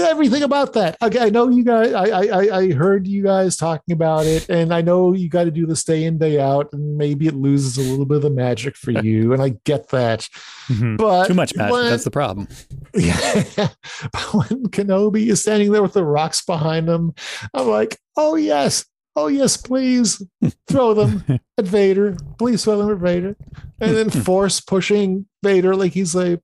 everything 0.06 0.44
about 0.44 0.74
that 0.74 0.98
okay 1.02 1.20
i 1.20 1.30
know 1.30 1.48
you 1.50 1.64
guys 1.64 1.94
I, 1.94 2.06
I 2.08 2.58
I- 2.58 2.72
heard 2.74 3.08
you 3.08 3.24
guys 3.24 3.56
talking 3.56 3.94
about 3.94 4.26
it 4.26 4.50
and 4.50 4.74
i 4.74 4.82
know 4.82 5.14
you 5.14 5.30
got 5.30 5.46
to 5.46 5.52
do 5.52 5.66
this 5.66 5.84
day 5.86 6.04
in 6.04 6.18
day 6.18 6.40
out 6.40 6.68
and 6.74 6.98
maybe 6.98 7.28
it 7.28 7.34
loses 7.36 7.78
a 7.78 7.82
little 7.90 8.06
bit 8.06 8.18
of 8.18 8.24
the 8.24 8.30
magic 8.30 8.76
for 8.76 8.92
you 9.04 9.32
and 9.34 9.42
i 9.42 9.50
get 9.66 9.88
that 9.90 10.28
Mhm. 10.68 10.98
but 10.98 11.28
Too 11.28 11.34
much 11.34 11.56
magic. 11.56 11.72
when- 11.72 11.90
That's 11.90 12.04
the 12.04 12.12
problem. 12.12 12.50
yeah. 12.94 13.44
But 14.12 14.34
when 14.34 14.66
Kenobi 14.68 15.28
is 15.28 15.40
standing 15.42 15.72
there 15.72 15.82
with 15.82 15.94
the 15.94 16.04
rocks 16.04 16.44
behind 16.44 16.90
him, 16.90 17.14
I'm 17.54 17.68
like, 17.70 17.98
oh 18.18 18.36
yes, 18.36 18.84
oh 19.18 19.28
yes, 19.28 19.58
please 19.58 20.22
throw 20.70 20.94
them 20.94 21.24
at 21.58 21.66
Vader. 21.66 22.16
Please 22.38 22.64
throw 22.64 22.78
them 22.78 22.92
at 22.92 22.98
Vader. 23.00 23.36
And 23.82 23.96
then 23.98 24.10
force 24.10 24.62
pushing 24.62 25.26
Vader 25.44 25.76
like 25.76 25.92
he's 25.94 26.16
a 26.16 26.40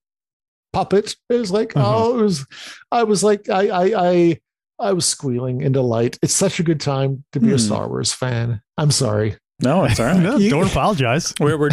puppet. 0.74 1.16
It 1.30 1.36
was 1.36 1.52
like, 1.52 1.70
Mhm. 1.74 1.84
oh, 1.86 2.20
it 2.20 2.24
was 2.24 2.46
I 2.92 3.04
was 3.04 3.24
like, 3.24 3.48
I 3.50 3.68
I 3.70 3.84
I 4.12 4.40
I 4.80 4.92
was 4.94 5.06
squealing 5.06 5.62
in 5.62 5.72
delight. 5.72 6.18
It's 6.22 6.34
such 6.34 6.60
a 6.60 6.64
good 6.64 6.82
time 6.82 7.24
to 7.32 7.40
be 7.40 7.50
a 7.50 7.52
Hmm. 7.52 7.58
Star 7.58 7.88
Wars 7.88 8.12
fan. 8.12 8.62
I'm 8.78 8.92
sorry. 8.92 9.38
No, 9.62 9.86
it's 9.86 10.00
all 10.00 10.08
right. 10.08 10.20
No, 10.22 10.38
don't 10.50 10.68
apologize. 10.72 11.32
We're, 11.40 11.58
we're 11.60 11.70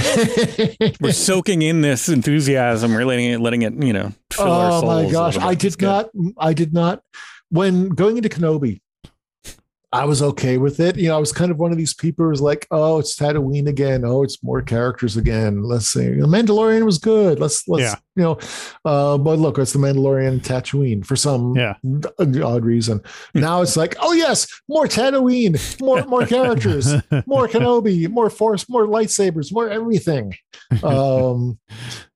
we're 1.00 1.12
soaking 1.12 1.62
in 1.62 1.80
this 1.80 2.08
enthusiasm. 2.10 2.92
We're 2.92 3.06
letting 3.06 3.24
it, 3.32 3.40
letting 3.40 3.62
it, 3.62 3.72
you 3.82 3.92
know, 3.94 4.12
fill 4.32 4.52
our 4.52 4.70
oh 4.70 4.80
souls. 4.80 5.04
my 5.06 5.10
gosh 5.10 5.38
i 5.38 5.54
did 5.54 5.80
not 5.80 6.10
i 6.38 6.52
did 6.52 6.72
not 6.72 7.02
when 7.48 7.88
going 7.88 8.16
into 8.16 8.28
kenobi 8.28 8.80
i 9.92 10.04
was 10.04 10.22
okay 10.22 10.56
with 10.58 10.80
it. 10.80 10.96
You 10.96 11.08
know 11.08 11.16
i 11.16 11.20
was 11.20 11.32
kind 11.32 11.50
of 11.50 11.58
one 11.58 11.72
of 11.72 11.78
these 11.78 11.94
people 11.94 12.24
who 12.24 12.30
was 12.30 12.40
like 12.40 12.66
oh 12.70 12.98
it's 12.98 13.16
tatooine 13.16 13.68
again. 13.68 14.04
Oh 14.04 14.22
it's 14.22 14.42
more 14.42 14.62
characters 14.62 15.16
again. 15.16 15.62
Let's 15.62 15.88
see. 15.88 16.08
The 16.14 16.26
mandalorian 16.26 16.84
was 16.84 16.98
good. 16.98 17.40
Let's 17.40 17.66
let's 17.68 17.82
Yeah. 17.82 17.94
You 18.20 18.26
know 18.26 18.38
uh 18.84 19.16
but 19.16 19.38
look 19.38 19.58
it's 19.58 19.72
the 19.72 19.78
mandalorian 19.78 20.40
tatooine 20.40 21.04
for 21.04 21.16
some 21.16 21.56
Yeah. 21.56 21.74
odd 22.44 22.64
reason 22.64 23.00
now 23.34 23.62
it's 23.62 23.76
like 23.76 23.96
oh 24.00 24.12
yes 24.12 24.46
more 24.68 24.86
tatooine 24.86 25.56
more 25.80 26.04
more 26.04 26.26
characters 26.26 26.86
more 27.26 27.48
Kenobi, 27.48 28.08
more 28.08 28.28
Force, 28.30 28.68
more 28.68 28.86
lightsabers, 28.86 29.52
more 29.52 29.68
everything. 29.68 30.34
Um, 30.84 31.58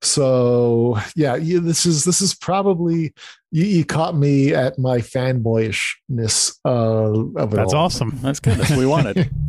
so 0.03 0.97
yeah, 1.17 1.35
you, 1.37 1.59
this 1.61 1.87
is 1.87 2.05
this 2.05 2.21
is 2.21 2.35
probably 2.35 3.13
you, 3.51 3.65
you 3.65 3.85
caught 3.85 4.17
me 4.17 4.55
at 4.55 4.79
my 4.79 4.99
fanboyishness 4.99 6.57
uh, 6.65 7.41
of 7.41 7.53
it 7.53 7.57
That's 7.57 7.75
all. 7.75 7.85
awesome. 7.87 8.19
That's 8.23 8.41
good. 8.41 8.55
That's 8.59 8.71
what 8.71 8.79
we 8.79 8.87
wanted. 8.87 9.31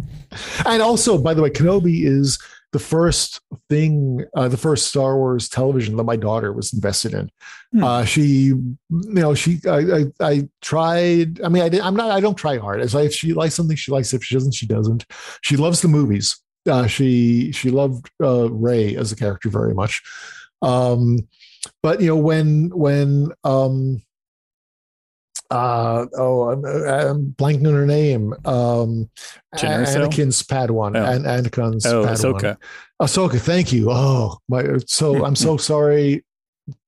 And 0.66 0.82
also, 0.82 1.18
by 1.18 1.34
the 1.34 1.42
way, 1.42 1.50
Kenobi 1.50 2.04
is 2.06 2.38
the 2.76 2.80
first 2.80 3.40
thing, 3.70 4.26
uh, 4.36 4.50
the 4.50 4.58
first 4.58 4.88
Star 4.88 5.16
Wars 5.16 5.48
television 5.48 5.96
that 5.96 6.04
my 6.04 6.18
daughter 6.18 6.52
was 6.52 6.74
invested 6.74 7.14
in. 7.14 7.32
Hmm. 7.72 7.84
Uh, 7.86 8.04
she, 8.04 8.48
you 8.48 8.78
know, 8.90 9.34
she, 9.34 9.62
I, 9.66 9.78
I, 9.80 10.06
I 10.20 10.50
tried. 10.62 11.40
I 11.40 11.48
mean, 11.48 11.64
I 11.64 11.70
did, 11.70 11.80
I'm 11.80 11.96
not. 11.96 12.12
I 12.12 12.20
don't 12.20 12.36
try 12.36 12.58
hard. 12.58 12.82
As 12.82 12.94
like 12.94 13.06
if 13.06 13.14
she 13.14 13.32
likes 13.32 13.56
something, 13.56 13.78
she 13.78 13.94
likes 13.94 14.12
it. 14.12 14.18
If 14.18 14.26
she 14.26 14.36
doesn't, 14.36 14.52
she 14.52 14.68
doesn't. 14.68 15.06
She 15.42 15.56
loves 15.56 15.82
the 15.82 15.88
movies. 15.88 16.38
Uh, 16.70 16.86
she 16.86 17.54
she 17.54 17.70
loved 17.70 18.12
uh, 18.22 18.52
Rey 18.52 18.98
as 18.98 19.14
a 19.14 19.16
character 19.16 19.48
very 19.48 19.74
much. 19.74 20.02
Um, 20.62 21.30
but 21.82 22.02
you 22.02 22.08
know 22.08 22.18
when 22.18 22.72
when 22.74 23.32
um, 23.46 24.02
uh 25.52 26.06
oh 26.18 26.50
I'm, 26.50 26.66
I'm 26.66 27.36
blanking 27.38 27.68
on 27.68 27.74
her 27.76 27.86
name 27.86 28.34
um 28.46 29.10
Jyn 29.56 29.84
Erso? 29.84 30.08
Anakin's 30.08 30.42
Padawan 30.42 30.98
Oh. 30.98 31.06
and 31.06 31.26
Anakin's 31.26 31.86
Oh, 31.86 32.04
Padawan. 32.04 32.40
Ahsoka. 32.42 32.58
Ahsoka, 33.02 33.40
thank 33.40 33.72
you. 33.72 33.90
Oh, 33.92 34.38
my 34.50 34.64
so 34.88 35.24
I'm 35.26 35.36
so 35.36 35.58
sorry, 35.58 36.26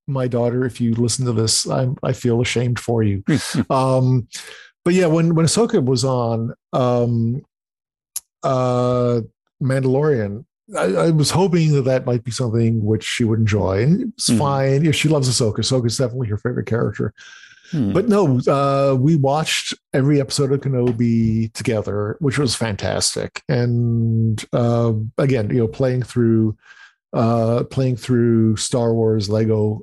my 0.07 0.27
daughter. 0.27 0.65
If 0.65 0.81
you 0.81 0.95
listen 0.95 1.25
to 1.25 1.33
this, 1.33 1.67
I'm 1.67 1.97
I 2.01 2.13
feel 2.13 2.41
ashamed 2.41 2.79
for 2.79 3.03
you. 3.03 3.23
um, 3.69 4.27
but 4.83 4.93
yeah, 4.95 5.05
when 5.07 5.35
when 5.35 5.45
Ahsoka 5.45 5.83
was 5.83 6.03
on 6.03 6.53
um, 6.73 7.43
uh, 8.43 9.21
Mandalorian, 9.61 10.45
I, 10.77 10.83
I 10.95 11.09
was 11.11 11.31
hoping 11.31 11.73
that 11.73 11.83
that 11.83 12.05
might 12.05 12.23
be 12.23 12.31
something 12.31 12.83
which 12.83 13.03
she 13.03 13.23
would 13.23 13.39
enjoy, 13.39 13.83
and 13.83 14.13
it's 14.13 14.29
Mhm. 14.29 14.37
fine. 14.37 14.85
Yeah, 14.85 14.91
she 14.91 15.09
loves 15.09 15.29
Ahsoka. 15.29 15.57
Ahsoka's 15.59 15.97
definitely 15.97 16.27
her 16.29 16.37
favorite 16.37 16.65
character. 16.67 17.13
Hmm. 17.71 17.91
But 17.91 18.07
no, 18.07 18.39
uh, 18.47 18.95
we 18.95 19.15
watched 19.15 19.73
every 19.93 20.21
episode 20.21 20.51
of 20.51 20.61
Kenobi 20.61 21.51
together, 21.53 22.15
which 22.19 22.37
was 22.37 22.55
fantastic. 22.55 23.41
And 23.49 24.43
uh, 24.53 24.93
again, 25.17 25.49
you 25.49 25.57
know, 25.59 25.67
playing 25.67 26.03
through 26.03 26.57
uh, 27.13 27.63
playing 27.65 27.95
through 27.97 28.57
Star 28.57 28.93
Wars 28.93 29.29
Lego 29.29 29.81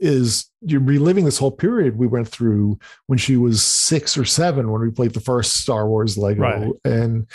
is 0.00 0.50
you're 0.62 0.80
reliving 0.80 1.24
this 1.24 1.38
whole 1.38 1.52
period 1.52 1.96
we 1.96 2.06
went 2.08 2.26
through 2.26 2.78
when 3.06 3.18
she 3.18 3.36
was 3.36 3.62
six 3.62 4.16
or 4.18 4.24
seven 4.24 4.70
when 4.72 4.80
we 4.82 4.90
played 4.90 5.12
the 5.14 5.20
first 5.20 5.58
Star 5.58 5.86
Wars 5.88 6.18
Lego. 6.18 6.40
Right. 6.42 6.72
And 6.84 7.26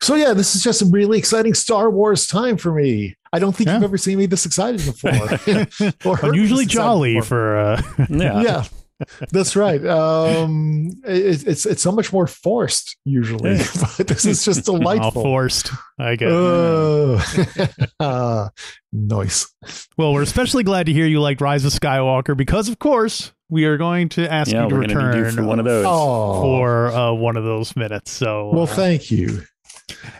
so 0.00 0.14
yeah, 0.14 0.32
this 0.32 0.54
is 0.54 0.62
just 0.62 0.82
a 0.82 0.86
really 0.86 1.18
exciting 1.18 1.54
Star 1.54 1.90
Wars 1.90 2.26
time 2.26 2.56
for 2.56 2.72
me. 2.72 3.16
I 3.32 3.40
don't 3.40 3.54
think 3.54 3.66
Yeah. 3.66 3.74
you've 3.74 3.84
ever 3.84 3.98
seen 3.98 4.18
me 4.18 4.26
this 4.26 4.46
excited 4.46 4.84
before. 4.84 5.10
Or 6.04 6.16
heard 6.16 6.32
me 6.32 6.38
Unusually 6.38 6.66
jolly 6.66 7.14
before 7.14 7.26
for 7.26 7.56
uh, 7.58 7.82
yeah. 8.10 8.42
yeah 8.42 8.64
that's 9.30 9.56
right 9.56 9.84
um 9.86 10.90
it, 11.04 11.46
it's 11.46 11.66
it's 11.66 11.82
so 11.82 11.90
much 11.90 12.12
more 12.12 12.26
forced 12.26 12.96
usually 13.04 13.58
but 13.98 14.06
this 14.06 14.24
is 14.24 14.44
just 14.44 14.64
delightful. 14.64 15.04
all 15.04 15.10
delightful 15.10 15.22
forced. 15.22 15.70
I 15.98 16.16
guess. 16.16 16.30
oh 16.32 17.20
uh, 18.00 18.48
nice 18.92 19.52
well, 19.96 20.12
we're 20.12 20.22
especially 20.22 20.62
glad 20.62 20.86
to 20.86 20.92
hear 20.92 21.06
you 21.06 21.20
liked 21.20 21.40
Rise 21.40 21.64
of 21.64 21.72
Skywalker 21.72 22.36
because, 22.36 22.68
of 22.68 22.78
course, 22.78 23.32
we 23.48 23.64
are 23.64 23.76
going 23.78 24.10
to 24.10 24.30
ask 24.30 24.50
Yeah, 24.52 24.64
you 24.64 24.68
to 24.68 24.74
we're 24.74 24.82
to 24.86 24.94
return 24.96 25.32
for 25.32 25.42
one 25.44 25.58
of 25.58 25.64
those. 25.64 25.86
oh 25.88 26.42
for 26.42 26.88
uh, 26.88 27.12
one 27.12 27.36
of 27.36 27.44
those 27.44 27.74
minutes. 27.76 28.10
So, 28.10 28.50
well 28.50 28.64
uh, 28.64 28.66
thank 28.66 29.10
you 29.10 29.42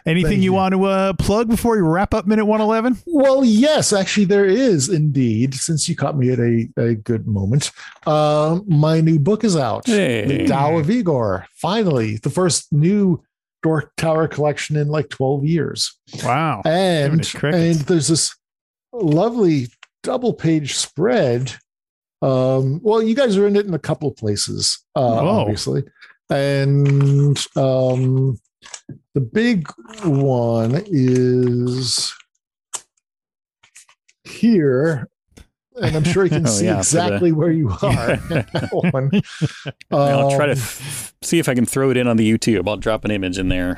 Anything 0.06 0.38
you, 0.38 0.44
you. 0.44 0.52
want 0.52 0.72
to 0.74 0.84
uh, 0.84 1.12
plug 1.14 1.48
before 1.48 1.76
we 1.76 1.82
wrap 1.82 2.12
up 2.12 2.26
minute 2.26 2.44
111? 2.44 3.02
Well, 3.06 3.44
yes, 3.44 3.92
actually, 3.92 4.26
there 4.26 4.44
is 4.44 4.88
indeed. 4.88 5.54
Since 5.54 5.88
you 5.88 5.96
caught 5.96 6.16
me 6.18 6.30
at 6.30 6.38
a, 6.38 6.68
a 6.76 6.94
good 6.94 7.26
moment, 7.26 7.70
uh, 8.06 8.60
my 8.66 9.00
new 9.00 9.18
book 9.18 9.44
is 9.44 9.56
out. 9.56 9.86
Hey. 9.86 10.26
The 10.26 10.46
Tao 10.46 10.76
of 10.76 10.90
Igor. 10.90 11.46
Finally, 11.54 12.18
the 12.18 12.30
first 12.30 12.72
new 12.72 13.22
Dork 13.62 13.92
Tower 13.96 14.28
collection 14.28 14.76
in 14.76 14.88
like 14.88 15.08
twelve 15.08 15.44
years. 15.44 15.98
Wow. 16.22 16.60
And 16.66 17.12
Giving 17.12 17.20
it 17.20 17.38
crickets. 17.40 17.78
and 17.78 17.88
there's 17.88 18.08
this 18.08 18.36
lovely 18.92 19.68
double 20.02 20.34
page 20.34 20.76
spread. 20.76 21.54
Um, 22.20 22.80
well, 22.82 23.02
you 23.02 23.14
guys 23.14 23.36
are 23.38 23.46
in 23.46 23.56
it 23.56 23.66
in 23.66 23.74
a 23.74 23.78
couple 23.78 24.08
of 24.10 24.16
places, 24.16 24.84
uh, 24.94 25.00
Whoa. 25.20 25.28
obviously, 25.40 25.82
and 26.30 27.38
um, 27.56 28.38
the 29.14 29.20
big 29.20 29.68
one 30.04 30.82
is 30.86 32.12
here. 34.24 35.08
And 35.76 35.96
I'm 35.96 36.04
sure 36.04 36.24
you 36.24 36.30
can 36.30 36.46
Oh, 36.46 36.50
see 36.50 36.66
yeah, 36.66 36.72
for 36.82 36.96
the- 36.96 36.98
exactly 37.06 37.32
where 37.32 37.50
you 37.50 37.70
are. 37.82 38.12
in 38.12 38.28
that. 38.28 39.24
I'll 39.90 40.30
try 40.36 40.46
to 40.46 40.52
Um, 40.52 40.58
f- 40.58 41.14
see 41.22 41.38
if 41.38 41.48
I 41.48 41.54
can 41.54 41.66
throw 41.66 41.90
it 41.90 41.96
in 41.96 42.06
on 42.06 42.16
the 42.16 42.30
YouTube. 42.30 42.68
I'll 42.68 42.76
drop 42.76 43.04
an 43.04 43.10
image 43.10 43.38
in 43.38 43.48
there. 43.48 43.76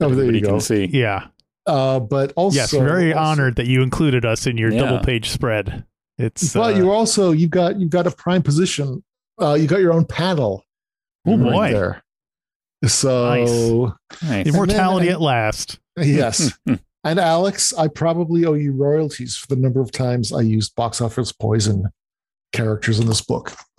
Oh, 0.00 0.14
there 0.14 0.30
you 0.32 0.40
go. 0.40 0.48
can 0.50 0.60
see. 0.60 0.86
Yeah. 0.86 1.28
Uh, 1.66 1.98
but 2.00 2.32
also, 2.36 2.56
yes. 2.56 2.70
Very 2.72 3.12
also- 3.12 3.30
honored 3.42 3.56
that 3.56 3.66
you 3.66 3.82
included 3.82 4.24
us 4.24 4.46
in 4.46 4.56
your 4.56 4.72
Yeah. 4.72 4.82
double 4.84 4.98
page 5.04 5.30
spread. 5.30 5.84
It's 6.18 6.52
But 6.54 6.74
uh, 6.74 6.78
you're 6.78 6.94
also 6.94 7.32
you've 7.32 7.50
got 7.50 7.78
you've 7.78 7.90
got 7.90 8.06
a 8.06 8.10
prime 8.10 8.42
position. 8.42 9.04
Uh, 9.40 9.52
you 9.54 9.66
got 9.66 9.80
your 9.80 9.92
own 9.92 10.04
panel. 10.06 10.64
Oh, 11.26 11.36
right 11.36 11.52
boy. 11.52 11.72
there. 11.72 12.02
So 12.84 13.94
Nice. 14.22 14.46
immortality 14.46 15.06
and- 15.08 15.14
at 15.16 15.20
last. 15.20 15.78
yes, 15.96 16.52
and 16.66 17.18
Alex, 17.20 17.72
I 17.74 17.88
probably 17.88 18.44
owe 18.44 18.52
you 18.54 18.72
royalties 18.72 19.36
for 19.36 19.46
the 19.46 19.56
number 19.56 19.80
of 19.80 19.90
times 19.92 20.32
I 20.32 20.42
used 20.42 20.74
box 20.76 21.00
office 21.00 21.32
poison 21.32 21.86
characters 22.52 23.00
in 23.00 23.06
this 23.06 23.20
book. 23.22 23.52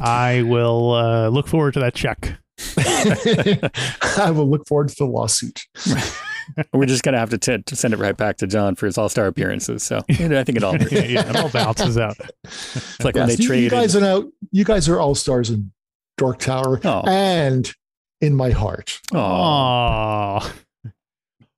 I 0.00 0.44
will 0.46 0.92
uh, 0.92 1.28
look 1.28 1.46
forward 1.48 1.74
to 1.74 1.80
that 1.80 1.94
check. 1.94 2.38
I 2.76 4.30
will 4.30 4.48
look 4.48 4.66
forward 4.66 4.88
to 4.90 4.94
the 4.98 5.06
lawsuit. 5.06 5.62
We're 6.72 6.86
just 6.86 7.02
gonna 7.02 7.18
have 7.18 7.30
to, 7.30 7.38
t- 7.38 7.62
to 7.62 7.76
send 7.76 7.92
it 7.92 7.98
right 7.98 8.16
back 8.16 8.38
to 8.38 8.46
John 8.46 8.74
for 8.74 8.86
his 8.86 8.96
All 8.96 9.08
Star 9.10 9.26
appearances. 9.26 9.82
So 9.82 10.02
you 10.08 10.28
know, 10.28 10.40
I 10.40 10.44
think 10.44 10.56
it 10.56 10.64
all 10.64 10.72
works. 10.72 10.90
yeah, 10.90 11.02
yeah, 11.04 11.28
it 11.28 11.36
all 11.36 11.50
balances 11.50 11.98
out. 11.98 12.16
It's 12.44 13.04
like 13.04 13.14
when 13.14 13.28
Yes, 13.28 13.36
they 13.38 13.42
you, 13.44 13.48
you 13.62 13.68
traded. 13.68 13.70
guys 13.70 13.94
are 13.96 14.00
now 14.00 14.24
you 14.50 14.64
guys 14.64 14.88
are 14.88 14.98
all 14.98 15.14
stars 15.14 15.50
in 15.50 15.70
Dork 16.16 16.38
Tower 16.38 16.80
Oh. 16.84 17.02
and 17.06 17.70
in 18.20 18.34
my 18.34 18.50
heart. 18.50 19.00
Aw. 19.14 20.40
Aww. 20.40 20.52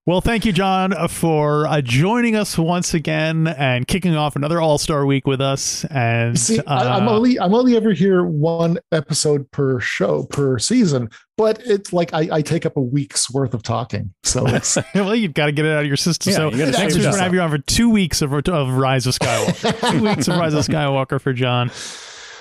Well, 0.07 0.23
thank 0.23 0.45
you, 0.45 0.53
John, 0.53 0.93
for 1.09 1.67
uh, 1.69 1.83
joining 1.83 2.35
us 2.35 2.59
once 2.59 2.95
again 2.95 3.47
and 3.47 3.87
kicking 3.87 4.17
off 4.17 4.35
another 4.35 4.61
All 4.61 4.77
Star 4.79 5.07
Week 5.07 5.25
with 5.27 5.41
us. 5.41 5.85
And 5.85 6.37
See, 6.37 6.59
I, 6.67 6.97
I'm 6.97 7.07
uh, 7.07 7.13
only 7.13 7.39
I'm 7.39 7.55
only 7.55 7.77
ever 7.77 7.93
here 7.93 8.25
one 8.25 8.79
episode 8.91 9.49
per 9.53 9.79
show 9.79 10.25
per 10.25 10.59
season, 10.59 11.11
but 11.37 11.61
it's 11.65 11.93
like 11.93 12.13
I, 12.13 12.29
I 12.33 12.43
take 12.43 12.67
up 12.67 12.77
a 12.77 12.81
week's 12.81 13.31
worth 13.31 13.55
of 13.55 13.63
talking. 13.63 14.13
So 14.25 14.47
it's 14.49 14.77
well, 14.95 15.15
you've 15.15 15.35
got 15.35 15.47
to 15.47 15.53
get 15.53 15.65
it 15.67 15.73
out 15.73 15.83
of 15.83 15.87
your 15.87 15.99
system. 15.99 16.33
Yeah, 16.33 16.37
so 16.39 16.45
you 16.47 16.51
gotta 16.53 16.65
next 16.65 16.77
save 16.79 16.87
week's 16.87 16.97
we're 16.97 17.11
gonna 17.13 17.23
have 17.23 17.35
you 17.35 17.41
on 17.43 17.51
for 17.51 17.59
two 17.59 17.91
weeks 17.91 18.21
of, 18.23 18.33
of 18.33 18.69
Rise 18.73 19.07
of 19.07 19.15
Skywalker. 19.17 19.91
two 19.93 20.03
weeks 20.03 20.27
of 20.27 20.39
Rise 20.39 20.55
of 20.55 20.67
Skywalker 20.67 21.21
for 21.21 21.33
John. 21.33 21.69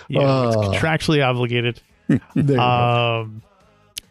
Yeah, 0.08 0.48
it's 0.48 0.56
Uh, 0.56 0.62
contractually 0.62 1.24
obligated. 1.24 1.82
there 2.08 2.20
you 2.36 2.44
go. 2.44 2.60
Um, 2.60 3.44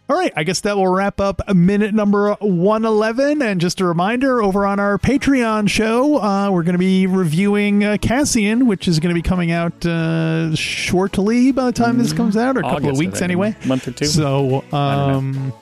all 0.08 0.16
right, 0.16 0.32
I 0.34 0.44
guess 0.44 0.60
that 0.62 0.76
will 0.76 0.88
wrap 0.88 1.20
up 1.20 1.42
minute 1.54 1.94
number 1.94 2.32
111. 2.40 3.42
And 3.42 3.60
just 3.60 3.80
a 3.80 3.84
reminder 3.84 4.42
over 4.42 4.64
on 4.64 4.80
our 4.80 4.96
Patreon 4.98 5.68
show, 5.68 6.18
uh, 6.22 6.50
we're 6.50 6.62
going 6.62 6.72
to 6.74 6.78
be 6.78 7.06
reviewing 7.06 7.84
uh, 7.84 7.98
Cassian, 8.00 8.66
which 8.66 8.88
is 8.88 9.00
going 9.00 9.14
to 9.14 9.14
be 9.14 9.26
coming 9.26 9.50
out 9.50 9.84
uh, 9.84 10.54
shortly 10.54 11.52
by 11.52 11.66
the 11.66 11.72
time 11.72 11.98
this 11.98 12.14
comes 12.14 12.38
out, 12.38 12.56
or 12.56 12.60
a 12.60 12.62
couple 12.62 12.76
August, 12.76 12.92
of 12.92 12.98
weeks 12.98 13.20
anyway. 13.20 13.54
a 13.62 13.66
month 13.66 13.86
or 13.86 13.92
two. 13.92 14.06
So, 14.06 14.64
um, 14.72 15.52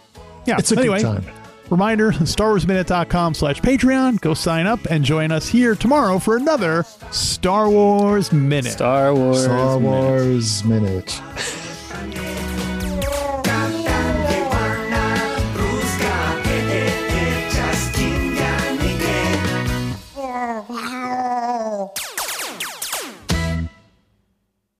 yeah. 0.47 0.59
It's 0.59 0.70
a 0.70 0.78
anyway, 0.78 1.03
good 1.03 1.22
time. 1.22 1.26
reminder 1.68 2.12
StarWarsMinute.com 2.12 3.34
slash 3.34 3.61
Patreon. 3.61 4.20
Go 4.20 4.34
sign 4.34 4.68
up 4.68 4.84
and 4.86 5.05
join 5.05 5.32
us 5.32 5.49
here 5.49 5.74
tomorrow 5.74 6.20
for 6.20 6.36
another 6.36 6.84
Star 7.11 7.68
Wars 7.68 8.32
Minute. 8.32 8.70
Star 8.70 9.12
Wars. 9.12 9.42
Star 9.42 9.80
Minute. 9.80 9.90
Wars 9.90 10.64
minute. 10.64 11.20
Wow. 20.57 20.86